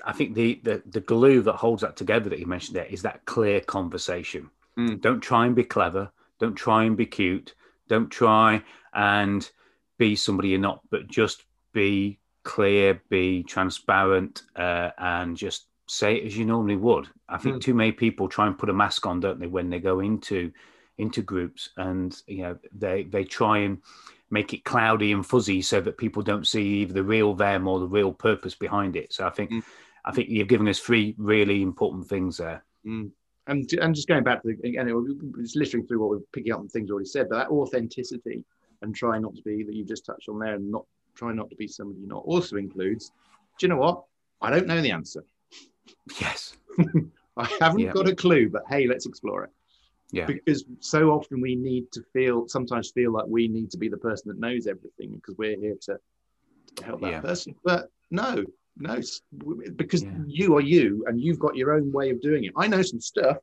I 0.05 0.13
think 0.13 0.35
the, 0.35 0.61
the 0.63 0.83
the 0.87 1.01
glue 1.01 1.43
that 1.43 1.57
holds 1.57 1.83
that 1.83 1.97
together 1.97 2.31
that 2.31 2.39
you 2.39 2.47
mentioned 2.47 2.77
there 2.77 2.87
is 2.87 3.03
that 3.03 3.27
clear 3.27 3.61
conversation. 3.61 4.51
Mm. 4.81 5.01
Don't 5.01 5.21
try 5.21 5.47
and 5.47 5.55
be 5.55 5.65
clever. 5.65 6.11
Don't 6.39 6.55
try 6.55 6.85
and 6.85 6.97
be 6.97 7.07
cute. 7.07 7.55
Don't 7.89 8.11
try 8.11 8.63
and 8.95 9.49
be 9.99 10.17
somebody 10.17 10.51
you're 10.51 10.59
not, 10.59 10.81
but 10.91 11.09
just 11.09 11.45
be 11.73 12.19
clear, 12.45 13.03
be 13.11 13.43
transparent, 13.43 14.43
uh, 14.57 14.91
and 14.99 15.37
just 15.37 15.67
say 15.87 16.17
it 16.17 16.27
as 16.27 16.37
you 16.37 16.45
normally 16.45 16.77
would. 16.77 17.09
I 17.29 17.39
think 17.39 17.57
mm. 17.57 17.61
too 17.61 17.75
many 17.75 17.93
people 17.93 18.29
try 18.29 18.47
and 18.47 18.59
put 18.59 18.71
a 18.71 18.75
mask 18.75 19.07
on, 19.07 19.21
don't 19.21 19.39
they, 19.41 19.47
when 19.47 19.71
they 19.71 19.81
go 19.81 20.01
into 20.01 20.53
into 20.99 21.23
groups, 21.23 21.71
and 21.77 22.17
you 22.27 22.43
know 22.43 22.59
they 22.73 23.05
they 23.05 23.25
try 23.25 23.59
and 23.59 23.79
make 24.31 24.55
it 24.55 24.65
cloudy 24.65 25.13
and 25.13 25.27
fuzzy 25.27 25.61
so 25.61 25.81
that 25.81 25.99
people 25.99 26.23
don't 26.23 26.47
see 26.47 26.63
either 26.63 26.95
the 26.95 27.03
real 27.03 27.35
them 27.35 27.67
or 27.67 27.81
the 27.81 27.87
real 27.87 28.13
purpose 28.13 28.55
behind 28.55 28.97
it. 28.97 29.13
So 29.13 29.27
I 29.27 29.31
think 29.31 29.51
mm. 29.51 29.63
I 30.05 30.13
think 30.13 30.29
you've 30.29 30.49
given 30.49 30.69
us 30.69 30.79
three 30.79 31.15
really 31.19 31.63
important 31.63 32.09
things 32.09 32.39
there. 32.39 32.65
Mm. 32.87 33.11
And, 33.51 33.71
and 33.75 33.95
just 33.95 34.07
going 34.07 34.23
back 34.23 34.43
to 34.43 34.49
the, 34.49 34.69
again, 34.69 34.89
it's 35.39 35.57
listening 35.57 35.85
through 35.85 36.01
what 36.01 36.11
we're 36.11 36.25
picking 36.33 36.53
up 36.53 36.61
on 36.61 36.69
things 36.69 36.89
already 36.89 37.09
said, 37.09 37.29
but 37.29 37.37
that 37.37 37.51
authenticity 37.51 38.45
and 38.81 38.95
trying 38.95 39.23
not 39.23 39.35
to 39.35 39.43
be 39.43 39.65
that 39.65 39.75
you 39.75 39.85
just 39.85 40.07
touched 40.07 40.29
on 40.29 40.39
there 40.39 40.55
and 40.55 40.71
not 40.71 40.85
try 41.17 41.33
not 41.33 41.51
to 41.51 41.57
be 41.57 41.67
somebody 41.67 41.99
you're 41.99 42.09
not 42.09 42.23
also 42.25 42.57
includes, 42.57 43.11
do 43.59 43.67
you 43.67 43.69
know 43.69 43.77
what? 43.77 44.05
I 44.41 44.51
don't 44.51 44.69
know 44.69 44.81
the 44.81 44.93
answer. 44.93 45.25
Yes. 46.21 46.57
I 47.37 47.49
haven't 47.59 47.81
yeah. 47.81 47.93
got 47.93 48.09
a 48.09 48.15
clue, 48.15 48.49
but 48.49 48.63
hey, 48.69 48.87
let's 48.87 49.05
explore 49.05 49.43
it. 49.43 49.51
Yeah. 50.13 50.27
Because 50.27 50.65
so 50.79 51.11
often 51.11 51.41
we 51.41 51.57
need 51.57 51.91
to 51.93 52.03
feel, 52.13 52.47
sometimes 52.47 52.93
feel 52.93 53.13
like 53.13 53.27
we 53.27 53.49
need 53.49 53.73
to 53.73 53.79
be 53.79 53.89
the 53.89 53.97
person 53.97 54.29
that 54.29 54.39
knows 54.39 54.69
everything 54.69 55.17
because 55.17 55.37
we're 55.37 55.59
here 55.59 55.75
to, 55.83 55.99
to 56.77 56.85
help 56.85 57.01
that 57.01 57.11
yeah. 57.11 57.21
person. 57.21 57.57
But 57.65 57.91
no, 58.13 58.45
no, 58.81 59.01
because 59.77 60.03
yeah. 60.03 60.11
you 60.27 60.57
are 60.57 60.61
you 60.61 61.05
and 61.07 61.21
you've 61.21 61.39
got 61.39 61.57
your 61.57 61.73
own 61.73 61.93
way 61.93 62.11
of 62.11 62.21
doing 62.21 62.45
it. 62.45 62.53
I 62.57 62.67
know 62.67 62.83
some 62.83 63.01
stuff 63.01 63.37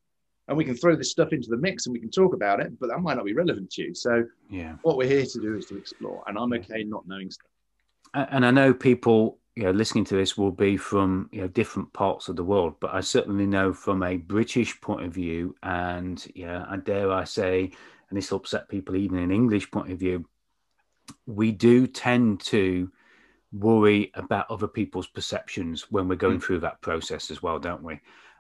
and 0.48 0.58
we 0.58 0.66
can 0.66 0.76
throw 0.76 0.96
this 0.96 1.12
stuff 1.12 1.34
into 1.34 1.50
the 1.50 1.58
mix 1.58 1.86
and 1.86 1.94
we 1.94 2.00
can 2.00 2.10
talk 2.10 2.34
about 2.34 2.60
it, 2.60 2.80
but 2.80 2.88
that 2.90 3.00
might 3.00 3.16
not 3.16 3.26
be 3.26 3.34
relevant 3.34 3.70
to 3.72 3.84
you. 3.84 3.94
So, 3.94 4.26
yeah, 4.50 4.76
what 4.82 4.98
we're 4.98 5.08
here 5.08 5.26
to 5.26 5.42
do 5.42 5.56
is 5.58 5.66
to 5.68 5.78
explore, 5.78 6.24
and 6.28 6.38
I'm 6.38 6.54
okay 6.54 6.84
not 6.84 7.08
knowing 7.08 7.30
stuff. 7.32 7.52
And 8.14 8.46
I 8.46 8.52
know 8.52 8.74
people 8.74 9.38
you 9.58 9.64
know, 9.64 9.72
listening 9.72 10.06
to 10.06 10.16
this 10.16 10.38
will 10.38 10.52
be 10.52 10.78
from 10.78 11.30
you 11.32 11.42
know 11.42 11.48
different 11.48 11.92
parts 11.92 12.30
of 12.30 12.36
the 12.36 12.44
world, 12.44 12.76
but 12.80 12.94
I 12.94 13.02
certainly 13.02 13.48
know 13.48 13.74
from 13.74 14.04
a 14.04 14.18
British 14.18 14.80
point 14.82 15.04
of 15.04 15.14
view, 15.14 15.56
and 15.64 16.24
yeah, 16.36 16.64
I 16.70 16.78
dare 16.78 17.12
I 17.12 17.24
say, 17.24 17.72
and 18.10 18.18
this 18.18 18.30
will 18.30 18.38
upset 18.38 18.70
people 18.70 18.96
even 18.96 19.18
in 19.18 19.32
English 19.32 19.72
point 19.72 19.92
of 19.92 19.98
view, 19.98 20.26
we 21.26 21.52
do 21.52 21.88
tend 21.88 22.42
to 22.42 22.92
worry 23.52 24.12
about 24.14 24.50
other 24.50 24.68
people's 24.68 25.08
perceptions 25.08 25.92
when 25.92 26.08
we're 26.08 26.16
going 26.16 26.40
mm. 26.40 26.44
through 26.44 26.60
that 26.60 26.82
process 26.82 27.32
as 27.32 27.42
well, 27.42 27.60
don't 27.60 27.84
we? 27.84 28.00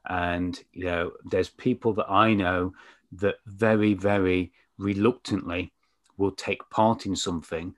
And 0.09 0.61
you 0.73 0.85
know, 0.85 1.11
there's 1.25 1.49
people 1.49 1.93
that 1.93 2.09
I 2.09 2.33
know 2.33 2.73
that 3.13 3.35
very, 3.45 3.93
very 3.93 4.51
reluctantly 4.77 5.73
will 6.17 6.31
take 6.31 6.69
part 6.69 7.05
in 7.05 7.15
something 7.15 7.73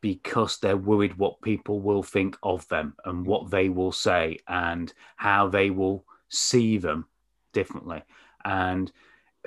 because 0.00 0.58
they're 0.58 0.76
worried 0.76 1.16
what 1.16 1.40
people 1.40 1.80
will 1.80 2.02
think 2.02 2.36
of 2.42 2.66
them 2.68 2.94
and 3.04 3.26
what 3.26 3.50
they 3.50 3.68
will 3.68 3.92
say 3.92 4.38
and 4.46 4.92
how 5.16 5.48
they 5.48 5.70
will 5.70 6.04
see 6.28 6.78
them 6.78 7.06
differently. 7.52 8.02
And 8.44 8.92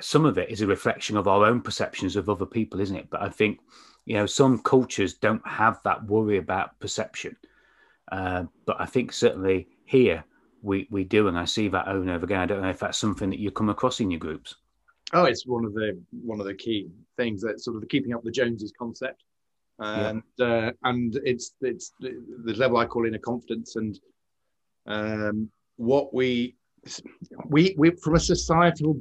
some 0.00 0.24
of 0.24 0.38
it 0.38 0.50
is 0.50 0.60
a 0.60 0.66
reflection 0.66 1.16
of 1.16 1.28
our 1.28 1.44
own 1.46 1.60
perceptions 1.60 2.16
of 2.16 2.28
other 2.28 2.46
people, 2.46 2.80
isn't 2.80 2.96
it? 2.96 3.08
But 3.10 3.22
I 3.22 3.28
think, 3.28 3.60
you 4.10 4.16
know, 4.16 4.26
some 4.26 4.58
cultures 4.58 5.14
don't 5.14 5.46
have 5.46 5.80
that 5.84 6.04
worry 6.04 6.38
about 6.38 6.76
perception. 6.80 7.36
Uh, 8.10 8.42
but 8.66 8.76
I 8.80 8.86
think 8.86 9.12
certainly 9.12 9.68
here 9.84 10.24
we, 10.62 10.88
we 10.90 11.04
do, 11.04 11.28
and 11.28 11.38
I 11.38 11.44
see 11.44 11.68
that 11.68 11.86
over 11.86 12.00
and 12.00 12.10
over 12.10 12.24
again. 12.24 12.40
I 12.40 12.46
don't 12.46 12.60
know 12.60 12.70
if 12.70 12.80
that's 12.80 12.98
something 12.98 13.30
that 13.30 13.38
you 13.38 13.52
come 13.52 13.68
across 13.68 14.00
in 14.00 14.10
your 14.10 14.18
groups. 14.18 14.56
Oh, 15.12 15.26
it's 15.26 15.46
one 15.46 15.64
of 15.64 15.74
the 15.74 15.96
one 16.24 16.40
of 16.40 16.46
the 16.46 16.54
key 16.54 16.88
things 17.16 17.40
that 17.42 17.60
sort 17.60 17.76
of 17.76 17.82
the 17.82 17.86
keeping 17.86 18.12
up 18.12 18.24
the 18.24 18.32
Joneses 18.32 18.72
concept 18.76 19.22
and 19.78 20.22
yeah. 20.38 20.46
uh, 20.46 20.70
and 20.84 21.20
it's 21.24 21.52
it's 21.60 21.92
the 22.00 22.54
level 22.56 22.78
I 22.78 22.86
call 22.86 23.06
inner 23.06 23.18
confidence 23.18 23.76
and 23.76 23.98
um, 24.86 25.50
what 25.76 26.12
we 26.12 26.56
we 27.46 27.74
we 27.78 27.90
from 27.90 28.16
a 28.16 28.20
societal 28.20 29.00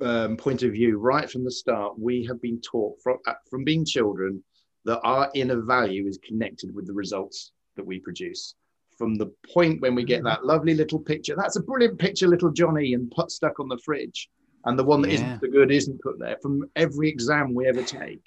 um, 0.00 0.36
point 0.36 0.62
of 0.62 0.72
view 0.72 0.98
right 0.98 1.30
from 1.30 1.44
the 1.44 1.50
start 1.50 1.98
we 1.98 2.24
have 2.24 2.40
been 2.40 2.60
taught 2.60 3.00
from 3.02 3.18
uh, 3.26 3.32
from 3.48 3.64
being 3.64 3.84
children 3.84 4.42
that 4.84 5.00
our 5.02 5.30
inner 5.34 5.60
value 5.62 6.06
is 6.06 6.18
connected 6.26 6.74
with 6.74 6.86
the 6.86 6.92
results 6.92 7.52
that 7.76 7.86
we 7.86 7.98
produce 7.98 8.54
from 8.98 9.14
the 9.16 9.32
point 9.52 9.80
when 9.80 9.94
we 9.94 10.04
get 10.04 10.22
that 10.22 10.44
lovely 10.44 10.74
little 10.74 10.98
picture 10.98 11.34
that's 11.36 11.56
a 11.56 11.62
brilliant 11.62 11.98
picture 11.98 12.28
little 12.28 12.50
johnny 12.50 12.94
and 12.94 13.10
put 13.10 13.30
stuck 13.30 13.58
on 13.58 13.68
the 13.68 13.78
fridge 13.84 14.28
and 14.66 14.78
the 14.78 14.84
one 14.84 15.00
that 15.00 15.10
yeah. 15.10 15.32
not 15.32 15.40
so 15.40 15.50
good 15.50 15.70
isn't 15.70 16.02
put 16.02 16.18
there 16.18 16.36
from 16.42 16.68
every 16.76 17.08
exam 17.08 17.54
we 17.54 17.66
ever 17.66 17.82
take 17.82 18.22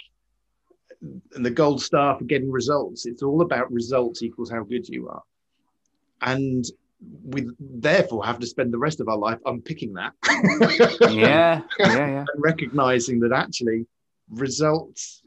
and 1.01 1.45
the 1.45 1.49
gold 1.49 1.81
star 1.81 2.17
for 2.17 2.25
getting 2.25 2.51
results. 2.51 3.05
It's 3.05 3.23
all 3.23 3.41
about 3.41 3.71
results 3.71 4.21
equals 4.21 4.51
how 4.51 4.63
good 4.63 4.87
you 4.87 5.07
are. 5.09 5.23
And 6.21 6.65
we 7.23 7.47
therefore 7.59 8.25
have 8.25 8.39
to 8.39 8.47
spend 8.47 8.73
the 8.73 8.77
rest 8.77 8.99
of 8.99 9.07
our 9.07 9.17
life 9.17 9.39
unpicking 9.45 9.93
that. 9.93 10.13
yeah, 11.11 11.61
yeah, 11.79 11.95
yeah. 11.95 12.25
And 12.33 12.43
recognizing 12.43 13.19
that 13.21 13.31
actually 13.31 13.85
results 14.29 15.21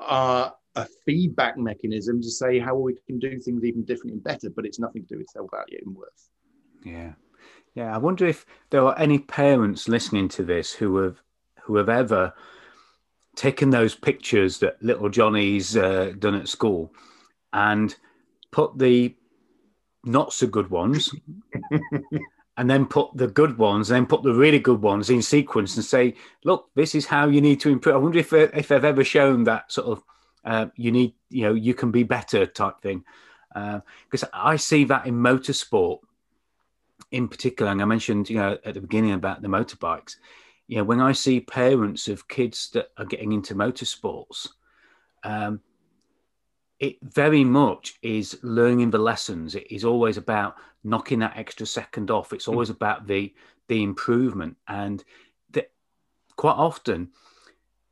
are 0.00 0.54
a 0.76 0.86
feedback 1.06 1.56
mechanism 1.56 2.20
to 2.20 2.30
say 2.30 2.58
how 2.58 2.74
we 2.74 2.94
can 3.06 3.18
do 3.18 3.38
things 3.38 3.64
even 3.64 3.84
differently 3.84 4.12
and 4.12 4.24
better, 4.24 4.50
but 4.50 4.66
it's 4.66 4.78
nothing 4.78 5.02
to 5.02 5.08
do 5.08 5.18
with 5.18 5.28
self 5.28 5.50
value 5.50 5.80
and 5.84 5.96
worth. 5.96 6.28
Yeah. 6.84 7.12
Yeah. 7.74 7.94
I 7.94 7.98
wonder 7.98 8.26
if 8.26 8.44
there 8.70 8.84
are 8.84 8.98
any 8.98 9.18
parents 9.18 9.88
listening 9.88 10.28
to 10.30 10.44
this 10.44 10.72
who 10.72 10.96
have 10.98 11.20
who 11.62 11.76
have 11.76 11.88
ever 11.88 12.34
taken 13.34 13.70
those 13.70 13.94
pictures 13.94 14.58
that 14.58 14.82
little 14.82 15.08
Johnny's 15.08 15.76
uh, 15.76 16.12
done 16.18 16.34
at 16.34 16.48
school 16.48 16.92
and 17.52 17.96
put 18.50 18.78
the 18.78 19.14
not 20.04 20.32
so 20.32 20.46
good 20.46 20.70
ones 20.70 21.14
and 22.56 22.70
then 22.70 22.86
put 22.86 23.16
the 23.16 23.26
good 23.26 23.58
ones 23.58 23.90
and 23.90 23.96
then 23.96 24.06
put 24.06 24.22
the 24.22 24.32
really 24.32 24.58
good 24.58 24.80
ones 24.80 25.10
in 25.10 25.22
sequence 25.22 25.76
and 25.76 25.84
say, 25.84 26.14
look, 26.44 26.68
this 26.74 26.94
is 26.94 27.06
how 27.06 27.28
you 27.28 27.40
need 27.40 27.60
to 27.60 27.70
improve. 27.70 27.94
I 27.94 27.98
wonder 27.98 28.18
if, 28.18 28.32
uh, 28.32 28.48
if 28.54 28.68
they've 28.68 28.84
ever 28.84 29.04
shown 29.04 29.44
that 29.44 29.70
sort 29.72 29.86
of 29.88 30.02
uh, 30.44 30.66
you 30.76 30.92
need, 30.92 31.14
you 31.30 31.42
know, 31.42 31.54
you 31.54 31.74
can 31.74 31.90
be 31.90 32.02
better 32.02 32.46
type 32.46 32.80
thing. 32.82 33.04
Because 33.54 34.24
uh, 34.24 34.28
I 34.32 34.56
see 34.56 34.84
that 34.84 35.06
in 35.06 35.14
motorsport 35.14 36.00
in 37.10 37.28
particular. 37.28 37.70
And 37.72 37.80
I 37.80 37.84
mentioned, 37.84 38.28
you 38.28 38.36
know, 38.36 38.58
at 38.64 38.74
the 38.74 38.80
beginning 38.80 39.12
about 39.12 39.42
the 39.42 39.48
motorbikes 39.48 40.16
you 40.66 40.78
know, 40.78 40.84
when 40.84 41.00
I 41.00 41.12
see 41.12 41.40
parents 41.40 42.08
of 42.08 42.28
kids 42.28 42.70
that 42.72 42.88
are 42.96 43.04
getting 43.04 43.32
into 43.32 43.54
motorsports, 43.54 44.48
um, 45.22 45.60
it 46.80 46.96
very 47.02 47.44
much 47.44 47.98
is 48.02 48.38
learning 48.42 48.90
the 48.90 48.98
lessons. 48.98 49.54
It 49.54 49.66
is 49.70 49.84
always 49.84 50.16
about 50.16 50.56
knocking 50.82 51.20
that 51.20 51.36
extra 51.36 51.66
second 51.66 52.10
off. 52.10 52.32
It's 52.32 52.48
always 52.48 52.68
mm. 52.68 52.74
about 52.74 53.06
the 53.06 53.32
the 53.68 53.82
improvement, 53.82 54.56
and 54.68 55.02
that 55.52 55.70
quite 56.36 56.56
often, 56.56 57.08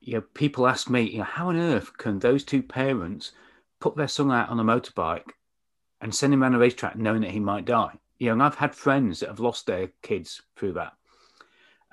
you 0.01 0.14
know, 0.14 0.21
people 0.35 0.66
ask 0.66 0.90
me, 0.90 1.03
you 1.03 1.18
know, 1.18 1.25
how 1.25 1.49
on 1.49 1.57
earth 1.57 1.97
can 1.97 2.18
those 2.18 2.45
two 2.45 2.62
parents 2.62 3.33
put 3.81 3.97
their 3.97 4.09
son 4.09 4.31
out 4.31 4.51
on 4.51 4.61
a 4.61 4.64
motorbike 4.64 5.31
and 6.03 6.14
send 6.14 6.35
him 6.35 6.42
around 6.42 6.55
a 6.55 6.59
racetrack 6.59 6.97
knowing 6.97 7.23
that 7.23 7.31
he 7.31 7.40
might 7.40 7.64
die? 7.64 7.99
You 8.18 8.27
know, 8.27 8.33
and 8.35 8.42
I've 8.42 8.57
had 8.57 8.75
friends 8.75 9.21
that 9.21 9.31
have 9.31 9.40
lost 9.40 9.66
their 9.66 9.88
kids 10.03 10.42
through 10.57 10.75
that. 10.75 10.92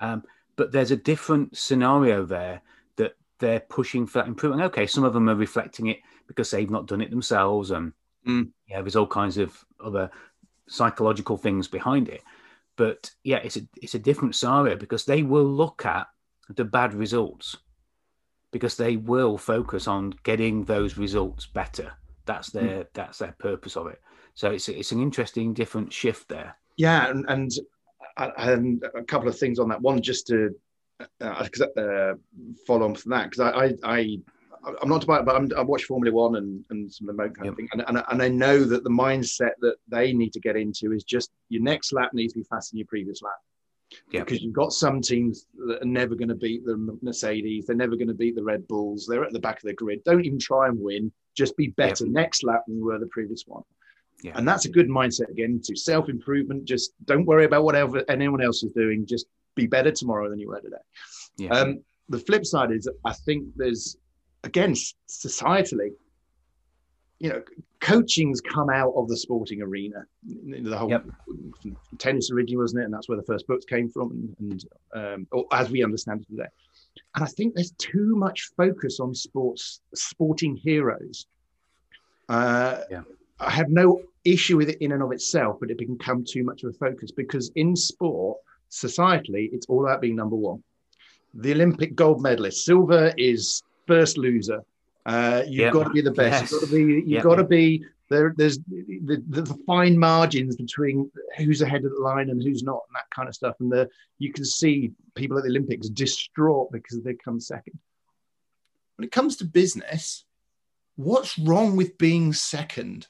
Um, 0.00 0.24
but 0.56 0.72
there's 0.72 0.90
a 0.90 0.96
different 0.96 1.56
scenario 1.56 2.24
there 2.24 2.60
that 2.96 3.16
they're 3.38 3.60
pushing 3.60 4.06
for 4.06 4.18
that 4.18 4.28
improvement. 4.28 4.62
Okay, 4.64 4.86
some 4.86 5.04
of 5.04 5.14
them 5.14 5.28
are 5.30 5.34
reflecting 5.34 5.86
it 5.86 6.00
because 6.30 6.48
they've 6.48 6.70
not 6.70 6.86
done 6.86 7.00
it 7.00 7.10
themselves, 7.10 7.72
and 7.72 7.92
mm. 8.24 8.48
yeah, 8.68 8.80
there's 8.80 8.94
all 8.94 9.08
kinds 9.08 9.36
of 9.36 9.64
other 9.84 10.08
psychological 10.68 11.36
things 11.36 11.66
behind 11.66 12.08
it. 12.08 12.22
But 12.76 13.10
yeah, 13.24 13.38
it's 13.38 13.56
a 13.56 13.62
it's 13.82 13.96
a 13.96 13.98
different 13.98 14.36
scenario 14.36 14.76
because 14.76 15.04
they 15.04 15.24
will 15.24 15.44
look 15.44 15.84
at 15.84 16.06
the 16.48 16.64
bad 16.64 16.94
results 16.94 17.56
because 18.52 18.76
they 18.76 18.96
will 18.96 19.36
focus 19.36 19.88
on 19.88 20.14
getting 20.22 20.64
those 20.64 20.96
results 20.96 21.46
better. 21.46 21.92
That's 22.26 22.50
mm. 22.50 22.60
their 22.60 22.84
mm. 22.84 22.88
that's 22.94 23.18
their 23.18 23.34
purpose 23.38 23.76
of 23.76 23.88
it. 23.88 24.00
So 24.34 24.52
it's 24.52 24.68
it's 24.68 24.92
an 24.92 25.02
interesting 25.02 25.52
different 25.52 25.92
shift 25.92 26.28
there. 26.28 26.54
Yeah, 26.76 27.10
and, 27.10 27.26
and 27.28 27.50
and 28.16 28.84
a 28.94 29.02
couple 29.02 29.28
of 29.28 29.36
things 29.36 29.58
on 29.58 29.68
that. 29.70 29.80
One, 29.80 30.00
just 30.00 30.28
to 30.28 30.54
uh, 31.20 31.48
uh, 31.76 32.14
follow 32.66 32.86
on 32.86 32.94
from 32.94 33.10
that, 33.10 33.30
because 33.30 33.40
I, 33.40 33.64
I, 33.64 33.98
I, 33.98 34.18
I'm 34.82 34.88
not 34.88 35.04
about, 35.04 35.24
but 35.24 35.36
I'm, 35.36 35.50
I 35.56 35.62
watch 35.62 35.84
Formula 35.84 36.14
One 36.14 36.36
and, 36.36 36.64
and 36.70 36.92
some 36.92 37.08
of 37.08 37.16
the 37.16 37.22
kind 37.22 37.36
yep. 37.44 37.52
of 37.52 37.56
thing, 37.56 37.68
and, 37.72 37.82
and, 37.86 38.02
and 38.10 38.22
I 38.22 38.28
know 38.28 38.64
that 38.64 38.84
the 38.84 38.90
mindset 38.90 39.52
that 39.60 39.76
they 39.88 40.12
need 40.12 40.32
to 40.34 40.40
get 40.40 40.56
into 40.56 40.92
is 40.92 41.04
just 41.04 41.30
your 41.48 41.62
next 41.62 41.92
lap 41.92 42.10
needs 42.12 42.32
to 42.34 42.40
be 42.40 42.44
faster 42.44 42.72
than 42.72 42.78
your 42.78 42.86
previous 42.86 43.22
lap. 43.22 43.32
Yep. 44.12 44.26
Because 44.26 44.42
you've 44.42 44.54
got 44.54 44.72
some 44.72 45.00
teams 45.00 45.46
that 45.66 45.82
are 45.82 45.86
never 45.86 46.14
going 46.14 46.28
to 46.28 46.34
beat 46.34 46.64
the 46.64 46.98
Mercedes, 47.02 47.66
they're 47.66 47.76
never 47.76 47.96
going 47.96 48.08
to 48.08 48.14
beat 48.14 48.36
the 48.36 48.42
Red 48.42 48.68
Bulls, 48.68 49.06
they're 49.06 49.24
at 49.24 49.32
the 49.32 49.40
back 49.40 49.56
of 49.56 49.62
the 49.62 49.72
grid. 49.72 50.04
Don't 50.04 50.24
even 50.24 50.38
try 50.38 50.68
and 50.68 50.78
win, 50.78 51.10
just 51.36 51.56
be 51.56 51.68
better 51.68 52.04
yep. 52.04 52.12
next 52.12 52.44
lap 52.44 52.62
than 52.66 52.76
you 52.76 52.84
were 52.84 52.98
the 52.98 53.06
previous 53.06 53.44
one. 53.46 53.62
Yeah. 54.22 54.32
And 54.34 54.46
that's 54.46 54.66
a 54.66 54.70
good 54.70 54.88
mindset 54.88 55.30
again 55.30 55.60
to 55.64 55.76
self 55.76 56.08
improvement. 56.08 56.66
Just 56.66 56.92
don't 57.06 57.24
worry 57.24 57.46
about 57.46 57.64
whatever 57.64 58.04
anyone 58.08 58.42
else 58.42 58.62
is 58.62 58.72
doing. 58.72 59.06
Just 59.06 59.26
be 59.56 59.66
better 59.66 59.90
tomorrow 59.90 60.28
than 60.28 60.38
you 60.38 60.48
were 60.48 60.60
today. 60.60 60.76
Yeah. 61.38 61.50
Um, 61.50 61.82
the 62.08 62.18
flip 62.18 62.44
side 62.44 62.72
is, 62.72 62.88
I 63.04 63.12
think 63.12 63.46
there's, 63.56 63.96
again, 64.44 64.74
societally, 65.08 65.90
you 67.18 67.28
know, 67.28 67.42
coaching's 67.80 68.40
come 68.40 68.70
out 68.70 68.92
of 68.96 69.08
the 69.08 69.16
sporting 69.16 69.60
arena. 69.60 70.04
The 70.24 70.76
whole 70.76 70.90
yep. 70.90 71.04
tennis 71.98 72.30
originally, 72.30 72.56
wasn't 72.56 72.82
it? 72.82 72.84
And 72.86 72.94
that's 72.94 73.08
where 73.08 73.18
the 73.18 73.24
first 73.24 73.46
books 73.46 73.64
came 73.64 73.90
from, 73.90 74.34
and, 74.40 74.64
and 74.94 75.26
um, 75.32 75.46
as 75.52 75.70
we 75.70 75.84
understand 75.84 76.22
it 76.22 76.28
today. 76.30 76.48
And 77.14 77.24
I 77.24 77.26
think 77.26 77.54
there's 77.54 77.72
too 77.72 78.16
much 78.16 78.50
focus 78.56 79.00
on 79.00 79.14
sports, 79.14 79.80
sporting 79.94 80.56
heroes. 80.56 81.26
Uh, 82.28 82.80
yeah. 82.90 83.02
I 83.38 83.50
have 83.50 83.68
no 83.68 84.02
issue 84.24 84.56
with 84.56 84.68
it 84.68 84.78
in 84.80 84.92
and 84.92 85.02
of 85.02 85.12
itself, 85.12 85.58
but 85.60 85.70
it 85.70 85.78
can 85.78 85.96
become 85.96 86.24
too 86.24 86.44
much 86.44 86.62
of 86.62 86.70
a 86.70 86.72
focus 86.72 87.10
because 87.10 87.50
in 87.54 87.74
sport, 87.76 88.38
societally, 88.70 89.50
it's 89.52 89.66
all 89.66 89.84
about 89.84 90.00
being 90.00 90.16
number 90.16 90.36
one. 90.36 90.62
The 91.34 91.52
Olympic 91.52 91.94
gold 91.94 92.22
medalist, 92.22 92.64
silver 92.64 93.12
is 93.16 93.62
first 93.90 94.16
loser. 94.16 94.62
Uh, 95.04 95.42
you've 95.46 95.60
yep. 95.60 95.72
got 95.72 95.84
to 95.84 95.90
be 95.90 96.00
the 96.00 96.12
best. 96.12 96.52
Yes. 96.52 96.52
You've 96.52 96.60
got 96.60 96.66
to 96.66 96.72
be. 96.72 96.82
You've 96.82 97.08
yep. 97.08 97.22
got 97.24 97.34
to 97.36 97.44
be 97.44 97.84
there. 98.08 98.34
There's 98.36 98.58
the, 98.58 99.22
the, 99.28 99.42
the, 99.42 99.58
fine 99.66 99.98
margins 99.98 100.56
between 100.56 101.10
who's 101.36 101.62
ahead 101.62 101.84
of 101.84 101.92
the 101.92 102.00
line 102.00 102.30
and 102.30 102.42
who's 102.42 102.62
not, 102.62 102.82
and 102.88 102.94
that 102.94 103.10
kind 103.14 103.28
of 103.28 103.34
stuff. 103.34 103.56
And 103.60 103.72
the 103.72 103.88
you 104.18 104.32
can 104.32 104.44
see 104.44 104.92
people 105.14 105.38
at 105.38 105.44
the 105.44 105.50
Olympics 105.50 105.88
distraught 105.88 106.70
because 106.70 107.02
they 107.02 107.14
come 107.14 107.40
second. 107.40 107.78
When 108.96 109.06
it 109.06 109.12
comes 109.12 109.36
to 109.36 109.44
business, 109.46 110.24
what's 110.96 111.38
wrong 111.38 111.76
with 111.76 111.98
being 111.98 112.32
second 112.32 113.08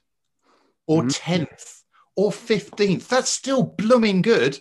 or 0.87 1.03
mm-hmm. 1.03 1.43
10th 1.43 1.83
or 2.16 2.31
15th? 2.31 3.09
That's 3.09 3.28
still 3.28 3.64
blooming 3.64 4.22
good. 4.22 4.61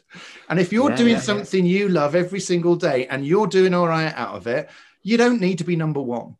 And 0.49 0.59
if 0.59 0.73
you're 0.73 0.89
yeah, 0.89 0.95
doing 0.95 1.13
yeah, 1.13 1.21
something 1.21 1.65
yeah. 1.65 1.77
you 1.77 1.89
love 1.89 2.15
every 2.15 2.39
single 2.39 2.75
day 2.75 3.05
and 3.07 3.25
you're 3.25 3.47
doing 3.47 3.75
all 3.75 3.87
right 3.87 4.13
out 4.15 4.35
of 4.35 4.47
it, 4.47 4.69
you 5.01 5.17
don't 5.17 5.41
need 5.41 5.57
to 5.59 5.63
be 5.63 5.75
number 5.75 6.01
one. 6.01 6.35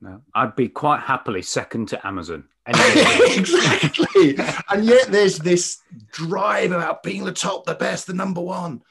No, 0.00 0.22
I'd 0.34 0.56
be 0.56 0.68
quite 0.68 1.00
happily 1.00 1.42
second 1.42 1.88
to 1.88 2.06
Amazon. 2.06 2.48
exactly. 2.66 4.36
and 4.70 4.84
yet 4.84 5.06
there's 5.08 5.38
this 5.38 5.78
drive 6.10 6.72
about 6.72 7.02
being 7.02 7.24
the 7.24 7.32
top, 7.32 7.64
the 7.64 7.74
best, 7.74 8.06
the 8.06 8.12
number 8.12 8.40
one. 8.40 8.82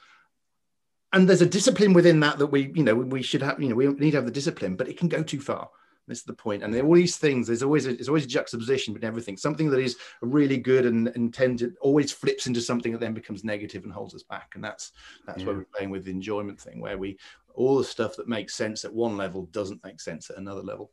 And 1.11 1.27
there's 1.27 1.41
a 1.41 1.45
discipline 1.45 1.93
within 1.93 2.19
that 2.21 2.39
that 2.39 2.47
we, 2.47 2.71
you 2.73 2.83
know, 2.83 2.95
we 2.95 3.21
should 3.21 3.41
have, 3.41 3.61
you 3.61 3.69
know, 3.69 3.75
we 3.75 3.87
need 3.87 4.11
to 4.11 4.17
have 4.17 4.25
the 4.25 4.31
discipline, 4.31 4.75
but 4.75 4.87
it 4.87 4.97
can 4.97 5.07
go 5.07 5.23
too 5.23 5.39
far. 5.39 5.69
This 6.07 6.19
is 6.19 6.23
the 6.23 6.33
point. 6.33 6.63
And 6.63 6.79
all 6.81 6.93
these 6.93 7.17
things, 7.17 7.47
there's 7.47 7.63
always 7.63 7.87
a, 7.87 7.93
there's 7.93 8.09
always 8.09 8.25
a 8.25 8.29
juxtaposition 8.29 8.93
between 8.93 9.07
everything. 9.07 9.37
Something 9.37 9.69
that 9.71 9.79
is 9.79 9.97
really 10.21 10.57
good 10.57 10.85
and 10.85 11.07
intended 11.09 11.75
always 11.81 12.11
flips 12.11 12.47
into 12.47 12.61
something 12.61 12.91
that 12.91 12.99
then 12.99 13.13
becomes 13.13 13.43
negative 13.43 13.83
and 13.83 13.91
holds 13.91 14.13
us 14.13 14.23
back. 14.23 14.51
And 14.53 14.63
that's 14.63 14.91
that's 15.25 15.39
yeah. 15.39 15.47
where 15.47 15.55
we're 15.57 15.65
playing 15.75 15.89
with 15.89 16.05
the 16.05 16.11
enjoyment 16.11 16.59
thing, 16.61 16.79
where 16.79 16.97
we 16.97 17.17
all 17.55 17.77
the 17.77 17.83
stuff 17.83 18.15
that 18.17 18.27
makes 18.27 18.55
sense 18.55 18.85
at 18.85 18.93
one 18.93 19.17
level 19.17 19.47
doesn't 19.51 19.83
make 19.83 19.99
sense 19.99 20.29
at 20.29 20.37
another 20.37 20.61
level. 20.61 20.91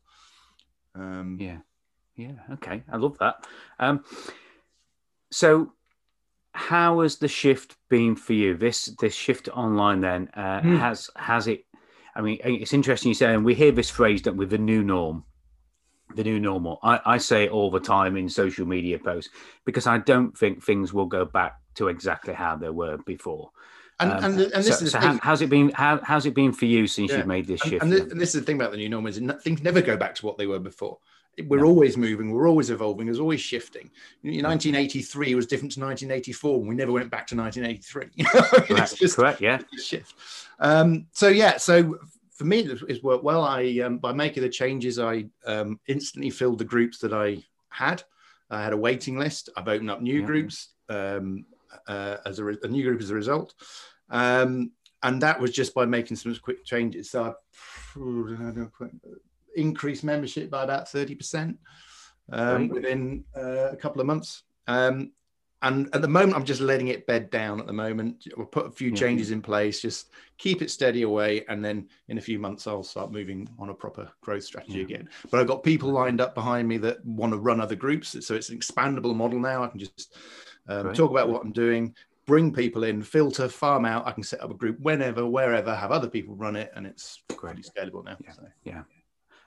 Um, 0.94 1.38
yeah, 1.40 1.58
yeah, 2.16 2.32
okay, 2.54 2.82
I 2.90 2.96
love 2.96 3.18
that. 3.18 3.46
Um, 3.78 4.04
so, 5.30 5.72
how 6.52 7.00
has 7.00 7.16
the 7.16 7.28
shift 7.28 7.76
been 7.88 8.16
for 8.16 8.34
you? 8.34 8.56
This 8.56 8.94
this 9.00 9.14
shift 9.14 9.48
online 9.48 10.00
then 10.00 10.28
uh, 10.34 10.60
mm. 10.60 10.78
has 10.78 11.10
has 11.16 11.46
it? 11.46 11.64
I 12.14 12.20
mean, 12.20 12.38
it's 12.44 12.74
interesting 12.74 13.08
you 13.08 13.14
say, 13.14 13.32
and 13.32 13.44
we 13.44 13.54
hear 13.54 13.72
this 13.72 13.88
phrase 13.88 14.22
that 14.22 14.36
with 14.36 14.50
the 14.50 14.58
new 14.58 14.82
norm, 14.82 15.24
the 16.14 16.24
new 16.24 16.38
normal. 16.38 16.78
I, 16.82 17.00
I 17.06 17.18
say 17.18 17.44
it 17.44 17.50
all 17.50 17.70
the 17.70 17.80
time 17.80 18.16
in 18.16 18.28
social 18.28 18.66
media 18.66 18.98
posts 18.98 19.32
because 19.64 19.86
I 19.86 19.98
don't 19.98 20.36
think 20.36 20.62
things 20.62 20.92
will 20.92 21.06
go 21.06 21.24
back 21.24 21.54
to 21.76 21.88
exactly 21.88 22.34
how 22.34 22.56
they 22.56 22.68
were 22.68 22.98
before. 22.98 23.50
And, 24.01 24.11
um, 24.11 24.24
and, 24.24 24.40
and, 24.40 24.64
this 24.64 24.78
so, 24.78 24.84
is 24.84 24.93
so 24.93 24.99
how, 24.99 25.18
how's 25.22 25.43
it 25.43 25.51
been? 25.51 25.70
How, 25.70 26.01
how's 26.03 26.26
it 26.26 26.34
been 26.34 26.53
for 26.53 26.64
you 26.64 26.86
since 26.86 27.11
yeah. 27.11 27.18
you've 27.18 27.26
made 27.26 27.47
this 27.47 27.61
shift? 27.61 27.82
And, 27.82 27.93
and, 27.93 28.20
this 28.20 28.34
is 28.34 28.40
the 28.40 28.47
thing 28.47 28.57
about 28.57 28.72
the 28.72 28.76
new 28.76 28.88
normal 28.88 29.11
is 29.11 29.18
things 29.43 29.62
never 29.62 29.80
go 29.80 29.97
back 29.97 30.14
to 30.16 30.26
what 30.26 30.38
they 30.38 30.47
were 30.47 30.59
before. 30.59 30.99
We're 31.47 31.64
always 31.64 31.97
moving. 31.97 32.30
We're 32.30 32.49
always 32.49 32.68
evolving. 32.68 33.07
There's 33.07 33.20
always 33.20 33.40
shifting. 33.40 33.90
1983 34.22 35.34
was 35.34 35.47
different 35.47 35.72
to 35.72 35.80
1984, 35.80 36.59
and 36.59 36.68
we 36.68 36.74
never 36.74 36.93
went 36.93 37.11
back 37.11 37.26
to 37.28 37.36
1983. 37.36 38.11
You 38.16 38.24
know, 38.24 38.43
correct. 38.66 38.97
just 38.97 39.16
correct. 39.16 39.40
Yeah, 39.40 39.61
shift. 39.82 40.14
Um, 40.59 41.07
so 41.12 41.28
yeah, 41.28 41.57
so 41.57 41.99
for 42.32 42.45
me, 42.45 42.61
it's 42.61 43.03
worked 43.03 43.24
well. 43.24 43.45
I 43.45 43.78
um, 43.84 43.99
by 43.99 44.12
making 44.12 44.43
the 44.43 44.49
changes, 44.49 44.99
I 44.99 45.26
um, 45.47 45.80
instantly 45.86 46.30
filled 46.30 46.59
the 46.59 46.64
groups 46.64 46.99
that 46.99 47.14
I 47.14 47.43
had. 47.70 48.03
I 48.51 48.62
had 48.62 48.74
a 48.74 48.76
waiting 48.76 49.18
list. 49.18 49.49
I've 49.57 49.68
opened 49.68 49.90
up 49.90 50.03
new 50.03 50.20
yeah. 50.20 50.26
groups 50.26 50.68
um, 50.90 51.47
uh, 51.86 52.16
as 52.26 52.38
a, 52.38 52.46
a, 52.46 52.68
new 52.68 52.82
group 52.82 53.00
as 53.00 53.10
a 53.10 53.14
result. 53.14 53.54
Um, 54.10 54.72
and 55.02 55.20
that 55.22 55.40
was 55.40 55.50
just 55.50 55.74
by 55.74 55.84
making 55.84 56.16
some 56.16 56.34
quick 56.36 56.64
changes. 56.64 57.10
So 57.10 57.34
I 57.96 58.66
increased 59.56 60.04
membership 60.04 60.50
by 60.50 60.64
about 60.64 60.86
30% 60.86 61.56
um, 62.30 62.68
within 62.68 63.24
uh, 63.36 63.70
a 63.70 63.76
couple 63.76 64.00
of 64.00 64.06
months. 64.06 64.44
Um, 64.66 65.12
and 65.62 65.88
at 65.94 66.02
the 66.02 66.08
moment, 66.08 66.34
I'm 66.34 66.44
just 66.44 66.60
letting 66.60 66.88
it 66.88 67.06
bed 67.06 67.30
down 67.30 67.60
at 67.60 67.68
the 67.68 67.72
moment. 67.72 68.26
We'll 68.36 68.46
put 68.46 68.66
a 68.66 68.70
few 68.70 68.88
mm-hmm. 68.88 68.96
changes 68.96 69.30
in 69.30 69.40
place, 69.40 69.80
just 69.80 70.10
keep 70.36 70.60
it 70.60 70.72
steady 70.72 71.02
away. 71.02 71.44
And 71.48 71.64
then 71.64 71.88
in 72.08 72.18
a 72.18 72.20
few 72.20 72.40
months, 72.40 72.66
I'll 72.66 72.82
start 72.82 73.12
moving 73.12 73.48
on 73.60 73.68
a 73.68 73.74
proper 73.74 74.10
growth 74.22 74.42
strategy 74.42 74.78
yeah. 74.78 74.84
again. 74.84 75.08
But 75.30 75.38
I've 75.38 75.46
got 75.46 75.62
people 75.62 75.90
lined 75.90 76.20
up 76.20 76.34
behind 76.34 76.66
me 76.66 76.78
that 76.78 77.04
want 77.04 77.32
to 77.32 77.38
run 77.38 77.60
other 77.60 77.76
groups. 77.76 78.16
So 78.26 78.34
it's 78.34 78.50
an 78.50 78.58
expandable 78.58 79.14
model 79.14 79.38
now. 79.38 79.62
I 79.62 79.68
can 79.68 79.78
just 79.78 80.16
um, 80.68 80.92
talk 80.92 81.10
about 81.10 81.28
what 81.28 81.42
I'm 81.42 81.52
doing, 81.52 81.94
bring 82.26 82.52
people 82.52 82.84
in, 82.84 83.02
filter, 83.02 83.48
farm 83.48 83.84
out. 83.84 84.06
I 84.06 84.12
can 84.12 84.22
set 84.22 84.42
up 84.42 84.50
a 84.50 84.54
group 84.54 84.78
whenever, 84.80 85.26
wherever, 85.26 85.74
have 85.74 85.90
other 85.90 86.08
people 86.08 86.34
run 86.34 86.56
it, 86.56 86.70
and 86.74 86.86
it's 86.86 87.22
pretty 87.28 87.62
scalable 87.62 88.04
now. 88.04 88.16
Yeah. 88.22 88.32
So. 88.32 88.42
yeah. 88.64 88.82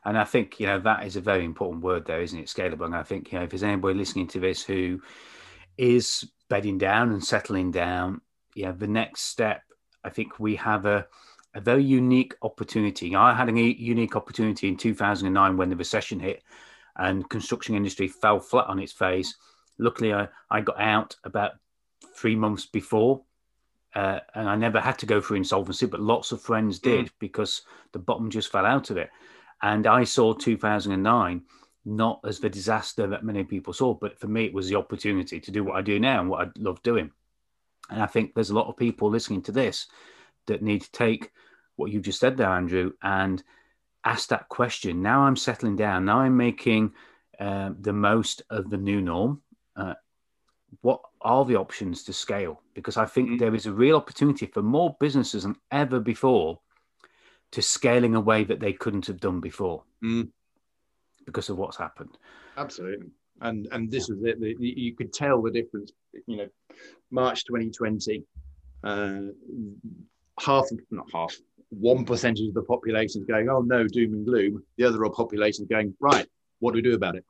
And 0.05 0.17
I 0.17 0.23
think 0.23 0.59
you 0.59 0.67
know 0.67 0.79
that 0.81 1.05
is 1.05 1.15
a 1.15 1.21
very 1.21 1.45
important 1.45 1.83
word, 1.83 2.05
there, 2.05 2.21
isn't 2.21 2.37
it? 2.37 2.47
Scalable. 2.47 2.85
And 2.85 2.95
I 2.95 3.03
think 3.03 3.31
you 3.31 3.39
know 3.39 3.45
if 3.45 3.51
there's 3.51 3.63
anybody 3.63 3.97
listening 3.97 4.27
to 4.29 4.39
this 4.39 4.63
who 4.63 5.01
is 5.77 6.29
bedding 6.47 6.77
down 6.77 7.11
and 7.11 7.23
settling 7.23 7.71
down, 7.71 8.21
yeah, 8.55 8.71
the 8.71 8.87
next 8.87 9.21
step, 9.23 9.63
I 10.03 10.09
think 10.09 10.39
we 10.39 10.55
have 10.57 10.85
a 10.85 11.07
a 11.55 11.61
very 11.61 11.83
unique 11.83 12.35
opportunity. 12.41 13.15
I 13.15 13.33
had 13.33 13.49
a 13.49 13.53
unique 13.53 14.15
opportunity 14.15 14.67
in 14.67 14.75
2009 14.75 15.57
when 15.57 15.69
the 15.69 15.75
recession 15.75 16.19
hit 16.19 16.43
and 16.97 17.27
construction 17.29 17.75
industry 17.75 18.09
fell 18.09 18.39
flat 18.39 18.67
on 18.67 18.77
its 18.77 18.91
face. 18.91 19.35
Luckily, 19.77 20.13
I, 20.13 20.27
I 20.49 20.61
got 20.61 20.79
out 20.79 21.15
about 21.23 21.53
three 22.15 22.35
months 22.35 22.65
before. 22.65 23.23
Uh, 23.93 24.19
and 24.33 24.49
I 24.49 24.57
never 24.57 24.81
had 24.81 24.99
to 24.99 25.05
go 25.05 25.21
through 25.21 25.37
insolvency, 25.37 25.85
but 25.85 26.01
lots 26.01 26.33
of 26.33 26.41
friends 26.41 26.79
hmm. 26.79 26.89
did 26.89 27.05
mm. 27.05 27.11
because 27.19 27.61
the 27.93 27.99
bottom 27.99 28.29
just 28.29 28.51
fell 28.51 28.65
out 28.65 28.89
of 28.89 28.97
it. 28.97 29.09
And 29.61 29.87
I 29.87 30.03
saw 30.03 30.33
2009 30.33 31.41
not 31.85 32.19
as 32.25 32.39
the 32.39 32.49
disaster 32.49 33.07
that 33.07 33.23
many 33.23 33.43
people 33.43 33.71
saw, 33.71 33.93
but 33.93 34.19
for 34.19 34.27
me, 34.27 34.45
it 34.45 34.53
was 34.53 34.67
the 34.67 34.75
opportunity 34.75 35.39
to 35.39 35.51
do 35.51 35.63
what 35.63 35.75
I 35.75 35.81
do 35.81 35.99
now 35.99 36.19
and 36.19 36.29
what 36.29 36.47
I 36.47 36.51
love 36.57 36.81
doing. 36.81 37.11
And 37.89 38.01
I 38.01 38.07
think 38.07 38.33
there's 38.33 38.49
a 38.49 38.55
lot 38.55 38.67
of 38.67 38.75
people 38.75 39.09
listening 39.09 39.43
to 39.43 39.51
this 39.51 39.87
that 40.47 40.63
need 40.63 40.81
to 40.81 40.91
take 40.91 41.31
what 41.75 41.91
you 41.91 41.99
just 41.99 42.19
said 42.19 42.37
there, 42.37 42.49
Andrew, 42.49 42.93
and 43.03 43.43
ask 44.03 44.29
that 44.29 44.49
question. 44.49 45.03
Now 45.03 45.21
I'm 45.21 45.35
settling 45.35 45.75
down. 45.75 46.05
Now 46.05 46.19
I'm 46.19 46.35
making 46.35 46.93
uh, 47.39 47.71
the 47.79 47.93
most 47.93 48.41
of 48.49 48.69
the 48.69 48.77
new 48.77 49.01
norm. 49.01 49.41
Uh, 49.75 49.93
what 50.81 51.01
are 51.21 51.45
the 51.45 51.55
options 51.55 52.03
to 52.03 52.13
scale? 52.13 52.61
Because 52.73 52.97
I 52.97 53.05
think 53.05 53.29
mm-hmm. 53.29 53.37
there 53.37 53.55
is 53.55 53.65
a 53.65 53.71
real 53.71 53.95
opportunity 53.95 54.45
for 54.45 54.61
more 54.61 54.95
businesses 54.99 55.43
than 55.43 55.55
ever 55.71 55.99
before 55.99 56.59
to 57.51 57.61
scaling 57.61 58.15
a 58.15 58.19
way 58.19 58.43
that 58.43 58.59
they 58.59 58.73
couldn't 58.73 59.05
have 59.07 59.19
done 59.19 59.39
before 59.39 59.83
mm. 60.03 60.27
because 61.25 61.49
of 61.49 61.57
what's 61.57 61.77
happened. 61.77 62.17
Absolutely. 62.57 63.07
And 63.41 63.67
and 63.71 63.91
this 63.91 64.09
is 64.09 64.23
it. 64.23 64.37
You 64.59 64.95
could 64.95 65.13
tell 65.13 65.41
the 65.41 65.51
difference. 65.51 65.91
You 66.25 66.37
know, 66.37 66.47
March 67.11 67.43
2020, 67.45 68.23
uh, 68.83 69.19
half, 70.39 70.65
not 70.89 71.07
half, 71.13 71.35
one 71.69 72.05
percentage 72.05 72.47
of 72.47 72.53
the 72.53 72.63
population 72.63 73.21
is 73.21 73.27
going, 73.27 73.49
oh 73.49 73.61
no, 73.61 73.87
doom 73.87 74.13
and 74.13 74.25
gloom. 74.25 74.63
The 74.77 74.85
other 74.85 75.09
population 75.09 75.63
is 75.63 75.69
going, 75.69 75.93
right, 75.99 76.27
what 76.59 76.71
do 76.71 76.75
we 76.77 76.81
do 76.81 76.95
about 76.95 77.15
it? 77.15 77.25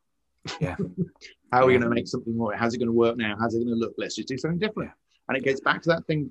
Yeah. 0.60 0.76
How 1.52 1.62
are 1.62 1.68
we 1.68 1.74
going 1.74 1.84
to 1.84 1.90
make 1.90 2.08
something 2.08 2.36
more? 2.36 2.54
How's 2.54 2.74
it 2.74 2.80
going 2.80 2.88
to 2.88 2.94
work 2.94 3.18
now? 3.18 3.36
How's 3.40 3.56
it 3.56 3.60
going 3.60 3.70
to 3.70 3.76
look? 3.76 3.94
Let's 3.98 4.16
just 4.16 4.28
do 4.28 4.38
something 4.38 4.60
different. 4.60 4.92
And 5.28 5.38
it 5.38 5.44
gets 5.44 5.62
back 5.62 5.82
to 5.84 5.90
that 5.90 6.06
thing 6.06 6.30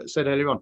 I 0.00 0.06
said 0.06 0.26
earlier 0.26 0.48
on. 0.48 0.60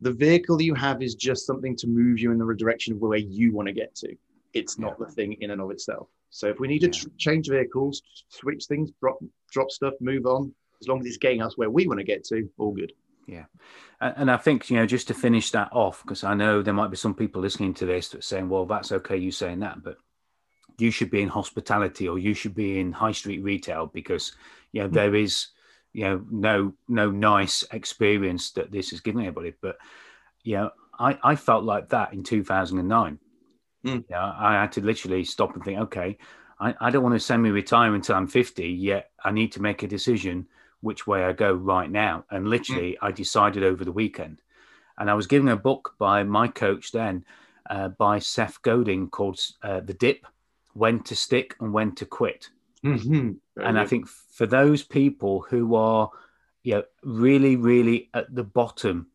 The 0.00 0.12
vehicle 0.12 0.60
you 0.60 0.74
have 0.74 1.00
is 1.00 1.14
just 1.14 1.46
something 1.46 1.76
to 1.76 1.86
move 1.86 2.18
you 2.18 2.32
in 2.32 2.38
the 2.38 2.54
direction 2.54 2.94
of 2.94 3.00
where 3.00 3.18
you 3.18 3.52
want 3.52 3.68
to 3.68 3.72
get 3.72 3.94
to. 3.96 4.16
It's 4.52 4.78
not 4.78 4.96
yeah. 4.98 5.06
the 5.06 5.12
thing 5.12 5.34
in 5.34 5.50
and 5.50 5.60
of 5.60 5.70
itself. 5.70 6.08
So 6.30 6.48
if 6.48 6.58
we 6.58 6.66
need 6.66 6.80
to 6.80 6.88
tr- 6.88 7.08
change 7.18 7.48
vehicles, 7.48 8.02
switch 8.28 8.64
things, 8.64 8.90
drop 9.00 9.18
drop 9.50 9.70
stuff, 9.70 9.94
move 10.00 10.26
on, 10.26 10.52
as 10.80 10.88
long 10.88 11.00
as 11.00 11.06
it's 11.06 11.18
getting 11.18 11.42
us 11.42 11.56
where 11.56 11.70
we 11.70 11.86
want 11.86 12.00
to 12.00 12.04
get 12.04 12.24
to, 12.24 12.48
all 12.58 12.72
good. 12.72 12.92
Yeah. 13.26 13.44
And 14.00 14.30
I 14.30 14.36
think, 14.36 14.68
you 14.68 14.76
know, 14.76 14.86
just 14.86 15.08
to 15.08 15.14
finish 15.14 15.52
that 15.52 15.68
off, 15.72 16.02
because 16.02 16.24
I 16.24 16.34
know 16.34 16.60
there 16.60 16.74
might 16.74 16.90
be 16.90 16.96
some 16.96 17.14
people 17.14 17.40
listening 17.40 17.72
to 17.74 17.86
this 17.86 18.08
that 18.08 18.24
saying, 18.24 18.48
well, 18.48 18.66
that's 18.66 18.90
okay, 18.90 19.16
you 19.16 19.30
saying 19.30 19.60
that, 19.60 19.82
but 19.84 19.96
you 20.78 20.90
should 20.90 21.10
be 21.10 21.22
in 21.22 21.28
hospitality 21.28 22.08
or 22.08 22.18
you 22.18 22.34
should 22.34 22.54
be 22.54 22.78
in 22.78 22.92
high 22.92 23.12
street 23.12 23.42
retail 23.42 23.86
because 23.86 24.32
you 24.72 24.82
know 24.82 24.88
mm. 24.88 24.92
there 24.92 25.14
is 25.14 25.48
you 25.92 26.04
know 26.04 26.24
no 26.30 26.72
no 26.88 27.10
nice 27.10 27.64
experience 27.72 28.50
that 28.52 28.70
this 28.70 28.92
is 28.92 29.00
giving 29.00 29.22
anybody 29.22 29.52
but 29.60 29.76
you 30.42 30.56
know 30.56 30.70
i 30.98 31.18
i 31.22 31.36
felt 31.36 31.64
like 31.64 31.88
that 31.90 32.12
in 32.12 32.22
2009 32.22 33.18
mm. 33.84 34.04
yeah 34.08 34.32
i 34.38 34.54
had 34.54 34.72
to 34.72 34.80
literally 34.80 35.24
stop 35.24 35.54
and 35.54 35.64
think 35.64 35.78
okay 35.78 36.16
I, 36.62 36.74
I 36.80 36.90
don't 36.90 37.02
want 37.02 37.16
to 37.16 37.20
semi 37.20 37.50
retire 37.50 37.94
until 37.94 38.14
I'm 38.14 38.28
50, 38.28 38.66
yet 38.68 39.10
I 39.24 39.32
need 39.32 39.50
to 39.52 39.62
make 39.62 39.82
a 39.82 39.88
decision 39.88 40.46
which 40.80 41.06
way 41.06 41.24
I 41.24 41.32
go 41.32 41.52
right 41.52 41.90
now. 41.90 42.24
And 42.30 42.48
literally, 42.48 42.92
mm. 42.92 42.96
I 43.02 43.10
decided 43.10 43.64
over 43.64 43.84
the 43.84 43.92
weekend. 43.92 44.40
And 44.96 45.10
I 45.10 45.14
was 45.14 45.26
given 45.26 45.48
a 45.48 45.56
book 45.56 45.94
by 45.98 46.22
my 46.22 46.46
coach 46.46 46.92
then, 46.92 47.24
uh, 47.68 47.88
by 47.88 48.20
Seth 48.20 48.62
Godin, 48.62 49.08
called 49.08 49.40
uh, 49.62 49.80
The 49.80 49.94
Dip 49.94 50.24
When 50.74 51.02
to 51.04 51.16
Stick 51.16 51.56
and 51.60 51.72
When 51.72 51.94
to 51.96 52.06
Quit. 52.06 52.48
Mm-hmm. 52.84 53.32
And 53.62 53.78
I 53.78 53.86
think 53.86 54.08
for 54.08 54.46
those 54.46 54.82
people 54.82 55.46
who 55.48 55.74
are, 55.74 56.10
you 56.62 56.74
know, 56.74 56.82
really, 57.02 57.56
really 57.56 58.10
at 58.14 58.34
the 58.34 58.44
bottom, 58.44 59.08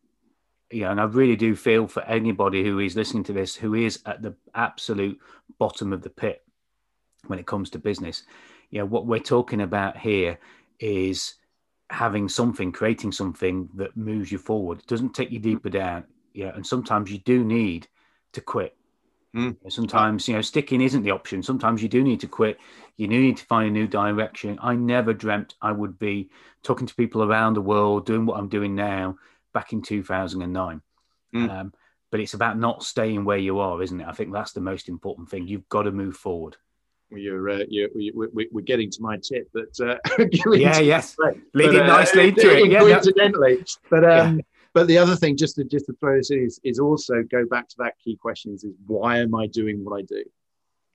you 0.72 0.82
know, 0.82 0.92
and 0.92 1.02
I 1.02 1.06
really 1.06 1.36
do 1.36 1.56
feel 1.56 1.88
for 1.88 2.04
anybody 2.04 2.64
who 2.64 2.80
is 2.80 2.96
listening 2.96 3.24
to 3.26 3.34
this 3.34 3.56
who 3.56 3.74
is 3.74 4.02
at 4.06 4.22
the 4.22 4.36
absolute 4.54 5.20
bottom 5.60 5.94
of 5.94 6.02
the 6.02 6.10
pit 6.10 6.44
when 7.28 7.40
it 7.40 7.48
comes 7.48 7.70
to 7.72 7.80
business. 7.80 8.24
You 8.70 8.80
know, 8.80 8.86
what 8.86 9.06
we're 9.06 9.20
talking 9.20 9.62
about 9.62 9.98
here 9.98 10.40
is 10.80 11.36
having 11.90 12.28
something, 12.28 12.72
creating 12.72 13.14
something 13.14 13.70
that 13.76 13.96
moves 13.96 14.32
you 14.32 14.38
forward. 14.38 14.80
It 14.80 14.88
doesn't 14.88 15.16
take 15.16 15.32
you 15.32 15.40
deeper 15.40 15.70
down. 15.70 16.04
Yeah, 16.34 16.54
and 16.54 16.66
sometimes 16.66 17.12
you 17.12 17.18
do 17.20 17.44
need 17.44 17.88
to 18.34 18.42
quit. 18.42 18.76
Mm. 19.38 19.56
Sometimes, 19.70 20.28
you 20.28 20.34
know, 20.34 20.42
sticking 20.42 20.82
isn't 20.82 21.04
the 21.04 21.12
option. 21.12 21.44
Sometimes 21.44 21.84
you 21.84 21.90
do 21.90 22.04
need 22.04 22.20
to 22.22 22.28
quit. 22.28 22.58
You 22.96 23.08
do 23.08 23.20
need 23.20 23.38
to 23.38 23.46
find 23.46 23.68
a 23.68 23.72
new 23.72 23.88
direction. 23.88 24.58
I 24.62 24.76
never 24.76 25.14
dreamt 25.14 25.56
I 25.62 25.72
would 25.72 26.00
be 26.00 26.30
talking 26.64 26.88
to 26.88 26.96
people 26.96 27.24
around 27.24 27.54
the 27.54 27.62
world, 27.62 28.06
doing 28.06 28.26
what 28.26 28.40
I'm 28.40 28.50
doing 28.50 28.74
now 28.74 29.18
back 29.54 29.74
in 29.74 29.82
2009. 29.82 30.82
Mm. 31.36 31.50
Um, 31.50 31.74
but 32.10 32.20
it's 32.20 32.34
about 32.34 32.58
not 32.58 32.84
staying 32.84 33.26
where 33.26 33.38
you 33.38 33.60
are, 33.60 33.82
isn't 33.82 34.02
it? 34.02 34.08
I 34.08 34.14
think 34.14 34.34
that's 34.34 34.54
the 34.54 34.62
most 34.62 34.90
important 34.90 35.30
thing. 35.30 35.48
You've 35.48 35.70
got 35.70 35.84
to 35.84 35.92
move 35.92 36.16
forward 36.16 36.58
you're, 37.12 37.50
uh, 37.50 37.64
you're, 37.70 37.90
we're, 37.94 38.48
we're 38.52 38.62
getting 38.62 38.90
to 38.92 39.02
my 39.02 39.18
tip, 39.18 39.50
but 39.54 39.80
uh, 39.80 39.98
yeah, 40.54 40.80
yes, 40.80 41.16
leading 41.54 41.82
uh, 41.82 41.88
nicely 41.88 42.30
into 42.30 42.56
it, 42.56 42.68
yeah, 42.72 42.80
coincidentally. 42.80 43.64
But 43.90 44.04
um, 44.04 44.38
yeah. 44.38 44.42
But 44.78 44.86
the 44.86 45.00
other 45.00 45.16
thing, 45.16 45.36
just 45.36 45.56
to 45.56 45.64
just 45.64 45.88
to 45.88 45.94
throw 45.94 46.18
this 46.18 46.30
in, 46.30 46.38
is, 46.46 46.60
is 46.64 46.78
also 46.78 47.24
go 47.24 47.48
back 47.48 47.68
to 47.70 47.76
that 47.80 47.96
key 47.98 48.16
question: 48.16 48.54
is, 48.54 48.64
why 48.86 49.18
am 49.18 49.34
I 49.34 49.48
doing 49.48 49.84
what 49.84 49.98
I 49.98 50.04
do? 50.04 50.24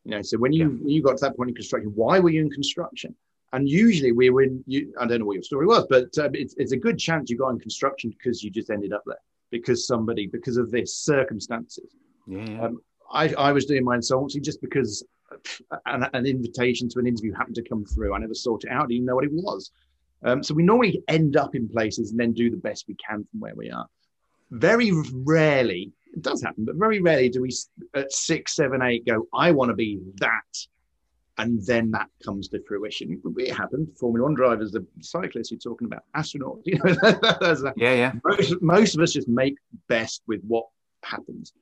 You 0.05 0.13
know, 0.13 0.23
so 0.23 0.39
when 0.39 0.53
you 0.53 0.71
yeah. 0.71 0.77
when 0.83 0.89
you 0.89 1.03
got 1.03 1.17
to 1.17 1.25
that 1.25 1.37
point 1.37 1.49
in 1.49 1.57
construction, 1.57 1.91
why 1.97 2.21
were 2.21 2.31
you 2.31 2.43
in 2.43 2.51
construction? 2.51 3.13
And 3.53 3.69
usually 3.69 4.13
we 4.13 4.31
were 4.31 4.43
in. 4.43 4.63
You, 4.69 4.95
I 5.01 5.07
don't 5.07 5.19
know 5.19 5.27
what 5.27 5.33
your 5.33 5.43
story 5.43 5.67
was, 5.67 5.85
but 5.91 6.17
uh, 6.17 6.31
it's, 6.33 6.55
it's 6.59 6.71
a 6.71 6.77
good 6.77 6.97
chance 6.97 7.29
you 7.29 7.37
got 7.37 7.49
in 7.49 7.59
construction 7.59 8.11
because 8.17 8.45
you 8.45 8.53
just 8.53 8.71
ended 8.71 8.93
up 8.93 9.03
there 9.05 9.19
because 9.51 9.85
somebody 9.85 10.29
because 10.29 10.59
of 10.59 10.71
this 10.71 10.97
circumstances. 10.99 11.97
Yeah. 12.29 12.67
Um, 12.67 12.81
I, 13.13 13.35
I 13.35 13.51
was 13.51 13.67
doing 13.67 13.83
my 13.83 13.97
insolvency 13.97 14.39
just 14.39 14.61
because 14.61 15.05
an, 15.87 16.07
an, 16.13 16.25
invitation 16.25 16.89
to 16.91 17.01
an 17.01 17.09
interview 17.09 17.35
happened 17.35 17.57
to 17.57 17.69
come 17.69 17.85
through. 17.85 18.15
I 18.15 18.19
never 18.19 18.33
sought 18.33 18.63
it 18.63 18.71
out. 18.71 18.85
I 18.85 18.87
didn't 18.87 19.07
know 19.07 19.17
what 19.17 19.25
it 19.25 19.33
was. 19.33 19.73
Um, 20.25 20.43
so 20.43 20.55
we 20.55 20.63
normally 20.63 21.03
end 21.09 21.37
up 21.37 21.55
in 21.55 21.69
places 21.69 22.11
and 22.11 22.21
then 22.21 22.33
do 22.33 22.51
the 22.51 22.57
best 22.57 22.87
we 22.89 22.95
can 22.95 23.27
from 23.31 23.41
where 23.41 23.55
we 23.55 23.71
are. 23.71 23.87
Very 24.51 24.93
rarely, 25.13 25.93
it 26.15 26.23
does 26.23 26.43
happen, 26.43 26.65
but 26.65 26.77
very 26.77 27.01
rarely 27.01 27.29
do 27.29 27.43
we 27.43 27.51
at 27.95 28.13
six, 28.13 28.55
seven, 28.55 28.83
eight 28.83 29.07
go, 29.07 29.27
I 29.33 29.51
want 29.53 29.71
to 29.71 29.75
be 29.75 30.01
that. 30.17 30.67
And 31.39 31.65
then 31.65 31.91
that 31.93 32.09
comes 32.25 32.49
to 32.49 32.63
fruition. 32.69 33.21
It 33.39 33.55
happened. 33.55 33.89
Formula 33.99 34.27
One 34.27 34.35
drivers, 34.35 34.71
the 34.71 34.87
cyclists 35.01 35.51
you're 35.51 35.59
talking 35.59 35.87
about, 35.87 36.05
astronauts. 36.15 36.63
You 36.67 36.79
know, 36.79 37.73
yeah, 37.77 37.95
yeah. 37.95 38.13
Most, 38.25 38.63
most 38.63 38.95
of 38.95 39.01
us 39.01 39.15
just 39.15 39.29
make 39.29 39.57
best 39.89 40.23
with 40.27 40.43
what 40.47 40.67
happens 41.03 41.53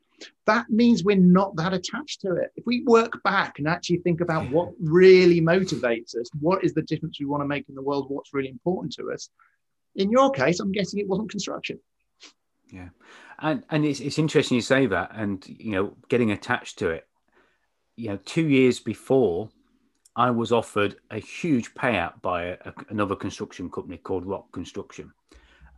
that 0.47 0.69
means 0.71 1.05
we're 1.05 1.17
not 1.17 1.57
that 1.57 1.73
attached 1.73 2.21
to 2.23 2.35
it. 2.35 2.53
If 2.57 2.67
we 2.67 2.83
work 2.85 3.23
back 3.23 3.59
and 3.59 3.69
actually 3.69 3.99
think 3.99 4.21
about 4.21 4.51
what 4.51 4.71
really 4.81 5.41
motivates 5.41 6.17
us, 6.17 6.31
what 6.41 6.65
is 6.65 6.75
the 6.75 6.83
difference 6.83 7.21
we 7.21 7.27
want 7.27 7.43
to 7.43 7.49
make 7.49 7.69
in 7.69 7.75
the 7.75 7.83
world, 7.83 8.07
what's 8.09 8.35
really 8.35 8.49
important 8.49 8.95
to 8.95 9.13
us. 9.13 9.29
In 9.95 10.11
your 10.11 10.31
case, 10.31 10.61
I'm 10.61 10.73
guessing 10.73 11.01
it 11.01 11.09
wasn't 11.09 11.31
construction. 11.31 11.81
Yeah, 12.71 12.91
and 13.41 13.65
and 13.71 13.85
it's 13.85 13.99
it's 13.99 14.19
interesting 14.19 14.55
you 14.55 14.63
say 14.63 14.87
that, 14.87 15.11
and 15.15 15.45
you 15.49 15.73
know, 15.73 15.97
getting 16.09 16.31
attached 16.31 16.79
to 16.79 16.91
it. 16.91 17.07
You 17.97 18.11
know, 18.11 18.19
two 18.25 18.47
years 18.47 18.79
before, 18.79 19.51
I 20.15 20.31
was 20.31 20.53
offered 20.53 20.97
a 21.11 21.19
huge 21.19 21.75
payout 21.75 22.23
by 22.23 22.45
a, 22.45 22.57
a, 22.65 22.75
another 22.89 23.17
construction 23.17 23.69
company 23.71 23.97
called 23.97 24.25
Rock 24.25 24.53
Construction, 24.53 25.13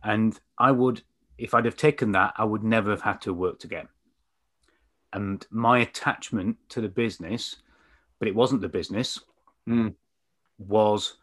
and 0.03 0.39
I 0.59 0.69
would, 0.71 1.01
if 1.39 1.55
I'd 1.55 1.65
have 1.65 1.75
taken 1.75 2.11
that, 2.11 2.35
I 2.37 2.45
would 2.45 2.63
never 2.63 2.91
have 2.91 3.01
had 3.01 3.21
to 3.21 3.33
work 3.33 3.63
again 3.63 3.87
and 5.13 5.45
my 5.49 5.79
attachment 5.79 6.57
to 6.69 6.81
the 6.81 6.89
business, 6.89 7.57
but 8.19 8.27
it 8.27 8.35
wasn't 8.35 8.61
the 8.61 8.69
business, 8.69 9.19
mm. 9.67 9.93
was, 10.57 11.15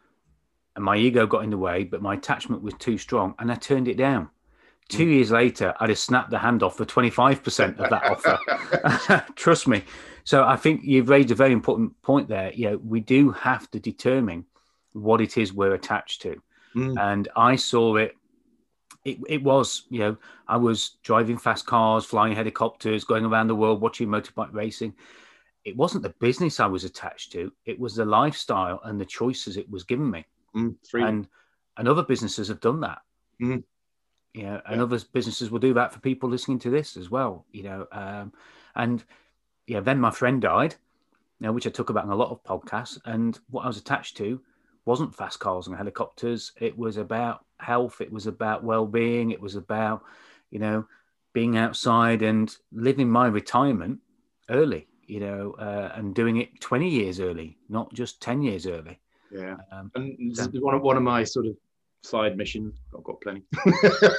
and 0.76 0.84
my 0.84 0.97
ego 0.97 1.26
got 1.26 1.45
in 1.45 1.51
the 1.51 1.59
way, 1.59 1.84
but 1.84 2.03
my 2.03 2.14
attachment 2.14 2.62
was 2.62 2.74
too 2.74 2.99
strong, 2.99 3.34
and 3.38 3.51
I 3.51 3.57
turned 3.57 3.88
it 3.88 3.97
down. 3.97 4.30
Two 4.88 5.07
mm. 5.07 5.14
years 5.14 5.30
later, 5.30 5.74
I'd 5.78 5.88
have 5.88 5.99
snapped 5.99 6.30
the 6.30 6.38
hand 6.38 6.62
off 6.62 6.76
for 6.76 6.84
25% 6.84 7.78
of 7.78 7.91
that 7.91 8.05
offer. 8.05 9.24
Trust 9.36 9.68
me. 9.68 9.84
So 10.24 10.45
I 10.45 10.57
think 10.57 10.82
you've 10.84 11.09
raised 11.09 11.30
a 11.30 11.34
very 11.34 11.53
important 11.53 12.01
point 12.03 12.28
there. 12.28 12.53
You 12.53 12.70
know, 12.70 12.76
we 12.78 13.01
do 13.01 13.30
have 13.30 13.70
to 13.72 13.80
determine 13.80 14.45
what 14.93 15.20
it 15.20 15.38
is 15.38 15.53
we're 15.53 15.74
attached 15.74 16.22
to. 16.22 16.43
Mm. 16.74 17.01
And 17.01 17.28
I 17.36 17.57
saw 17.57 17.97
it 17.97 18.16
it, 19.05 19.19
it 19.29 19.43
was, 19.43 19.87
you 19.89 20.01
know, 20.01 20.17
I 20.47 20.57
was 20.57 20.99
driving 21.03 21.39
fast 21.39 21.67
cars, 21.67 22.05
flying 22.05 22.35
helicopters, 22.35 23.05
going 23.05 23.25
around 23.25 23.49
the 23.49 23.55
world, 23.55 23.81
watching 23.81 24.09
motorbike 24.09 24.53
racing. 24.53 24.95
It 25.65 25.77
wasn't 25.77 26.03
the 26.03 26.15
business 26.21 26.61
I 26.61 26.67
was 26.67 26.85
attached 26.85 27.33
to, 27.33 27.53
it 27.65 27.79
was 27.79 27.95
the 27.95 28.05
lifestyle 28.05 28.81
and 28.85 29.01
the 29.01 29.07
choices 29.07 29.57
it 29.57 29.71
was 29.71 29.85
giving 29.85 30.11
me. 30.11 30.27
Mm, 30.55 30.77
and 30.95 31.29
and 31.77 31.89
other 31.89 32.03
businesses 32.03 32.49
have 32.49 32.61
done 32.61 32.81
that. 32.81 32.99
Mm. 33.41 33.63
You 34.35 34.43
know, 34.45 34.61
and 34.67 34.77
yeah. 34.77 34.83
other 34.83 34.99
businesses 35.13 35.51
will 35.51 35.59
do 35.59 35.75
that 35.75 35.93
for 35.93 36.01
people 36.01 36.29
listening 36.29 36.59
to 36.61 36.71
this 36.71 36.97
as 36.97 37.11
well. 37.11 37.47
You 37.53 37.63
know, 37.65 37.87
um, 37.93 38.33
and 38.75 39.03
yeah, 39.67 39.81
then 39.81 40.01
my 40.01 40.11
friend 40.11 40.43
died, 40.43 40.75
you 41.39 41.47
know, 41.47 41.53
which 41.53 41.67
I 41.67 41.71
talk 41.71 41.91
about 41.91 42.05
in 42.05 42.11
a 42.11 42.17
lot 42.17 42.31
of 42.31 42.45
podcasts. 42.45 42.99
And 43.05 43.39
what 43.49 43.65
I 43.65 43.69
was 43.69 43.79
attached 43.79 44.17
to 44.19 44.41
wasn't 44.85 45.15
fast 45.15 45.41
cars 45.41 45.67
and 45.67 45.77
helicopters. 45.77 46.53
It 46.61 46.77
was 46.77 46.97
about 46.97 47.45
health. 47.61 48.01
It 48.01 48.13
was 48.13 48.27
about 48.27 48.65
well-being. 48.65 49.31
It 49.31 49.41
was 49.41 49.57
about, 49.57 50.03
you 50.51 50.59
know, 50.59 50.87
being 51.33 51.57
outside 51.57 52.23
and 52.23 52.55
living 52.73 53.09
my 53.09 53.27
retirement 53.27 54.01
early. 54.49 54.87
You 55.07 55.21
know, 55.21 55.57
uh, 55.59 55.91
and 55.97 56.15
doing 56.15 56.37
it 56.37 56.61
20 56.61 56.89
years 56.89 57.19
early, 57.19 57.59
not 57.69 57.93
just 57.93 58.23
10 58.23 58.43
years 58.43 58.65
early. 58.69 59.01
Yeah. 59.33 59.57
Um, 59.73 59.91
and 59.97 60.37
so, 60.37 60.49
one 60.61 60.75
of 60.75 60.83
one 60.83 60.97
of 60.97 61.03
my 61.03 61.25
sort 61.25 61.47
of 61.47 61.57
side 62.03 62.37
missions. 62.37 62.75
I've 62.97 63.05
got 63.05 63.21
plenty. 63.21 63.43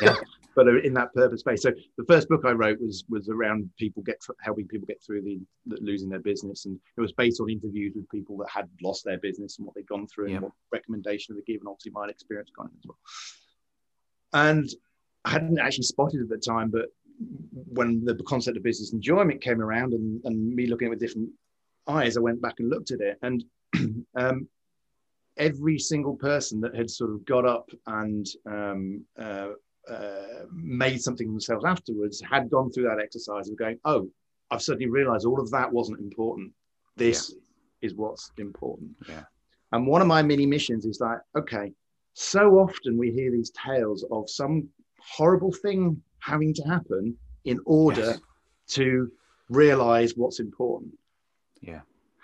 yeah. 0.02 0.16
but 0.56 0.68
in 0.68 0.94
that 0.94 1.14
purpose 1.14 1.42
space. 1.42 1.62
So 1.62 1.72
the 1.98 2.06
first 2.06 2.28
book 2.30 2.42
I 2.46 2.52
wrote 2.52 2.80
was 2.82 3.04
was 3.10 3.30
around 3.30 3.70
people 3.78 4.04
get 4.04 4.18
helping 4.42 4.68
people 4.68 4.86
get 4.88 5.02
through 5.04 5.22
the, 5.22 5.40
the, 5.66 5.78
losing 5.82 6.10
their 6.10 6.20
business, 6.20 6.66
and 6.66 6.80
it 6.98 7.02
was 7.02 7.14
based 7.14 7.40
on 7.42 7.50
interviews 7.50 7.94
with 7.96 8.10
people 8.10 8.38
that 8.38 8.50
had 8.50 8.70
lost 8.82 9.06
their 9.06 9.18
business 9.18 9.58
and 9.58 9.66
what 9.66 9.76
they'd 9.76 9.88
gone 9.88 10.08
through 10.08 10.28
and 10.28 10.42
what 10.42 10.52
recommendation 10.72 11.36
they 11.36 11.42
given. 11.42 11.68
Obviously, 11.68 11.92
my 11.92 12.08
experience 12.08 12.50
kind 12.58 12.70
of 12.70 12.76
as 12.78 12.86
well. 12.86 12.98
And 14.34 14.70
I 15.26 15.32
hadn't 15.32 15.60
actually 15.60 15.84
spotted 15.84 16.22
at 16.22 16.30
the 16.30 16.38
time, 16.38 16.70
but 16.70 16.88
when 17.52 18.04
the 18.04 18.16
concept 18.24 18.58
of 18.58 18.64
business 18.64 18.94
enjoyment 18.94 19.42
came 19.42 19.62
around 19.62 19.94
and, 19.94 20.22
and 20.26 20.56
me 20.56 20.68
looking 20.68 20.88
at 20.88 20.90
it 20.90 20.92
with 20.92 21.00
different 21.00 21.30
eyes, 21.88 22.18
I 22.18 22.22
went 22.22 22.42
back 22.42 22.56
and 22.60 22.70
looked 22.70 22.92
at 22.92 23.02
it. 23.02 23.18
And 23.22 23.44
um, 24.16 24.48
every 25.38 25.78
single 25.78 26.16
person 26.16 26.62
that 26.62 26.76
had 26.76 26.90
sort 26.90 27.12
of 27.12 27.26
got 27.26 27.46
up 27.46 27.70
and 27.88 28.26
um, 28.46 29.06
uh, 29.20 29.50
uh, 29.92 30.46
made 30.52 31.02
something 31.02 31.28
themselves 31.28 31.66
afterwards 31.66 32.22
had 32.22 32.50
gone 32.50 32.72
through 32.72 32.84
that 32.84 33.00
exercise 33.00 33.50
of 33.50 33.58
going, 33.58 33.78
oh, 33.86 34.10
I've 34.50 34.62
suddenly 34.62 34.90
realized 34.90 35.26
all 35.26 35.40
of 35.40 35.52
that 35.52 35.72
wasn't 35.72 36.00
important. 36.00 36.52
This 36.96 37.32
yeah. 37.34 37.88
is 37.88 37.96
what's 37.96 38.32
important. 38.38 38.92
Yeah. 39.08 39.24
And 39.72 39.88
one 39.88 40.02
of 40.02 40.08
my 40.08 40.22
mini 40.22 40.46
missions 40.46 40.86
is 40.86 41.00
like, 41.00 41.20
okay, 41.38 41.72
so 42.14 42.60
often 42.60 42.98
we 42.98 43.12
hear 43.12 43.32
these 43.32 43.52
tales 43.52 44.06
of 44.12 44.30
some 44.30 44.68
horrible 45.00 45.52
thing 45.52 46.02
having 46.20 46.54
to 46.54 46.64
happen 46.64 47.16
in 47.46 47.60
order 47.66 48.02
yes. 48.02 48.20
to 48.70 49.12
realize 49.50 50.16
what's 50.16 50.40
important. 50.40 50.92
Yeah 51.62 51.82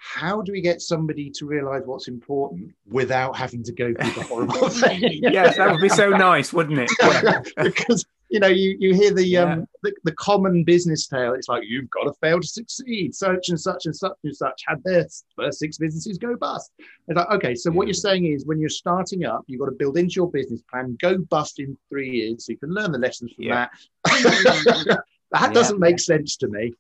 how 0.07 0.41
do 0.41 0.51
we 0.51 0.61
get 0.61 0.81
somebody 0.81 1.29
to 1.29 1.45
realize 1.45 1.83
what's 1.85 2.07
important 2.07 2.73
without 2.89 3.35
having 3.35 3.61
to 3.63 3.73
go 3.73 3.93
through 3.93 4.11
the 4.11 4.23
horrible 4.23 4.69
thing? 4.69 5.01
yes, 5.21 5.57
that 5.57 5.69
would 5.69 5.81
be 5.81 5.89
so 5.89 6.09
nice, 6.09 6.53
wouldn't 6.53 6.79
it? 6.79 7.53
Because 7.57 8.05
you 8.29 8.41
know, 8.41 8.47
you, 8.47 8.75
you 8.79 8.93
hear 8.93 9.13
the, 9.13 9.25
yeah. 9.25 9.53
um, 9.53 9.67
the, 9.83 9.93
the 10.03 10.11
common 10.13 10.65
business 10.65 11.07
tale. 11.07 11.33
It's 11.33 11.47
like 11.47 11.63
you've 11.65 11.89
got 11.89 12.03
to 12.03 12.13
fail 12.19 12.41
to 12.41 12.47
succeed. 12.47 13.15
Such 13.15 13.49
and 13.49 13.59
such 13.59 13.85
and 13.85 13.95
such 13.95 14.17
and 14.23 14.35
such 14.35 14.63
had 14.67 14.83
their 14.83 15.07
first 15.35 15.59
six 15.59 15.77
businesses 15.77 16.17
go 16.17 16.35
bust. 16.35 16.71
It's 17.07 17.15
like 17.15 17.29
okay, 17.29 17.55
so 17.55 17.69
yeah. 17.69 17.77
what 17.77 17.87
you're 17.87 17.93
saying 17.93 18.25
is 18.25 18.45
when 18.45 18.59
you're 18.59 18.69
starting 18.69 19.25
up, 19.25 19.43
you've 19.47 19.61
got 19.61 19.67
to 19.67 19.71
build 19.73 19.97
into 19.97 20.15
your 20.15 20.29
business 20.29 20.61
plan, 20.69 20.97
go 21.01 21.17
bust 21.17 21.59
in 21.59 21.77
three 21.89 22.09
years, 22.09 22.45
so 22.45 22.51
you 22.51 22.57
can 22.57 22.73
learn 22.73 22.91
the 22.91 22.97
lessons 22.97 23.31
from 23.33 23.47
that. 23.49 23.69
that 25.31 25.53
doesn't 25.53 25.79
make 25.79 25.99
sense 25.99 26.35
to 26.37 26.47
me. 26.47 26.73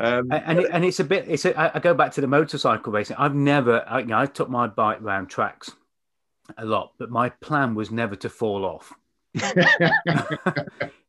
Um, 0.00 0.28
and, 0.30 0.60
and 0.60 0.84
it's 0.84 1.00
a 1.00 1.04
bit. 1.04 1.26
It's 1.28 1.44
a, 1.44 1.76
I 1.76 1.78
go 1.78 1.94
back 1.94 2.12
to 2.12 2.20
the 2.20 2.26
motorcycle 2.26 2.92
racing. 2.92 3.16
I've 3.18 3.34
never. 3.34 3.84
I, 3.86 4.00
you 4.00 4.06
know, 4.06 4.18
I 4.18 4.26
took 4.26 4.48
my 4.48 4.66
bike 4.66 5.02
around 5.02 5.26
tracks 5.28 5.70
a 6.56 6.64
lot, 6.64 6.92
but 6.98 7.10
my 7.10 7.28
plan 7.28 7.74
was 7.74 7.90
never 7.90 8.16
to 8.16 8.28
fall 8.28 8.64
off. 8.64 8.92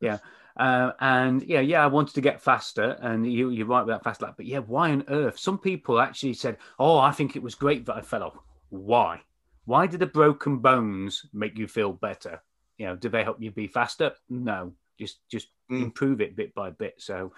yeah. 0.01 0.17
Uh, 0.57 0.91
and 0.99 1.43
yeah, 1.43 1.61
yeah, 1.61 1.83
I 1.83 1.87
wanted 1.87 2.15
to 2.15 2.21
get 2.21 2.41
faster, 2.41 2.97
and 3.01 3.31
you, 3.31 3.49
you're 3.49 3.65
right 3.65 3.87
that 3.87 4.03
fast 4.03 4.21
lap. 4.21 4.33
But 4.35 4.45
yeah, 4.45 4.59
why 4.59 4.91
on 4.91 5.05
earth? 5.07 5.39
Some 5.39 5.57
people 5.57 5.99
actually 5.99 6.33
said, 6.33 6.57
"Oh, 6.77 6.97
I 6.97 7.11
think 7.11 7.35
it 7.35 7.41
was 7.41 7.55
great 7.55 7.85
that 7.85 7.95
I 7.95 8.01
fell 8.01 8.23
off." 8.23 8.37
Why? 8.69 9.21
Why 9.65 9.87
did 9.87 10.01
the 10.01 10.07
broken 10.07 10.57
bones 10.57 11.25
make 11.33 11.57
you 11.57 11.67
feel 11.67 11.93
better? 11.93 12.41
You 12.77 12.87
know, 12.87 12.95
do 12.95 13.09
they 13.09 13.23
help 13.23 13.41
you 13.41 13.51
be 13.51 13.67
faster? 13.67 14.11
No, 14.29 14.73
just 14.99 15.19
just 15.29 15.47
mm. 15.71 15.83
improve 15.83 16.19
it 16.19 16.35
bit 16.35 16.53
by 16.53 16.69
bit. 16.71 16.95
So, 16.97 17.31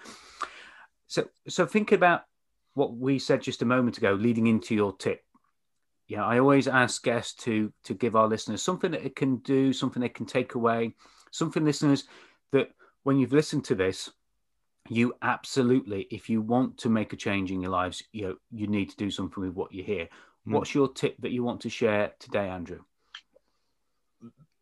so 1.14 1.28
so 1.46 1.64
think 1.64 1.92
about 1.92 2.22
what 2.74 2.96
we 2.96 3.20
said 3.20 3.40
just 3.40 3.62
a 3.62 3.64
moment 3.64 3.98
ago, 3.98 4.14
leading 4.14 4.48
into 4.48 4.74
your 4.74 4.92
tip. 4.96 5.22
Yeah, 6.08 6.24
I 6.24 6.40
always 6.40 6.66
ask 6.66 7.04
guests 7.04 7.34
to 7.44 7.72
to 7.84 7.94
give 7.94 8.16
our 8.16 8.26
listeners 8.26 8.62
something 8.62 8.90
that 8.90 9.06
it 9.06 9.14
can 9.14 9.36
do, 9.36 9.72
something 9.72 10.00
they 10.00 10.08
can 10.08 10.26
take 10.26 10.56
away, 10.56 10.96
something 11.30 11.64
listeners 11.64 12.04
that 12.50 12.70
when 13.04 13.16
you've 13.16 13.32
listened 13.32 13.64
to 13.66 13.76
this, 13.76 14.10
you 14.88 15.14
absolutely, 15.22 16.08
if 16.10 16.28
you 16.28 16.42
want 16.42 16.78
to 16.78 16.88
make 16.88 17.12
a 17.12 17.16
change 17.16 17.52
in 17.52 17.62
your 17.62 17.70
lives, 17.70 18.02
you 18.12 18.26
know, 18.26 18.36
you 18.50 18.66
need 18.66 18.90
to 18.90 18.96
do 18.96 19.08
something 19.08 19.42
with 19.44 19.54
what 19.54 19.72
you 19.72 19.84
hear. 19.84 20.08
Mm. 20.48 20.52
What's 20.52 20.74
your 20.74 20.88
tip 20.92 21.16
that 21.20 21.30
you 21.30 21.44
want 21.44 21.60
to 21.60 21.70
share 21.70 22.12
today, 22.18 22.48
Andrew? 22.48 22.80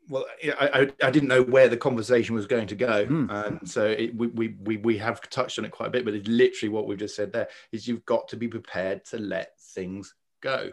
Well, 0.08 0.26
I, 0.60 0.68
I, 0.82 1.06
I 1.06 1.10
didn't 1.10 1.28
know 1.28 1.42
where 1.42 1.68
the 1.68 1.76
conversation 1.76 2.34
was 2.34 2.46
going 2.46 2.66
to 2.66 2.74
go, 2.74 3.06
mm. 3.06 3.30
and 3.30 3.68
so 3.68 3.86
it, 3.86 4.14
we, 4.16 4.26
we 4.28 4.56
we 4.62 4.76
we 4.78 4.98
have 4.98 5.20
touched 5.30 5.58
on 5.58 5.64
it 5.64 5.70
quite 5.70 5.86
a 5.86 5.90
bit. 5.90 6.04
But 6.04 6.14
it's 6.14 6.28
literally 6.28 6.70
what 6.70 6.86
we've 6.86 6.98
just 6.98 7.16
said 7.16 7.32
there: 7.32 7.48
is 7.70 7.86
you've 7.86 8.04
got 8.04 8.28
to 8.28 8.36
be 8.36 8.48
prepared 8.48 9.04
to 9.06 9.18
let 9.18 9.58
things 9.60 10.14
go. 10.40 10.70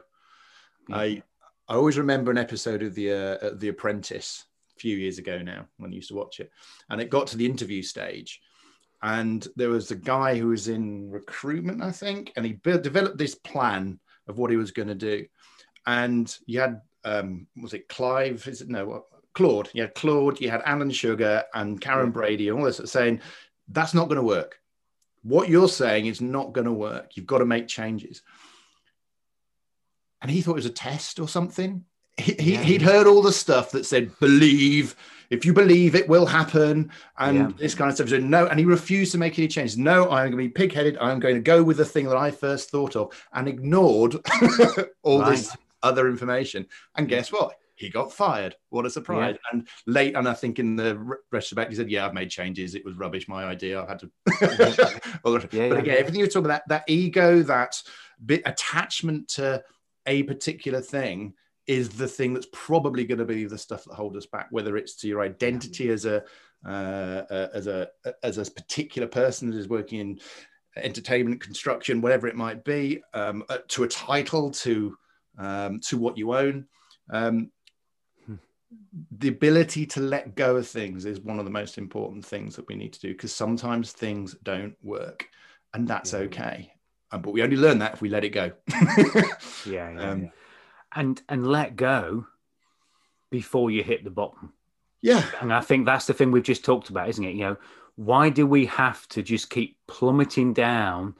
Mm. 0.89 0.95
I 0.95 1.23
I 1.71 1.75
always 1.75 1.97
remember 1.97 2.31
an 2.31 2.37
episode 2.37 2.81
of 2.81 2.95
the 2.95 3.11
uh, 3.11 3.51
The 3.55 3.69
Apprentice 3.69 4.45
a 4.75 4.79
few 4.79 4.97
years 4.97 5.19
ago 5.19 5.39
now 5.41 5.67
when 5.77 5.91
I 5.91 5.95
used 5.95 6.09
to 6.09 6.15
watch 6.15 6.39
it, 6.39 6.51
and 6.89 6.99
it 6.99 7.11
got 7.11 7.27
to 7.27 7.37
the 7.37 7.45
interview 7.45 7.83
stage, 7.83 8.41
and 9.01 9.47
there 9.55 9.69
was 9.69 9.91
a 9.91 9.95
guy 9.95 10.37
who 10.37 10.47
was 10.47 10.67
in 10.67 11.09
recruitment, 11.09 11.81
I 11.83 11.91
think, 11.91 12.33
and 12.35 12.45
he 12.45 12.53
built, 12.53 12.81
developed 12.83 13.17
this 13.17 13.35
plan 13.35 13.99
of 14.27 14.37
what 14.37 14.51
he 14.51 14.57
was 14.57 14.71
going 14.71 14.89
to 14.89 14.95
do. 14.95 15.25
And 15.85 16.35
you 16.45 16.59
had, 16.59 16.81
um, 17.05 17.47
was 17.61 17.73
it 17.73 17.87
Clive? 17.87 18.47
Is 18.47 18.61
it 18.61 18.69
no, 18.69 19.05
Claude? 19.39 19.69
You 19.71 19.83
had 19.83 19.95
Claude, 19.95 20.41
you 20.41 20.49
had 20.49 20.61
Alan 20.65 20.91
Sugar 20.91 21.45
and 21.53 21.79
Karren 21.79 22.11
Brady 22.11 22.49
and 22.49 22.59
all 22.59 22.65
this 22.65 22.81
saying, 22.91 23.21
that's 23.69 23.93
not 23.93 24.09
going 24.09 24.17
to 24.17 24.21
work. 24.21 24.59
What 25.23 25.47
you're 25.47 25.69
saying 25.69 26.07
is 26.07 26.19
not 26.19 26.51
going 26.51 26.65
to 26.65 26.73
work. 26.73 27.15
You've 27.15 27.25
got 27.25 27.37
to 27.37 27.45
make 27.45 27.69
changes. 27.69 28.21
And 30.21 30.29
he 30.29 30.41
thought 30.41 30.51
it 30.51 30.55
was 30.55 30.65
a 30.65 30.71
test 30.71 31.21
or 31.21 31.29
something. 31.29 31.85
He, 32.17 32.51
yeah. 32.51 32.61
he, 32.61 32.73
would 32.73 32.81
heard 32.81 33.07
all 33.07 33.21
the 33.21 33.31
stuff 33.31 33.71
that 33.71 33.85
said, 33.85 34.11
believe, 34.19 34.93
if 35.29 35.45
you 35.45 35.53
believe 35.53 35.95
it 35.95 36.09
will 36.09 36.25
happen 36.25 36.91
and 37.17 37.37
yeah. 37.37 37.51
this 37.57 37.75
kind 37.75 37.89
of 37.89 37.95
stuff. 37.95 38.09
So 38.09 38.17
no, 38.17 38.45
and 38.47 38.59
he 38.59 38.65
refused 38.65 39.13
to 39.13 39.17
make 39.17 39.39
any 39.39 39.47
changes. 39.47 39.77
No, 39.77 40.03
I'm 40.09 40.31
going 40.31 40.31
to 40.31 40.37
be 40.37 40.49
pig-headed. 40.49 40.97
I'm 40.97 41.21
going 41.21 41.35
to 41.35 41.41
go 41.41 41.63
with 41.63 41.77
the 41.77 41.85
thing 41.85 42.07
that 42.09 42.17
I 42.17 42.31
first 42.31 42.71
thought 42.71 42.97
of 42.97 43.25
and 43.31 43.47
ignored 43.47 44.15
all 45.03 45.21
right. 45.21 45.31
this 45.31 45.55
other 45.81 46.09
information. 46.09 46.67
And 46.95 47.07
guess 47.07 47.31
what? 47.31 47.55
He 47.79 47.89
got 47.89 48.13
fired. 48.13 48.55
What 48.69 48.85
a 48.85 48.89
surprise! 48.89 49.35
Yeah. 49.35 49.49
And 49.51 49.67
late, 49.87 50.15
and 50.15 50.27
I 50.27 50.33
think 50.33 50.59
in 50.59 50.75
the 50.75 50.97
retrospect, 51.31 51.71
he 51.71 51.75
said, 51.75 51.89
"Yeah, 51.89 52.05
I've 52.05 52.13
made 52.13 52.29
changes. 52.29 52.75
It 52.75 52.85
was 52.85 52.95
rubbish. 52.95 53.27
My 53.27 53.45
idea. 53.45 53.81
I 53.81 53.87
had 53.87 53.99
to." 53.99 54.11
yeah, 55.51 55.69
but 55.69 55.79
again, 55.79 55.97
everything 55.97 56.19
you're 56.19 56.27
talking 56.27 56.45
about, 56.45 56.67
that 56.67 56.83
ego, 56.87 57.41
that 57.43 57.81
bit 58.25 58.41
attachment 58.45 59.29
to 59.29 59.63
a 60.05 60.23
particular 60.23 60.81
thing, 60.81 61.33
is 61.67 61.89
the 61.89 62.07
thing 62.07 62.33
that's 62.33 62.47
probably 62.51 63.05
going 63.05 63.19
to 63.19 63.25
be 63.25 63.45
the 63.45 63.57
stuff 63.57 63.83
that 63.85 63.93
hold 63.93 64.17
us 64.17 64.25
back, 64.25 64.47
whether 64.49 64.75
it's 64.75 64.95
to 64.95 65.07
your 65.07 65.21
identity 65.21 65.89
as 65.89 66.03
a 66.05 66.23
uh, 66.65 67.23
uh, 67.29 67.47
as 67.53 67.67
a 67.67 67.87
as 68.23 68.37
a 68.37 68.51
particular 68.51 69.07
person 69.07 69.49
that 69.49 69.57
is 69.57 69.69
working 69.69 69.99
in 69.99 70.19
entertainment, 70.75 71.41
construction, 71.41 72.01
whatever 72.01 72.27
it 72.27 72.35
might 72.35 72.63
be, 72.63 73.01
um, 73.13 73.43
uh, 73.49 73.59
to 73.67 73.83
a 73.83 73.87
title, 73.87 74.49
to 74.49 74.97
um, 75.37 75.79
to 75.81 75.97
what 75.97 76.17
you 76.17 76.33
own. 76.33 76.65
Um. 77.11 77.51
The 79.17 79.29
ability 79.29 79.85
to 79.85 79.99
let 79.99 80.35
go 80.35 80.55
of 80.55 80.67
things 80.67 81.05
is 81.05 81.19
one 81.19 81.39
of 81.39 81.45
the 81.45 81.51
most 81.51 81.77
important 81.77 82.25
things 82.25 82.55
that 82.55 82.67
we 82.67 82.75
need 82.75 82.93
to 82.93 82.99
do 82.99 83.13
because 83.13 83.33
sometimes 83.33 83.91
things 83.91 84.35
don't 84.43 84.75
work, 84.83 85.27
and 85.73 85.87
that's 85.87 86.13
yeah. 86.13 86.19
okay. 86.19 86.73
Um, 87.11 87.21
but 87.21 87.31
we 87.31 87.41
only 87.41 87.57
learn 87.57 87.79
that 87.79 87.93
if 87.93 88.01
we 88.01 88.09
let 88.09 88.23
it 88.23 88.29
go. 88.29 88.51
yeah, 89.65 89.91
yeah, 89.91 89.99
um, 89.99 90.23
yeah 90.23 90.29
and 90.95 91.21
and 91.29 91.47
let 91.47 91.75
go 91.75 92.25
before 93.29 93.71
you 93.71 93.83
hit 93.83 94.03
the 94.03 94.09
bottom. 94.09 94.53
Yeah. 95.01 95.23
And 95.39 95.53
I 95.53 95.61
think 95.61 95.85
that's 95.85 96.07
the 96.07 96.13
thing 96.13 96.31
we've 96.31 96.43
just 96.43 96.65
talked 96.65 96.89
about, 96.89 97.09
isn't 97.09 97.23
it? 97.23 97.35
You 97.35 97.41
know, 97.41 97.57
why 97.95 98.29
do 98.29 98.45
we 98.45 98.65
have 98.65 99.07
to 99.09 99.21
just 99.21 99.49
keep 99.49 99.77
plummeting 99.87 100.53
down 100.53 101.15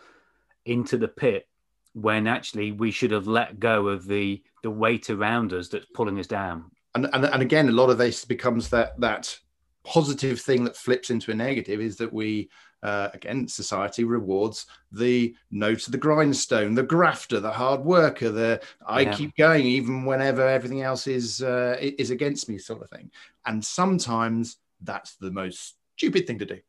into 0.65 0.97
the 0.97 1.07
pit 1.07 1.47
when 1.93 2.27
actually 2.27 2.71
we 2.71 2.91
should 2.91 3.11
have 3.11 3.27
let 3.27 3.59
go 3.59 3.87
of 3.87 4.05
the 4.07 4.41
the 4.63 4.71
weight 4.71 5.09
around 5.09 5.53
us 5.53 5.69
that's 5.69 5.85
pulling 5.93 6.19
us 6.19 6.27
down? 6.27 6.71
And 7.05 7.13
and, 7.13 7.25
and 7.25 7.41
again, 7.41 7.69
a 7.69 7.73
lot 7.73 7.89
of 7.89 7.97
this 7.97 8.25
becomes 8.25 8.69
that 8.69 8.99
that 8.99 9.37
positive 9.85 10.39
thing 10.41 10.63
that 10.65 10.75
flips 10.75 11.09
into 11.09 11.31
a 11.31 11.35
negative 11.35 11.79
is 11.79 11.97
that 11.97 12.11
we 12.11 12.49
uh, 12.81 13.09
again, 13.13 13.47
society 13.47 14.03
rewards 14.03 14.65
the 14.91 15.35
no 15.51 15.75
to 15.75 15.91
the 15.91 15.97
grindstone, 15.97 16.75
the 16.75 16.83
grafter, 16.83 17.39
the 17.39 17.51
hard 17.51 17.81
worker, 17.81 18.29
the 18.29 18.61
I 18.85 19.01
yeah. 19.01 19.13
keep 19.13 19.35
going 19.35 19.65
even 19.65 20.05
whenever 20.05 20.47
everything 20.47 20.81
else 20.81 21.07
is 21.07 21.41
uh, 21.41 21.77
is 21.79 22.11
against 22.11 22.47
me, 22.47 22.57
sort 22.57 22.81
of 22.81 22.89
thing. 22.89 23.11
And 23.45 23.63
sometimes 23.63 24.57
that's 24.81 25.15
the 25.15 25.31
most 25.31 25.75
stupid 25.99 26.25
thing 26.25 26.39
to 26.39 26.45
do. 26.45 26.59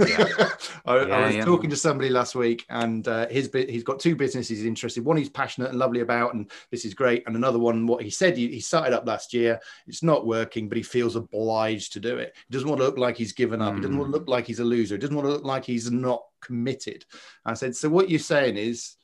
Yeah. 0.00 0.28
I, 0.84 1.06
yeah, 1.06 1.16
I, 1.16 1.26
was 1.26 1.36
yeah. 1.36 1.44
talking 1.44 1.70
to 1.70 1.76
somebody 1.76 2.10
last 2.10 2.34
week, 2.34 2.66
and 2.68 3.06
uh, 3.06 3.28
his 3.28 3.48
he's 3.52 3.84
got 3.84 4.00
two 4.00 4.16
businesses 4.16 4.58
he's 4.58 4.66
interested. 4.66 5.04
One 5.04 5.16
he's 5.16 5.28
passionate 5.28 5.70
and 5.70 5.78
lovely 5.78 6.00
about, 6.00 6.34
and 6.34 6.50
this 6.72 6.84
is 6.84 6.92
great. 6.92 7.22
And 7.26 7.36
another 7.36 7.60
one, 7.60 7.86
what 7.86 8.02
he 8.02 8.10
said 8.10 8.36
he, 8.36 8.48
he, 8.48 8.60
started 8.60 8.94
up 8.94 9.06
last 9.06 9.32
year. 9.32 9.60
It's 9.86 10.02
not 10.02 10.26
working, 10.26 10.68
but 10.68 10.76
he 10.76 10.82
feels 10.82 11.14
obliged 11.14 11.92
to 11.92 12.00
do 12.00 12.18
it. 12.18 12.34
He 12.48 12.52
doesn't 12.52 12.68
want 12.68 12.80
to 12.80 12.86
look 12.86 12.98
like 12.98 13.16
he's 13.16 13.32
given 13.32 13.62
up. 13.62 13.74
Mm. 13.74 13.76
He 13.76 13.82
doesn't 13.82 13.98
want 13.98 14.12
to 14.12 14.16
mm. 14.16 14.20
look 14.20 14.28
like 14.28 14.46
he's 14.46 14.60
a 14.60 14.64
loser. 14.64 14.96
He 14.96 15.00
doesn't 15.00 15.16
want 15.16 15.28
to 15.28 15.32
look 15.32 15.44
like 15.44 15.64
he's 15.64 15.90
not 15.90 16.24
committed. 16.40 17.04
I 17.44 17.54
said, 17.54 17.76
so 17.76 17.88
what 17.88 18.10
you're 18.10 18.18
saying 18.18 18.56
is, 18.56 18.96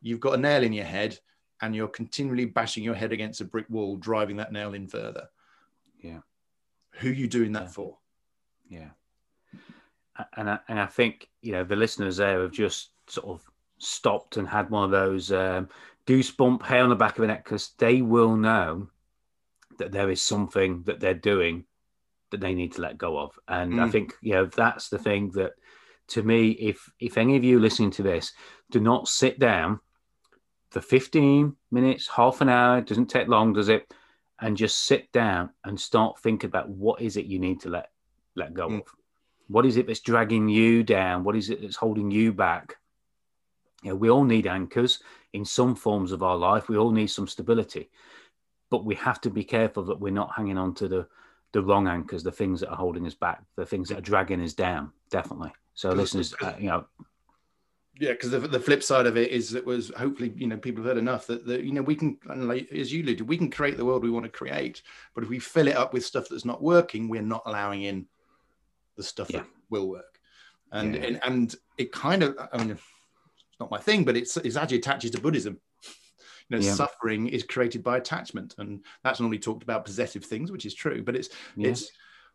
you've 0.00 0.20
got 0.20 0.34
a 0.34 0.40
nail 0.40 0.62
in 0.62 0.72
your 0.72 0.84
head, 0.84 1.18
and 1.62 1.74
you're 1.74 1.88
continually 1.88 2.46
bashing 2.46 2.84
your 2.84 2.94
head 2.94 3.12
against 3.12 3.40
a 3.40 3.44
brick 3.44 3.66
wall, 3.68 3.96
driving 3.96 4.36
that 4.36 4.52
nail 4.52 4.72
in 4.72 4.86
further. 4.86 5.28
Yeah. 6.00 6.20
Who 7.00 7.10
are 7.10 7.12
you 7.12 7.26
doing 7.26 7.52
that 7.52 7.72
for? 7.72 7.98
Yeah 8.68 8.90
and 10.36 10.50
I, 10.50 10.58
and 10.68 10.80
I 10.80 10.86
think 10.86 11.28
you 11.42 11.52
know 11.52 11.64
the 11.64 11.76
listeners 11.76 12.16
there 12.18 12.42
have 12.42 12.52
just 12.52 12.90
sort 13.06 13.26
of 13.26 13.50
stopped 13.78 14.36
and 14.36 14.48
had 14.48 14.70
one 14.70 14.84
of 14.84 14.90
those 14.90 15.32
um, 15.32 15.68
goosebump 16.06 16.62
hair 16.62 16.82
on 16.82 16.90
the 16.90 16.96
back 16.96 17.16
of 17.16 17.22
the 17.22 17.28
neck 17.28 17.44
because 17.44 17.70
they 17.78 18.02
will 18.02 18.36
know 18.36 18.88
that 19.78 19.92
there 19.92 20.10
is 20.10 20.20
something 20.20 20.82
that 20.84 21.00
they're 21.00 21.14
doing 21.14 21.64
that 22.30 22.40
they 22.40 22.54
need 22.54 22.72
to 22.72 22.82
let 22.82 22.98
go 22.98 23.18
of. 23.18 23.38
And 23.48 23.74
mm. 23.74 23.82
I 23.82 23.88
think 23.90 24.14
you 24.20 24.34
know 24.34 24.46
that's 24.46 24.88
the 24.88 24.98
thing 24.98 25.30
that 25.32 25.52
to 26.08 26.22
me, 26.22 26.50
if 26.50 26.90
if 26.98 27.16
any 27.16 27.36
of 27.36 27.44
you 27.44 27.58
listening 27.58 27.90
to 27.92 28.02
this, 28.02 28.32
do 28.70 28.80
not 28.80 29.08
sit 29.08 29.38
down 29.38 29.80
for 30.70 30.80
15 30.80 31.56
minutes, 31.70 32.08
half 32.08 32.40
an 32.40 32.48
hour, 32.48 32.80
doesn't 32.80 33.06
take 33.06 33.28
long, 33.28 33.52
does 33.52 33.68
it? 33.68 33.92
And 34.40 34.56
just 34.56 34.84
sit 34.84 35.10
down 35.12 35.50
and 35.64 35.78
start 35.78 36.20
thinking 36.20 36.48
about 36.48 36.68
what 36.68 37.00
is 37.00 37.16
it 37.16 37.26
you 37.26 37.38
need 37.38 37.60
to 37.60 37.68
let 37.68 37.90
let 38.36 38.54
go 38.54 38.68
mm. 38.68 38.80
of. 38.80 38.94
What 39.50 39.66
is 39.66 39.76
it 39.76 39.86
that's 39.88 40.00
dragging 40.00 40.48
you 40.48 40.84
down? 40.84 41.24
What 41.24 41.34
is 41.34 41.50
it 41.50 41.60
that's 41.60 41.76
holding 41.76 42.10
you 42.10 42.32
back? 42.32 42.76
You 43.82 43.90
know, 43.90 43.96
we 43.96 44.08
all 44.08 44.24
need 44.24 44.46
anchors 44.46 45.00
in 45.32 45.44
some 45.44 45.74
forms 45.74 46.12
of 46.12 46.22
our 46.22 46.36
life. 46.36 46.68
We 46.68 46.76
all 46.76 46.92
need 46.92 47.08
some 47.08 47.26
stability, 47.26 47.90
but 48.70 48.84
we 48.84 48.94
have 48.96 49.20
to 49.22 49.30
be 49.30 49.42
careful 49.42 49.84
that 49.84 50.00
we're 50.00 50.12
not 50.12 50.34
hanging 50.36 50.58
on 50.58 50.74
to 50.74 50.88
the 50.88 51.08
the 51.52 51.62
wrong 51.62 51.88
anchors, 51.88 52.22
the 52.22 52.30
things 52.30 52.60
that 52.60 52.70
are 52.70 52.76
holding 52.76 53.04
us 53.06 53.14
back, 53.14 53.42
the 53.56 53.66
things 53.66 53.88
that 53.88 53.98
are 53.98 54.02
dragging 54.02 54.40
us 54.40 54.52
down. 54.52 54.92
Definitely. 55.10 55.52
So, 55.74 55.90
listeners, 55.90 56.32
uh, 56.40 56.52
you 56.56 56.68
know, 56.68 56.86
yeah, 57.98 58.12
because 58.12 58.30
the, 58.30 58.38
the 58.38 58.60
flip 58.60 58.84
side 58.84 59.06
of 59.06 59.16
it 59.16 59.32
is 59.32 59.50
that 59.50 59.66
was 59.66 59.90
hopefully 59.96 60.32
you 60.36 60.46
know 60.46 60.58
people 60.58 60.84
have 60.84 60.92
heard 60.92 60.98
enough 60.98 61.26
that, 61.26 61.44
that 61.46 61.64
you 61.64 61.72
know 61.72 61.82
we 61.82 61.96
can 61.96 62.18
like, 62.36 62.70
as 62.70 62.92
you 62.92 63.02
alluded 63.02 63.28
we 63.28 63.36
can 63.36 63.50
create 63.50 63.76
the 63.76 63.84
world 63.84 64.04
we 64.04 64.10
want 64.10 64.26
to 64.26 64.30
create, 64.30 64.82
but 65.14 65.24
if 65.24 65.30
we 65.30 65.40
fill 65.40 65.66
it 65.66 65.76
up 65.76 65.92
with 65.92 66.06
stuff 66.06 66.28
that's 66.30 66.44
not 66.44 66.62
working, 66.62 67.08
we're 67.08 67.20
not 67.20 67.42
allowing 67.46 67.82
in 67.82 68.06
the 69.00 69.04
stuff 69.04 69.30
yeah. 69.30 69.38
that 69.40 69.46
will 69.70 69.88
work. 69.88 70.18
And, 70.72 70.94
yeah. 70.94 71.02
and 71.02 71.20
and 71.24 71.54
it 71.78 71.90
kind 71.90 72.22
of 72.22 72.36
I 72.52 72.58
mean 72.58 72.70
it's 72.70 72.82
not 73.58 73.70
my 73.70 73.78
thing, 73.78 74.04
but 74.04 74.16
it's 74.16 74.36
it's 74.36 74.56
actually 74.56 74.78
attaches 74.78 75.10
to 75.12 75.20
Buddhism. 75.20 75.58
You 76.48 76.58
know, 76.58 76.64
yeah. 76.64 76.74
suffering 76.74 77.28
is 77.28 77.44
created 77.44 77.82
by 77.82 77.96
attachment, 77.96 78.56
and 78.58 78.84
that's 79.02 79.20
normally 79.20 79.38
talked 79.38 79.62
about 79.62 79.84
possessive 79.84 80.24
things, 80.24 80.52
which 80.52 80.66
is 80.66 80.74
true. 80.74 81.02
But 81.02 81.16
it's 81.16 81.30
it's 81.56 81.90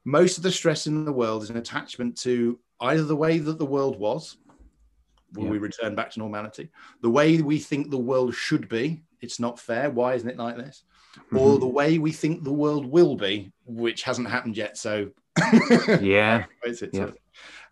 most 0.05 0.37
of 0.37 0.43
the 0.43 0.51
stress 0.51 0.87
in 0.87 1.05
the 1.05 1.11
world 1.11 1.43
is 1.43 1.49
an 1.49 1.57
attachment 1.57 2.17
to 2.21 2.59
either 2.81 3.03
the 3.03 3.15
way 3.15 3.39
that 3.39 3.57
the 3.57 3.65
world 3.65 3.99
was, 3.99 4.37
will 5.33 5.45
Yeah. 5.45 5.49
we 5.51 5.57
return 5.57 5.95
back 5.95 6.11
to 6.11 6.19
normality? 6.19 6.69
The 7.01 7.09
way 7.09 7.41
we 7.41 7.59
think 7.59 7.89
the 7.89 7.97
world 7.97 8.33
should 8.35 8.69
be, 8.69 9.03
it's 9.21 9.39
not 9.39 9.59
fair. 9.59 9.89
Why 9.89 10.13
isn't 10.13 10.29
it 10.29 10.37
like 10.37 10.57
this? 10.57 10.83
Or 11.31 11.57
Mhm. 11.57 11.59
the 11.59 11.67
way 11.67 11.97
we 11.97 12.11
think 12.11 12.43
the 12.43 12.53
world 12.53 12.85
will 12.85 13.15
be, 13.15 13.51
which 13.65 14.03
hasn't 14.03 14.29
happened 14.29 14.57
yet. 14.57 14.77
So 14.77 15.11
yeah, 16.01 16.45
Is 16.65 16.81
it 16.81 16.91
Yeah. 16.93 17.11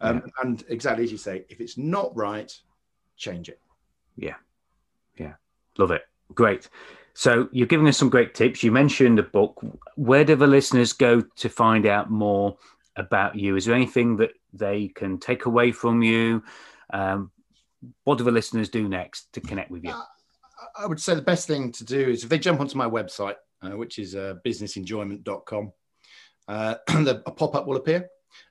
um, 0.01 0.23
And 0.41 0.63
exactly 0.69 1.03
as 1.03 1.11
you 1.11 1.17
say, 1.17 1.45
if 1.49 1.59
it's 1.61 1.77
not 1.77 2.15
right, 2.15 2.51
change 3.17 3.49
it. 3.49 3.59
Yeah. 4.15 4.35
Yeah. 5.17 5.33
Love 5.77 5.91
it. 5.91 6.03
Great. 6.33 6.69
So 7.13 7.47
you're 7.51 7.67
giving 7.67 7.87
us 7.87 7.97
some 7.97 8.09
great 8.09 8.33
tips. 8.33 8.63
You 8.63 8.71
mentioned 8.71 9.19
a 9.19 9.23
book. 9.23 9.63
Where 9.95 10.23
do 10.25 10.35
the 10.35 10.47
listeners 10.47 10.93
go 10.93 11.21
to 11.21 11.49
find 11.49 11.85
out 11.85 12.09
more 12.09 12.57
about 12.95 13.35
you? 13.35 13.55
Is 13.55 13.65
there 13.65 13.75
anything 13.75 14.17
that 14.17 14.31
they 14.51 14.87
can 14.89 15.19
take 15.19 15.45
away 15.45 15.71
from 15.71 16.01
you? 16.01 16.43
Um, 16.91 17.31
what 18.03 18.17
do 18.17 18.23
the 18.23 18.31
listeners 18.31 18.69
do 18.69 18.87
next 18.87 19.31
to 19.33 19.41
connect 19.41 19.69
with 19.69 19.83
you? 19.83 19.91
Uh, 19.91 20.03
I 20.77 20.85
would 20.87 20.99
say 20.99 21.13
the 21.15 21.21
best 21.21 21.47
thing 21.47 21.71
to 21.73 21.83
do 21.83 21.99
is 22.09 22.23
if 22.23 22.29
they 22.29 22.39
jump 22.39 22.59
onto 22.59 22.77
my 22.77 22.87
website, 22.89 23.35
uh, 23.61 23.77
which 23.77 23.99
is 23.99 24.15
uh, 24.15 24.35
businessenjoyment.com, 24.45 25.71
uh, 26.47 26.75
the, 26.87 27.21
a 27.25 27.31
pop 27.31 27.55
up 27.55 27.67
will 27.67 27.77
appear 27.77 28.09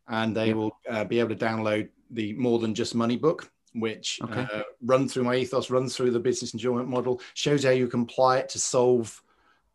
and 0.09 0.37
they 0.37 0.53
will 0.55 0.77
uh, 0.91 1.05
be 1.05 1.19
able 1.21 1.35
to 1.35 1.45
download 1.45 1.89
the 2.11 2.33
More 2.35 2.59
Than 2.59 2.75
Just 2.75 2.95
Money 2.95 3.17
book, 3.17 3.51
which 3.75 4.21
Okay. 4.25 4.47
uh, 4.53 4.63
runs 4.83 5.13
through 5.13 5.25
my 5.25 5.37
ethos, 5.37 5.71
runs 5.71 5.97
through 5.97 6.11
the 6.11 6.21
business 6.21 6.53
enjoyment 6.53 6.89
model, 6.89 7.21
shows 7.35 7.65
how 7.65 7.71
you 7.71 7.89
can 7.89 8.03
apply 8.03 8.39
it 8.39 8.49
to 8.51 8.59
solve 8.59 9.23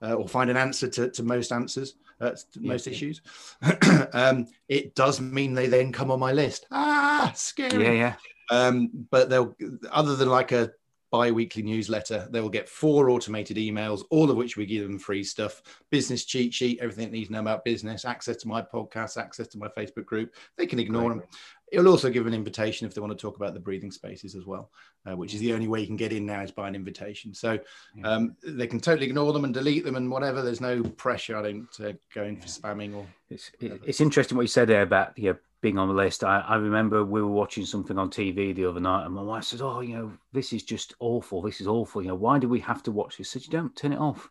uh, 0.02 0.14
or 0.14 0.28
find 0.28 0.50
an 0.50 0.58
answer 0.58 0.88
to, 0.88 1.10
to 1.10 1.24
most 1.24 1.52
answers, 1.52 1.96
uh, 2.22 2.32
to 2.32 2.60
Yeah. 2.60 2.68
most 2.74 2.88
issues. 2.88 3.22
um, 4.14 4.48
it 4.70 4.94
does 4.96 5.20
mean 5.20 5.54
they 5.54 5.68
then 5.68 5.92
come 5.92 6.12
on 6.12 6.20
my 6.20 6.32
list. 6.32 6.68
Ah, 6.72 7.32
scary 7.36 7.84
Yeah, 7.84 7.92
yeah. 7.92 8.16
um, 8.52 8.90
but 9.10 9.30
they'll 9.30 9.56
other 9.92 10.16
than 10.16 10.30
like 10.30 10.52
a 10.52 10.72
bi-weekly 11.12 11.64
newsletter. 11.64 12.28
They 12.30 12.42
will 12.42 12.50
get 12.50 12.70
four 12.70 13.10
automated 13.10 13.58
emails 13.58 14.04
all 14.10 14.30
of 14.30 14.38
which 14.38 14.58
we 14.58 14.66
give 14.66 14.84
them 14.84 15.00
free 15.00 15.24
stuff. 15.24 15.62
Business 15.90 16.26
cheat 16.26 16.54
sheet 16.54 16.80
everything 16.82 17.12
they 17.12 17.20
need 17.20 17.26
to 17.26 17.34
know 17.34 17.40
about 17.40 17.66
business 17.66 18.06
access 18.06 18.38
to 18.38 18.48
my 18.48 18.62
podcast 18.62 19.18
access 19.18 19.48
to 19.50 19.58
my 19.58 19.68
facebook 19.70 20.06
group. 20.06 20.36
They 20.58 20.66
can 20.66 20.80
ignore 20.80 21.14
Great. 21.14 21.22
them. 21.22 21.40
It'll 21.72 21.90
also 21.90 22.10
give 22.10 22.28
an 22.28 22.34
invitation 22.34 22.88
if 22.88 22.94
they 22.94 23.02
want 23.02 23.12
to 23.12 23.22
talk 23.22 23.36
about 23.36 23.54
the 23.54 23.60
breathing 23.60 23.92
spaces 23.92 24.36
as 24.36 24.46
well 24.46 24.72
uh, 25.08 25.16
which 25.16 25.34
is 25.34 25.40
the 25.40 25.54
only 25.54 25.68
way 25.68 25.80
you 25.80 25.88
can 25.88 25.96
get 25.96 26.12
in 26.12 26.26
now 26.26 26.42
is 26.42 26.52
by 26.52 26.68
an 26.68 26.76
invitation. 26.76 27.34
So 27.34 27.60
um, 28.04 28.36
they 28.44 28.68
can 28.68 28.80
totally 28.80 29.08
ignore 29.08 29.32
them 29.34 29.46
and 29.46 29.54
delete 29.54 29.86
them 29.86 29.96
and 29.96 30.12
whatever. 30.12 30.42
There's 30.42 30.62
no 30.62 30.84
pressure 30.84 31.38
i 31.38 31.42
don't 31.42 31.68
uh, 31.80 31.94
go 32.14 32.24
in 32.24 32.38
for 32.38 32.48
spamming 32.48 32.96
or 32.96 33.06
It's, 33.30 33.52
it's 33.60 34.02
interesting 34.02 34.38
what 34.38 34.44
you 34.44 34.48
said 34.48 34.68
there 34.68 34.82
about 34.82 35.18
you 35.18 35.34
know, 35.34 35.38
being 35.62 35.78
on 35.78 35.88
the 35.88 35.94
list. 35.94 36.24
I, 36.24 36.40
I 36.40 36.56
remember 36.56 37.04
we 37.04 37.22
were 37.22 37.28
watching 37.28 37.66
something 37.66 37.98
on 37.98 38.10
TV 38.10 38.54
the 38.54 38.66
other 38.66 38.80
night, 38.80 39.06
and 39.06 39.14
my 39.14 39.22
wife 39.22 39.46
says, 39.46 39.62
"Oh, 39.62 39.80
you 39.82 39.96
know, 39.96 40.12
this 40.32 40.54
is 40.54 40.64
just 40.64 40.94
awful. 41.00 41.42
This 41.42 41.62
is 41.62 41.68
awful. 41.68 42.02
You 42.02 42.10
know, 42.10 42.16
why 42.16 42.40
do 42.40 42.48
we 42.48 42.60
have 42.62 42.84
to 42.84 42.92
watch 42.92 43.18
this?" 43.18 43.30
I 43.30 43.40
said, 43.40 43.46
"You 43.46 43.52
don't 43.52 43.76
turn 43.76 43.94
it 43.94 44.00
off." 44.00 44.30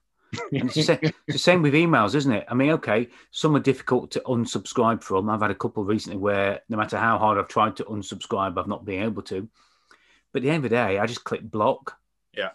And 0.53 0.65
it's, 0.65 0.75
the 0.75 0.83
same, 0.83 0.99
it's 1.03 1.15
the 1.29 1.39
same 1.39 1.63
with 1.63 1.75
emails, 1.75 2.15
isn't 2.15 2.33
it? 2.33 2.47
I 2.49 2.55
mean, 2.55 2.71
okay, 2.73 3.09
some 3.31 3.55
are 3.57 3.61
difficult 3.61 4.11
to 4.13 4.21
unsubscribe 4.27 5.03
from. 5.03 5.31
I've 5.31 5.41
had 5.41 5.51
a 5.51 5.55
couple 5.55 5.85
recently 5.85 6.19
where 6.19 6.61
no 6.69 6.77
matter 6.77 6.99
how 6.99 7.17
hard 7.17 7.39
I've 7.39 7.49
tried 7.49 7.77
to 7.77 7.85
unsubscribe, 7.85 8.59
I've 8.59 8.67
not 8.67 8.85
been 8.85 9.03
able 9.05 9.23
to. 9.23 9.49
But 10.33 10.41
at 10.41 10.43
the 10.43 10.51
end 10.51 10.65
of 10.65 10.71
the 10.71 10.77
day, 10.77 10.99
I 10.99 11.07
just 11.07 11.25
click 11.25 11.43
block. 11.43 11.97
Yeah. 12.35 12.51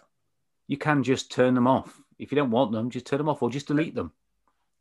You 0.68 0.76
can 0.76 1.02
just 1.02 1.32
turn 1.32 1.54
them 1.54 1.66
off. 1.66 2.00
If 2.18 2.30
you 2.30 2.36
don't 2.36 2.50
want 2.50 2.72
them, 2.72 2.90
just 2.90 3.06
turn 3.06 3.18
them 3.18 3.28
off 3.28 3.42
or 3.42 3.50
just 3.50 3.66
delete 3.66 3.94
them 3.94 4.12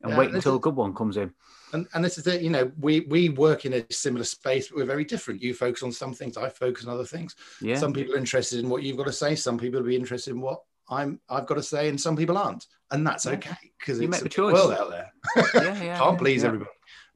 and 0.03 0.11
Yeah, 0.11 0.17
wait 0.17 0.33
until 0.33 0.55
a 0.55 0.59
good 0.59 0.75
one 0.75 0.93
comes 0.93 1.17
in. 1.17 1.31
and, 1.73 1.87
and 1.93 2.03
this 2.03 2.17
is 2.17 2.27
it 2.27 2.41
you 2.41 2.49
know 2.49 2.71
we 2.79 3.01
we 3.01 3.29
work 3.29 3.65
in 3.65 3.73
a 3.73 3.83
similar 3.91 4.23
space 4.25 4.67
but 4.67 4.77
we're 4.77 4.85
very 4.95 5.05
different 5.05 5.41
you 5.41 5.53
focus 5.53 5.83
on 5.83 5.91
some 5.91 6.13
things 6.13 6.37
i 6.37 6.49
focus 6.49 6.85
on 6.85 6.93
other 6.93 7.05
things 7.05 7.35
Yeah. 7.61 7.77
some 7.77 7.93
people 7.93 8.15
are 8.15 8.17
interested 8.17 8.59
in 8.59 8.69
what 8.69 8.83
you've 8.83 8.97
got 8.97 9.05
to 9.07 9.13
say 9.13 9.35
some 9.35 9.57
people 9.57 9.79
will 9.79 9.87
be 9.87 9.95
interested 9.95 10.31
in 10.31 10.41
what 10.41 10.61
i'm 10.89 11.19
i've 11.29 11.45
got 11.45 11.55
to 11.55 11.63
say 11.63 11.87
and 11.89 11.99
some 11.99 12.15
people 12.15 12.37
aren't 12.37 12.65
and 12.91 13.05
that's 13.07 13.25
Yeah. 13.25 13.33
okay 13.33 13.55
because 13.79 13.99
it's 13.99 14.09
make 14.11 14.21
a 14.21 14.23
the 14.25 14.29
choice. 14.29 14.53
world 14.53 14.73
out 14.73 14.89
there 14.89 15.11
yeah, 15.55 15.83
yeah, 15.83 15.99
can't 15.99 16.17
please 16.17 16.43
everybody 16.43 16.69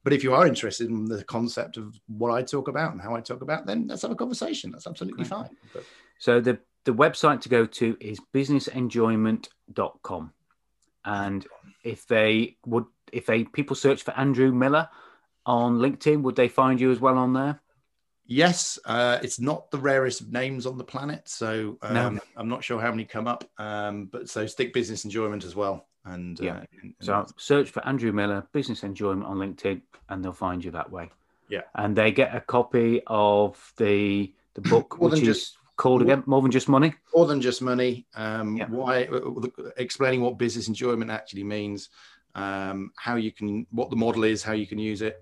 but 0.03 0.13
if 0.13 0.23
you 0.23 0.33
are 0.35 0.45
interested 0.47 0.89
in 0.89 1.05
the 1.05 1.23
concept 1.25 1.77
of 1.77 1.95
what 2.07 2.31
i 2.31 2.41
talk 2.41 2.67
about 2.67 2.91
and 2.93 3.01
how 3.01 3.15
i 3.15 3.21
talk 3.21 3.41
about 3.41 3.65
then 3.65 3.87
let's 3.87 4.01
have 4.03 4.11
a 4.11 4.15
conversation 4.15 4.71
that's 4.71 4.87
absolutely 4.87 5.23
Great. 5.25 5.29
fine 5.37 5.49
but 5.73 5.83
So 6.19 6.39
the 6.39 6.59
the 6.85 6.93
website 6.93 7.41
to 7.41 7.49
go 7.49 7.65
to 7.65 7.97
is 7.99 8.19
businessenjoyment.com. 8.31 10.31
And 11.03 11.47
if 11.85 12.05
they 12.07 12.57
would 12.65 12.85
if 13.13 13.25
they 13.27 13.45
people 13.45 13.75
search 13.75 14.03
for 14.03 14.11
Andrew 14.17 14.51
Miller 14.51 14.89
on 15.45 15.77
LinkedIn, 15.77 16.23
would 16.23 16.35
they 16.35 16.49
find 16.49 16.81
you 16.81 16.91
as 16.91 16.99
well 16.99 17.17
on 17.17 17.31
there? 17.33 17.61
Yes, 18.27 18.79
uh, 18.85 19.19
it's 19.21 19.39
not 19.39 19.69
the 19.69 19.77
rarest 19.77 20.19
of 20.21 20.31
names 20.31 20.65
on 20.65 20.79
the 20.79 20.83
planet, 20.83 21.29
so 21.29 21.77
No. 21.83 22.07
um, 22.07 22.21
I'm 22.35 22.49
not 22.49 22.63
sure 22.63 22.81
how 22.81 22.89
many 22.89 23.05
come 23.05 23.27
up. 23.27 23.43
Um, 23.59 24.05
but 24.05 24.27
so 24.27 24.47
stick 24.47 24.73
business 24.73 25.05
enjoyment 25.05 25.43
as 25.45 25.55
well, 25.55 25.87
and 26.05 26.37
Yeah. 26.39 26.57
uh, 26.57 26.63
and- 26.81 26.95
So 26.99 27.25
search 27.37 27.69
for 27.69 27.85
Andrew 27.85 28.11
Miller 28.11 28.47
Business 28.51 28.83
Enjoyment 28.83 29.25
on 29.27 29.37
LinkedIn 29.37 29.81
and 30.09 30.25
they'll 30.25 30.33
find 30.33 30.65
you 30.65 30.71
that 30.71 30.91
way. 30.91 31.11
Yeah. 31.49 31.61
And 31.75 31.95
they 31.95 32.11
get 32.11 32.35
a 32.35 32.41
copy 32.41 33.01
of 33.07 33.73
the 33.77 34.33
the 34.55 34.61
book 34.61 34.97
which 34.99 35.13
is 35.15 35.21
just- 35.21 35.57
called 35.77 36.01
again 36.01 36.23
More 36.25 36.41
Than 36.41 36.51
Just 36.51 36.69
Money. 36.69 36.93
more 37.15 37.25
than 37.25 37.41
just 37.41 37.61
money. 37.61 38.05
Um, 38.15 38.55
Yeah. 38.57 38.67
Why 38.69 39.09
explaining 39.77 40.21
what 40.21 40.37
business 40.37 40.67
enjoyment 40.67 41.11
actually 41.11 41.43
means, 41.43 41.89
um, 42.35 42.91
how 42.97 43.15
you 43.15 43.31
can, 43.31 43.65
what 43.71 43.89
the 43.89 43.95
model 43.95 44.23
is, 44.23 44.43
how 44.43 44.53
you 44.53 44.67
can 44.67 44.79
use 44.79 45.01
it, 45.01 45.21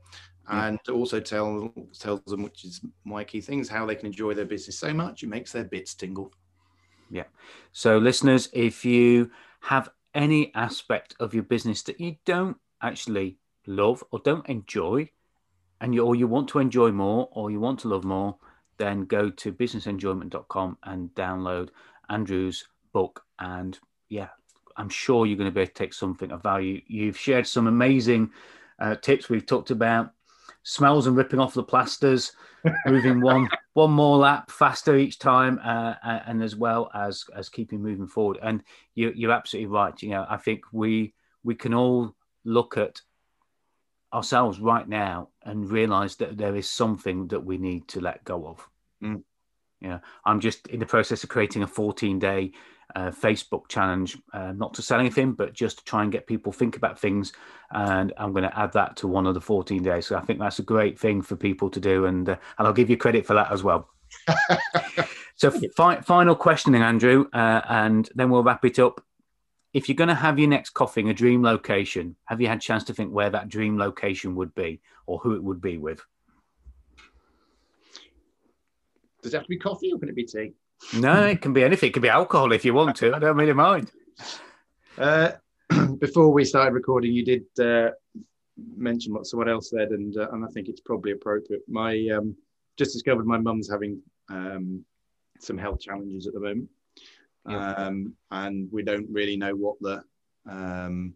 Yeah. 0.49 0.68
and 0.68 0.80
also 0.89 1.20
tell 1.20 1.74
tells 1.99 2.24
them, 2.26 2.43
which 2.43 2.66
is 2.66 2.82
my 3.04 3.24
key 3.24 3.41
things, 3.41 3.70
how 3.70 3.86
they 3.86 3.95
can 3.95 4.08
enjoy 4.08 4.34
their 4.34 4.45
business 4.45 4.78
so 4.78 4.93
much 4.93 5.24
it 5.24 5.28
makes 5.30 5.51
their 5.51 5.64
bits 5.64 5.93
tingle. 5.95 6.32
Yeah. 7.10 7.26
So, 7.72 7.97
listeners, 7.97 8.49
if 8.54 8.86
you 8.86 9.32
have 9.62 9.89
any 10.14 10.54
aspect 10.56 11.16
of 11.20 11.34
your 11.34 11.43
business 11.43 11.82
that 11.84 11.99
you 11.99 12.18
don't 12.26 12.58
actually 12.82 13.38
love 13.66 14.04
or 14.12 14.20
don't 14.20 14.47
enjoy, 14.47 15.10
and 15.82 15.93
you 15.93 16.06
or 16.06 16.16
you 16.16 16.28
want 16.28 16.47
to 16.49 16.60
enjoy 16.60 16.91
more 16.91 17.28
or 17.32 17.51
you 17.51 17.60
want 17.60 17.80
to 17.82 17.88
love 17.88 18.04
more, 18.04 18.38
then 18.78 19.06
go 19.06 19.30
to 19.30 19.52
businessenjoyment.com 19.52 20.78
and 20.84 21.14
download 21.16 21.70
Andrew's 22.10 22.68
book. 22.92 23.24
And 23.40 23.78
yeah, 24.10 24.30
I'm 24.78 24.90
sure 24.90 25.26
you're 25.26 25.38
going 25.38 25.50
to 25.50 25.54
be 25.54 25.62
able 25.62 25.68
to 25.70 25.74
take 25.74 25.94
something 25.94 26.32
of 26.32 26.44
value. 26.44 26.82
You've 26.88 27.18
shared 27.18 27.48
some 27.48 27.68
amazing 27.68 28.32
uh, 28.80 28.96
tips. 28.96 29.30
We've 29.30 29.46
talked 29.46 29.72
about 29.72 30.12
smells 30.64 31.08
and 31.08 31.16
ripping 31.16 31.40
off 31.40 31.54
the 31.54 31.64
plasters, 31.64 32.32
moving 32.86 33.22
one 33.22 33.50
one 33.74 33.92
more 33.92 34.18
lap 34.18 34.50
faster 34.50 34.96
each 34.96 35.20
time, 35.20 35.60
uh, 35.64 35.96
and 36.04 36.42
as 36.42 36.56
well 36.56 36.90
as 36.94 37.26
as 37.36 37.50
keeping 37.50 37.82
moving 37.82 38.08
forward. 38.08 38.40
And 38.42 38.64
you, 38.96 39.12
you're 39.16 39.32
absolutely 39.32 39.68
right. 39.68 40.02
You 40.02 40.10
know, 40.10 40.26
I 40.30 40.38
think 40.38 40.62
we 40.72 41.14
we 41.44 41.56
can 41.56 41.74
all 41.74 42.16
look 42.46 42.78
at 42.78 43.02
ourselves 44.14 44.59
right 44.59 44.88
now 44.88 45.30
and 45.43 45.70
realize 45.70 46.16
that 46.18 46.38
there 46.38 46.55
is 46.55 46.70
something 46.70 47.28
that 47.28 47.43
we 47.43 47.57
need 47.57 47.88
to 47.89 48.01
let 48.01 48.24
go 48.24 48.47
of. 48.47 48.68
Mm. 49.03 49.24
Yeah, 49.82 49.99
I'm 50.24 50.39
just 50.39 50.68
in 50.68 50.80
the 50.80 50.86
process 50.86 51.24
of 51.24 51.30
creating 51.30 51.64
a 51.64 51.68
14 51.68 52.18
day 52.18 52.53
uh, 52.95 53.11
Facebook 53.11 53.68
challenge, 53.68 54.18
uh, 54.34 54.51
not 54.51 54.74
to 54.76 54.82
sell 54.82 54.99
anything, 54.99 55.34
but 55.34 55.53
just 55.53 55.80
to 55.80 55.84
try 55.84 56.03
and 56.03 56.11
get 56.11 56.28
people 56.28 56.51
think 56.51 56.78
about 56.78 56.99
things. 56.99 57.34
And 57.72 58.14
I'm 58.18 58.32
going 58.32 58.43
to 58.43 58.59
add 58.59 58.74
that 58.74 58.95
to 58.97 59.07
one 59.07 59.26
of 59.26 59.34
the 59.34 59.41
14 59.41 59.82
days. 59.84 60.07
So 60.07 60.16
I 60.16 60.22
think 60.22 60.39
that's 60.39 60.59
a 60.59 60.64
great 60.64 60.99
thing 60.99 61.22
for 61.22 61.36
people 61.36 61.70
to 61.72 61.80
do, 61.80 62.05
and 62.05 62.30
uh, 62.30 62.36
and 62.57 62.68
I'll 62.68 62.74
give 62.74 62.89
you 62.89 62.97
credit 62.97 63.26
for 63.26 63.34
that 63.34 63.51
as 63.51 63.64
well. 63.64 63.89
so 65.36 65.51
fi- 65.51 66.01
final 66.01 66.36
questioning, 66.36 66.82
Andrew, 66.82 67.26
uh, 67.34 67.61
and 67.68 68.09
then 68.16 68.30
we'll 68.30 68.43
wrap 68.43 68.64
it 68.64 68.80
up. 68.80 69.03
If 69.74 69.90
you're 69.90 69.96
going 69.96 70.10
to 70.10 70.16
have 70.16 70.38
your 70.38 70.50
next 70.50 70.72
coffee 70.72 71.02
in 71.02 71.08
a 71.08 71.14
dream 71.14 71.42
location, 71.42 72.16
have 72.26 72.40
you 72.40 72.48
had 72.48 72.60
a 72.60 72.62
chance 72.62 72.84
to 72.86 72.94
think 72.94 73.12
where 73.12 73.32
that 73.32 73.50
dream 73.50 73.78
location 73.78 74.36
would 74.36 74.54
be 74.54 74.82
or 75.08 75.18
who 75.18 75.34
it 75.34 75.44
would 75.44 75.62
be 75.62 75.78
with? 75.78 76.02
Does 79.24 79.34
it 79.34 79.38
have 79.38 79.44
to 79.44 79.50
be 79.50 79.58
coffee 79.58 79.92
or 79.92 80.00
can 80.00 80.10
it 80.10 80.16
be 80.16 80.26
tea? 80.26 80.54
No, 81.00 81.26
it 81.26 81.42
can 81.42 81.54
be 81.54 81.64
anything. 81.64 81.90
It 81.90 81.94
can 81.94 82.02
be 82.02 82.10
alcohol 82.10 82.52
if 82.52 82.66
you 82.66 82.74
want 82.74 82.96
to. 82.98 83.16
I 83.16 83.20
don't 83.20 83.38
really 83.38 83.54
mind. 83.54 83.92
Uh, 84.98 85.32
before 86.00 86.32
we 86.32 86.46
started 86.46 86.74
recording, 86.74 87.14
you 87.14 87.24
did 87.24 87.46
uh, 87.60 87.92
mention 88.76 89.14
what 89.14 89.26
someone 89.26 89.50
else 89.50 89.70
said, 89.70 89.90
and 89.90 90.16
uh, 90.18 90.30
and 90.32 90.44
I 90.44 90.48
think 90.50 90.68
it's 90.68 90.82
probably 90.82 91.14
appropriate. 91.14 91.62
My 91.68 92.06
um, 92.10 92.36
just 92.78 92.92
discovered 92.92 93.26
my 93.26 93.38
mum's 93.38 93.70
having 93.70 94.02
um, 94.30 94.84
some 95.40 95.58
health 95.58 95.80
challenges 95.80 96.28
at 96.28 96.34
the 96.34 96.40
moment, 96.40 96.70
Yeah. 97.48 97.72
um, 97.74 98.14
and 98.32 98.70
we 98.72 98.84
don't 98.84 99.08
really 99.12 99.36
know 99.36 99.54
what 99.54 99.76
the 99.82 100.04
um, 100.50 101.14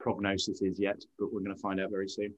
prognosis 0.00 0.62
is 0.62 0.78
yet, 0.78 1.02
but 1.18 1.32
we're 1.32 1.40
going 1.40 1.54
to 1.54 1.60
find 1.60 1.80
out 1.80 1.90
very 1.90 2.08
soon. 2.08 2.34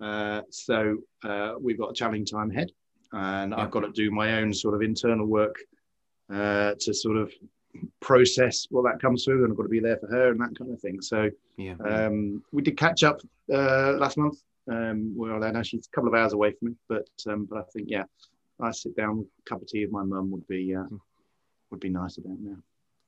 Uh, 0.00 0.42
so 0.50 0.98
uh, 1.24 1.54
we've 1.60 1.78
got 1.78 1.90
a 1.90 1.94
challenging 1.94 2.26
time 2.26 2.50
ahead, 2.50 2.70
and 3.12 3.52
Yeah. 3.52 3.58
I've 3.58 3.70
got 3.70 3.80
to 3.80 3.92
do 3.92 4.10
my 4.10 4.38
own 4.38 4.52
sort 4.52 4.74
of 4.74 4.82
internal 4.82 5.26
work 5.26 5.56
uh, 6.30 6.74
to 6.80 6.92
sort 6.92 7.16
of 7.16 7.32
process 8.00 8.66
what 8.70 8.82
that 8.82 9.00
comes 9.00 9.24
through, 9.24 9.44
and 9.44 9.52
I've 9.52 9.56
got 9.56 9.64
to 9.64 9.68
be 9.68 9.80
there 9.80 9.96
for 9.98 10.08
her 10.08 10.30
and 10.30 10.40
that 10.40 10.58
kind 10.58 10.72
of 10.72 10.80
thing. 10.80 11.00
So 11.00 11.30
Yeah. 11.56 11.76
um, 11.84 12.42
we 12.52 12.62
did 12.62 12.76
catch 12.76 13.02
up 13.04 13.20
uh, 13.52 13.92
last 13.94 14.18
month. 14.18 14.42
Um, 14.68 15.14
well, 15.16 15.38
then 15.40 15.62
she's 15.62 15.86
a 15.86 15.94
couple 15.94 16.08
of 16.08 16.14
hours 16.14 16.32
away 16.32 16.52
from 16.52 16.68
me, 16.68 16.74
but 16.88 17.08
um, 17.28 17.44
but 17.44 17.58
I 17.60 17.62
think 17.72 17.88
yeah, 17.88 18.04
nice 18.58 18.82
sit 18.82 18.96
down 18.96 19.18
with 19.18 19.26
a 19.26 19.48
cup 19.48 19.62
of 19.62 19.68
tea 19.68 19.84
with 19.84 19.92
my 19.92 20.02
mum 20.02 20.30
would 20.32 20.46
be 20.48 20.74
uh, 20.74 20.82
hmm. 20.82 20.96
Would 21.70 21.80
be 21.80 21.88
nice 21.88 22.18
about 22.18 22.38
now. 22.40 22.56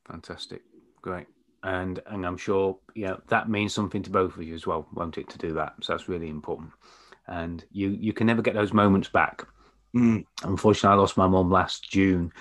Fantastic, 0.07 0.63
great, 1.03 1.27
and 1.63 2.01
and 2.07 2.27
I'm 2.27 2.37
sure 2.37 2.79
yeah 2.95 3.17
that 3.29 3.49
means 3.49 3.75
something 3.75 4.03
to 4.03 4.11
both 4.11 4.37
of 4.37 4.43
you 4.43 4.55
as 4.55 4.67
well, 4.67 4.87
won't 4.95 5.19
it? 5.19 5.29
To 5.31 5.39
do 5.39 5.53
that, 5.55 5.75
so 5.83 5.93
that's 5.93 6.09
really 6.09 6.29
important. 6.29 6.71
And 7.27 7.65
you 7.71 7.91
you 7.91 8.13
can 8.13 8.27
never 8.27 8.43
get 8.43 8.55
those 8.55 8.73
moments 8.73 9.09
back. 9.09 9.47
Mm. 9.95 10.25
Unfortunately, 10.45 10.97
I 10.97 11.01
lost 11.01 11.17
my 11.17 11.27
mum 11.27 11.51
last 11.51 11.91
June, 11.91 12.33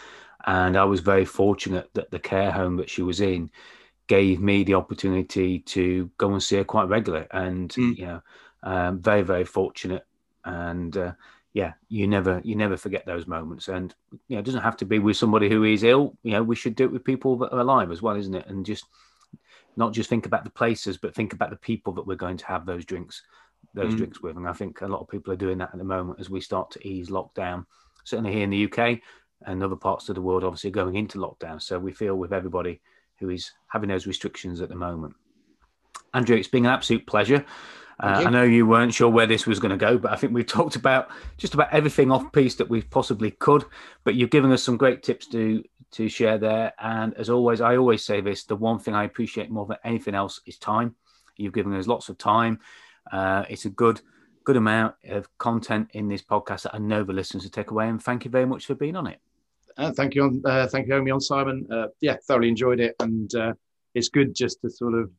and 0.45 0.77
I 0.77 0.85
was 0.85 1.01
very 1.01 1.25
fortunate 1.25 1.89
that 1.93 2.11
the 2.11 2.19
care 2.19 2.51
home 2.51 2.77
that 2.77 2.89
she 2.89 3.01
was 3.01 3.19
in 3.21 3.51
gave 4.07 4.39
me 4.39 4.63
the 4.63 4.75
opportunity 4.75 5.59
to 5.59 6.09
go 6.17 6.31
and 6.31 6.41
see 6.41 6.55
her 6.57 6.63
quite 6.63 6.87
regularly, 6.87 7.27
and 7.31 7.69
mm. 7.73 7.97
you 7.97 8.05
know, 8.05 8.21
um, 8.63 8.99
very 8.99 9.21
very 9.21 9.45
fortunate. 9.45 10.05
And 10.45 10.95
uh, 10.95 11.11
yeah, 11.57 11.73
you 11.89 12.05
never 12.05 12.39
you 12.43 12.55
never 12.55 12.77
forget 12.77 13.07
those 13.07 13.25
moments, 13.25 13.67
and 13.67 13.95
you 14.27 14.35
know, 14.35 14.41
it 14.41 14.45
doesn't 14.45 14.61
have 14.61 14.77
to 14.77 14.85
be 14.85 14.99
with 14.99 15.17
somebody 15.17 15.49
who 15.49 15.63
is 15.63 15.81
ill. 15.81 16.15
You 16.21 16.33
know, 16.33 16.43
we 16.43 16.55
should 16.55 16.75
do 16.75 16.83
it 16.83 16.91
with 16.91 17.03
people 17.03 17.35
that 17.37 17.51
are 17.51 17.61
alive 17.61 17.89
as 17.89 17.99
well, 17.99 18.15
isn't 18.15 18.35
it? 18.35 18.45
And 18.45 18.63
just 18.63 18.85
not 19.75 19.91
just 19.91 20.07
think 20.07 20.27
about 20.27 20.43
the 20.43 20.51
places, 20.51 20.97
but 20.97 21.15
think 21.15 21.33
about 21.33 21.49
the 21.49 21.55
people 21.55 21.93
that 21.93 22.05
we're 22.05 22.13
going 22.13 22.37
to 22.37 22.45
have 22.45 22.67
those 22.67 22.85
drinks, 22.85 23.23
those 23.73 23.95
mm. 23.95 23.97
drinks 23.97 24.21
with. 24.21 24.37
And 24.37 24.47
I 24.47 24.53
think 24.53 24.81
a 24.81 24.87
lot 24.87 25.01
of 25.01 25.07
people 25.07 25.33
are 25.33 25.37
doing 25.37 25.57
that 25.57 25.71
at 25.73 25.79
the 25.79 25.83
moment 25.83 26.19
as 26.19 26.29
we 26.29 26.41
start 26.41 26.69
to 26.71 26.87
ease 26.87 27.09
lockdown. 27.09 27.65
Certainly 28.03 28.33
here 28.33 28.43
in 28.43 28.51
the 28.51 28.71
UK 28.71 28.99
and 29.47 29.63
other 29.63 29.75
parts 29.75 30.09
of 30.09 30.15
the 30.15 30.21
world, 30.21 30.43
obviously 30.43 30.69
going 30.69 30.95
into 30.95 31.17
lockdown. 31.17 31.59
So 31.59 31.79
we 31.79 31.91
feel 31.91 32.17
with 32.17 32.33
everybody 32.33 32.81
who 33.19 33.31
is 33.31 33.49
having 33.65 33.89
those 33.89 34.05
restrictions 34.05 34.61
at 34.61 34.69
the 34.69 34.75
moment. 34.75 35.15
Andrew, 36.13 36.37
it's 36.37 36.47
been 36.47 36.67
an 36.67 36.71
absolute 36.71 37.07
pleasure. 37.07 37.43
Uh, 37.99 38.23
I 38.27 38.29
know 38.29 38.43
you 38.43 38.67
weren't 38.67 38.93
sure 38.93 39.09
where 39.09 39.25
this 39.25 39.47
was 39.47 39.59
going 39.59 39.71
to 39.71 39.77
go, 39.77 39.97
but 39.97 40.11
I 40.11 40.15
think 40.17 40.33
we've 40.33 40.45
talked 40.45 40.75
about 40.75 41.09
just 41.37 41.53
about 41.55 41.73
everything 41.73 42.11
off 42.11 42.31
piece 42.31 42.55
that 42.55 42.69
we 42.69 42.81
possibly 42.83 43.31
could. 43.31 43.65
But 44.03 44.15
you've 44.15 44.29
given 44.29 44.51
us 44.51 44.63
some 44.63 44.77
great 44.77 45.01
tips 45.03 45.27
to 45.27 45.63
to 45.91 46.07
share 46.09 46.37
there. 46.37 46.73
And 46.79 47.13
as 47.15 47.29
always, 47.29 47.59
I 47.59 47.77
always 47.77 48.03
say 48.03 48.21
this: 48.21 48.43
the 48.43 48.55
one 48.55 48.79
thing 48.79 48.93
I 48.93 49.05
appreciate 49.05 49.49
more 49.49 49.65
than 49.65 49.77
anything 49.83 50.13
else 50.13 50.41
is 50.45 50.57
time. 50.57 50.95
You've 51.37 51.53
given 51.53 51.73
us 51.73 51.87
lots 51.87 52.09
of 52.09 52.17
time. 52.17 52.59
Uh, 53.11 53.45
it's 53.49 53.65
a 53.65 53.69
good 53.69 54.01
good 54.43 54.57
amount 54.57 54.95
of 55.09 55.27
content 55.37 55.89
in 55.93 56.07
this 56.07 56.21
podcast 56.21 56.61
that 56.63 56.75
I 56.75 56.77
know 56.77 57.03
the 57.03 57.13
listeners 57.13 57.43
will 57.43 57.51
take 57.51 57.71
away. 57.71 57.89
And 57.89 58.01
thank 58.01 58.23
you 58.23 58.31
very 58.31 58.45
much 58.45 58.65
for 58.65 58.75
being 58.75 58.95
on 58.95 59.07
it. 59.07 59.19
Uh, 59.77 59.91
thank 59.91 60.15
you, 60.15 60.23
on, 60.23 60.41
uh, 60.45 60.67
thank 60.67 60.87
you, 60.87 60.93
having 60.93 61.05
me 61.05 61.11
on, 61.11 61.21
Simon. 61.21 61.67
Uh, 61.71 61.87
yeah, 62.01 62.15
thoroughly 62.27 62.47
enjoyed 62.47 62.79
it, 62.79 62.95
and 62.99 63.33
uh, 63.35 63.53
it's 63.93 64.09
good 64.09 64.33
just 64.33 64.59
to 64.61 64.69
sort 64.69 64.95
of, 64.95 65.11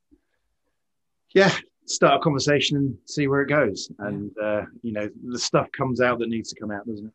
yeah, 1.33 1.53
start 1.89 2.21
a 2.21 2.23
conversation 2.23 2.77
and 2.77 2.97
see 3.07 3.27
where 3.29 3.43
it 3.43 3.49
goes. 3.49 3.91
And 3.99 4.31
uh, 4.43 4.63
you 4.83 4.93
know, 4.93 5.09
the 5.25 5.39
stuff 5.39 5.71
comes 5.73 6.01
out 6.01 6.19
that 6.19 6.29
needs 6.29 6.53
to 6.53 6.61
come 6.61 6.71
out, 6.71 6.87
doesn't 6.87 7.07
it? 7.07 7.13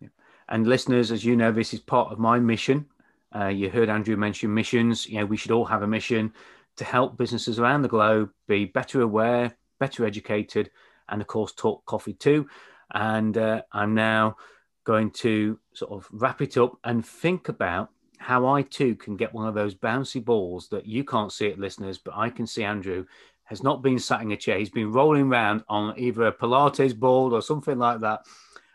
Yeah. 0.00 0.08
And 0.48 0.66
listeners, 0.66 1.12
as 1.12 1.24
you 1.24 1.36
know, 1.36 1.52
this 1.52 1.74
is 1.74 1.80
part 1.80 2.12
of 2.12 2.18
my 2.18 2.38
mission. 2.38 2.86
Uh, 3.34 3.48
you 3.48 3.70
heard 3.70 3.88
Andrew 3.88 4.16
mention 4.16 4.52
missions. 4.52 5.06
You 5.06 5.20
know, 5.20 5.26
we 5.26 5.36
should 5.36 5.50
all 5.50 5.66
have 5.66 5.82
a 5.82 5.86
mission 5.86 6.32
to 6.76 6.84
help 6.84 7.16
businesses 7.16 7.58
around 7.58 7.82
the 7.82 7.88
globe 7.88 8.30
be 8.48 8.64
better 8.64 9.00
aware, 9.00 9.54
better 9.78 10.04
educated, 10.04 10.70
and 11.08 11.20
of 11.20 11.26
course, 11.26 11.52
talk 11.52 11.84
coffee 11.86 12.14
too. 12.14 12.48
And 12.94 13.36
I'm 13.72 13.94
now 13.94 14.36
going 14.84 15.10
to 15.10 15.58
sort 15.74 15.92
of 15.92 16.08
wrap 16.12 16.40
it 16.40 16.56
up 16.56 16.78
and 16.84 17.04
think 17.04 17.48
about 17.48 17.90
how 18.18 18.46
I 18.46 18.62
too 18.62 18.94
can 18.94 19.16
get 19.16 19.34
one 19.34 19.46
of 19.46 19.54
those 19.54 19.74
bouncy 19.74 20.24
balls 20.24 20.68
that 20.68 20.86
you 20.86 21.04
can't 21.04 21.32
see 21.32 21.46
it, 21.46 21.58
listeners, 21.58 21.98
but 21.98 22.14
I 22.16 22.30
can 22.30 22.46
see 22.46 22.64
Andrew 22.64 23.04
has 23.46 23.62
not 23.62 23.82
been 23.82 23.98
sat 23.98 24.22
in 24.22 24.32
a 24.32 24.36
chair. 24.36 24.58
He's 24.58 24.70
been 24.70 24.92
rolling 24.92 25.28
around 25.28 25.62
on 25.68 25.98
either 25.98 26.26
a 26.26 26.32
Pilates 26.32 26.96
ball 26.96 27.34
or 27.34 27.40
something 27.40 27.78
like 27.78 28.00
that. 28.00 28.20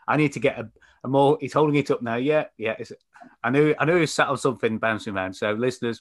I 0.08 0.16
need 0.16 0.32
to 0.32 0.40
get 0.40 0.58
a, 0.58 0.68
a 1.04 1.08
more. 1.08 1.38
He's 1.40 1.52
holding 1.52 1.76
it 1.76 1.90
up 1.90 2.02
now. 2.02 2.16
Yeah, 2.16 2.46
yeah. 2.56 2.76
I 3.42 3.50
knew 3.50 3.74
I 3.78 3.84
knew 3.84 3.96
he 3.96 4.06
sat 4.06 4.28
on 4.28 4.38
something 4.38 4.78
bouncing 4.78 5.14
around. 5.14 5.34
So, 5.34 5.52
listeners, 5.52 6.00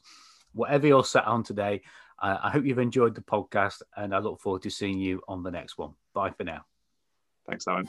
whatever 0.53 0.87
you're 0.87 1.03
sat 1.03 1.25
on 1.25 1.43
today, 1.43 1.81
uh, 2.21 2.37
I 2.41 2.49
hope 2.49 2.65
you've 2.65 2.79
enjoyed 2.79 3.15
the 3.15 3.21
podcast, 3.21 3.81
and 3.95 4.15
I 4.15 4.19
look 4.19 4.39
forward 4.39 4.63
to 4.63 4.69
seeing 4.69 4.99
you 4.99 5.21
on 5.27 5.43
the 5.43 5.51
next 5.51 5.77
one. 5.77 5.91
Bye 6.13 6.31
for 6.31 6.43
now. 6.43 6.65
Thanks, 7.47 7.67
Alan. 7.67 7.87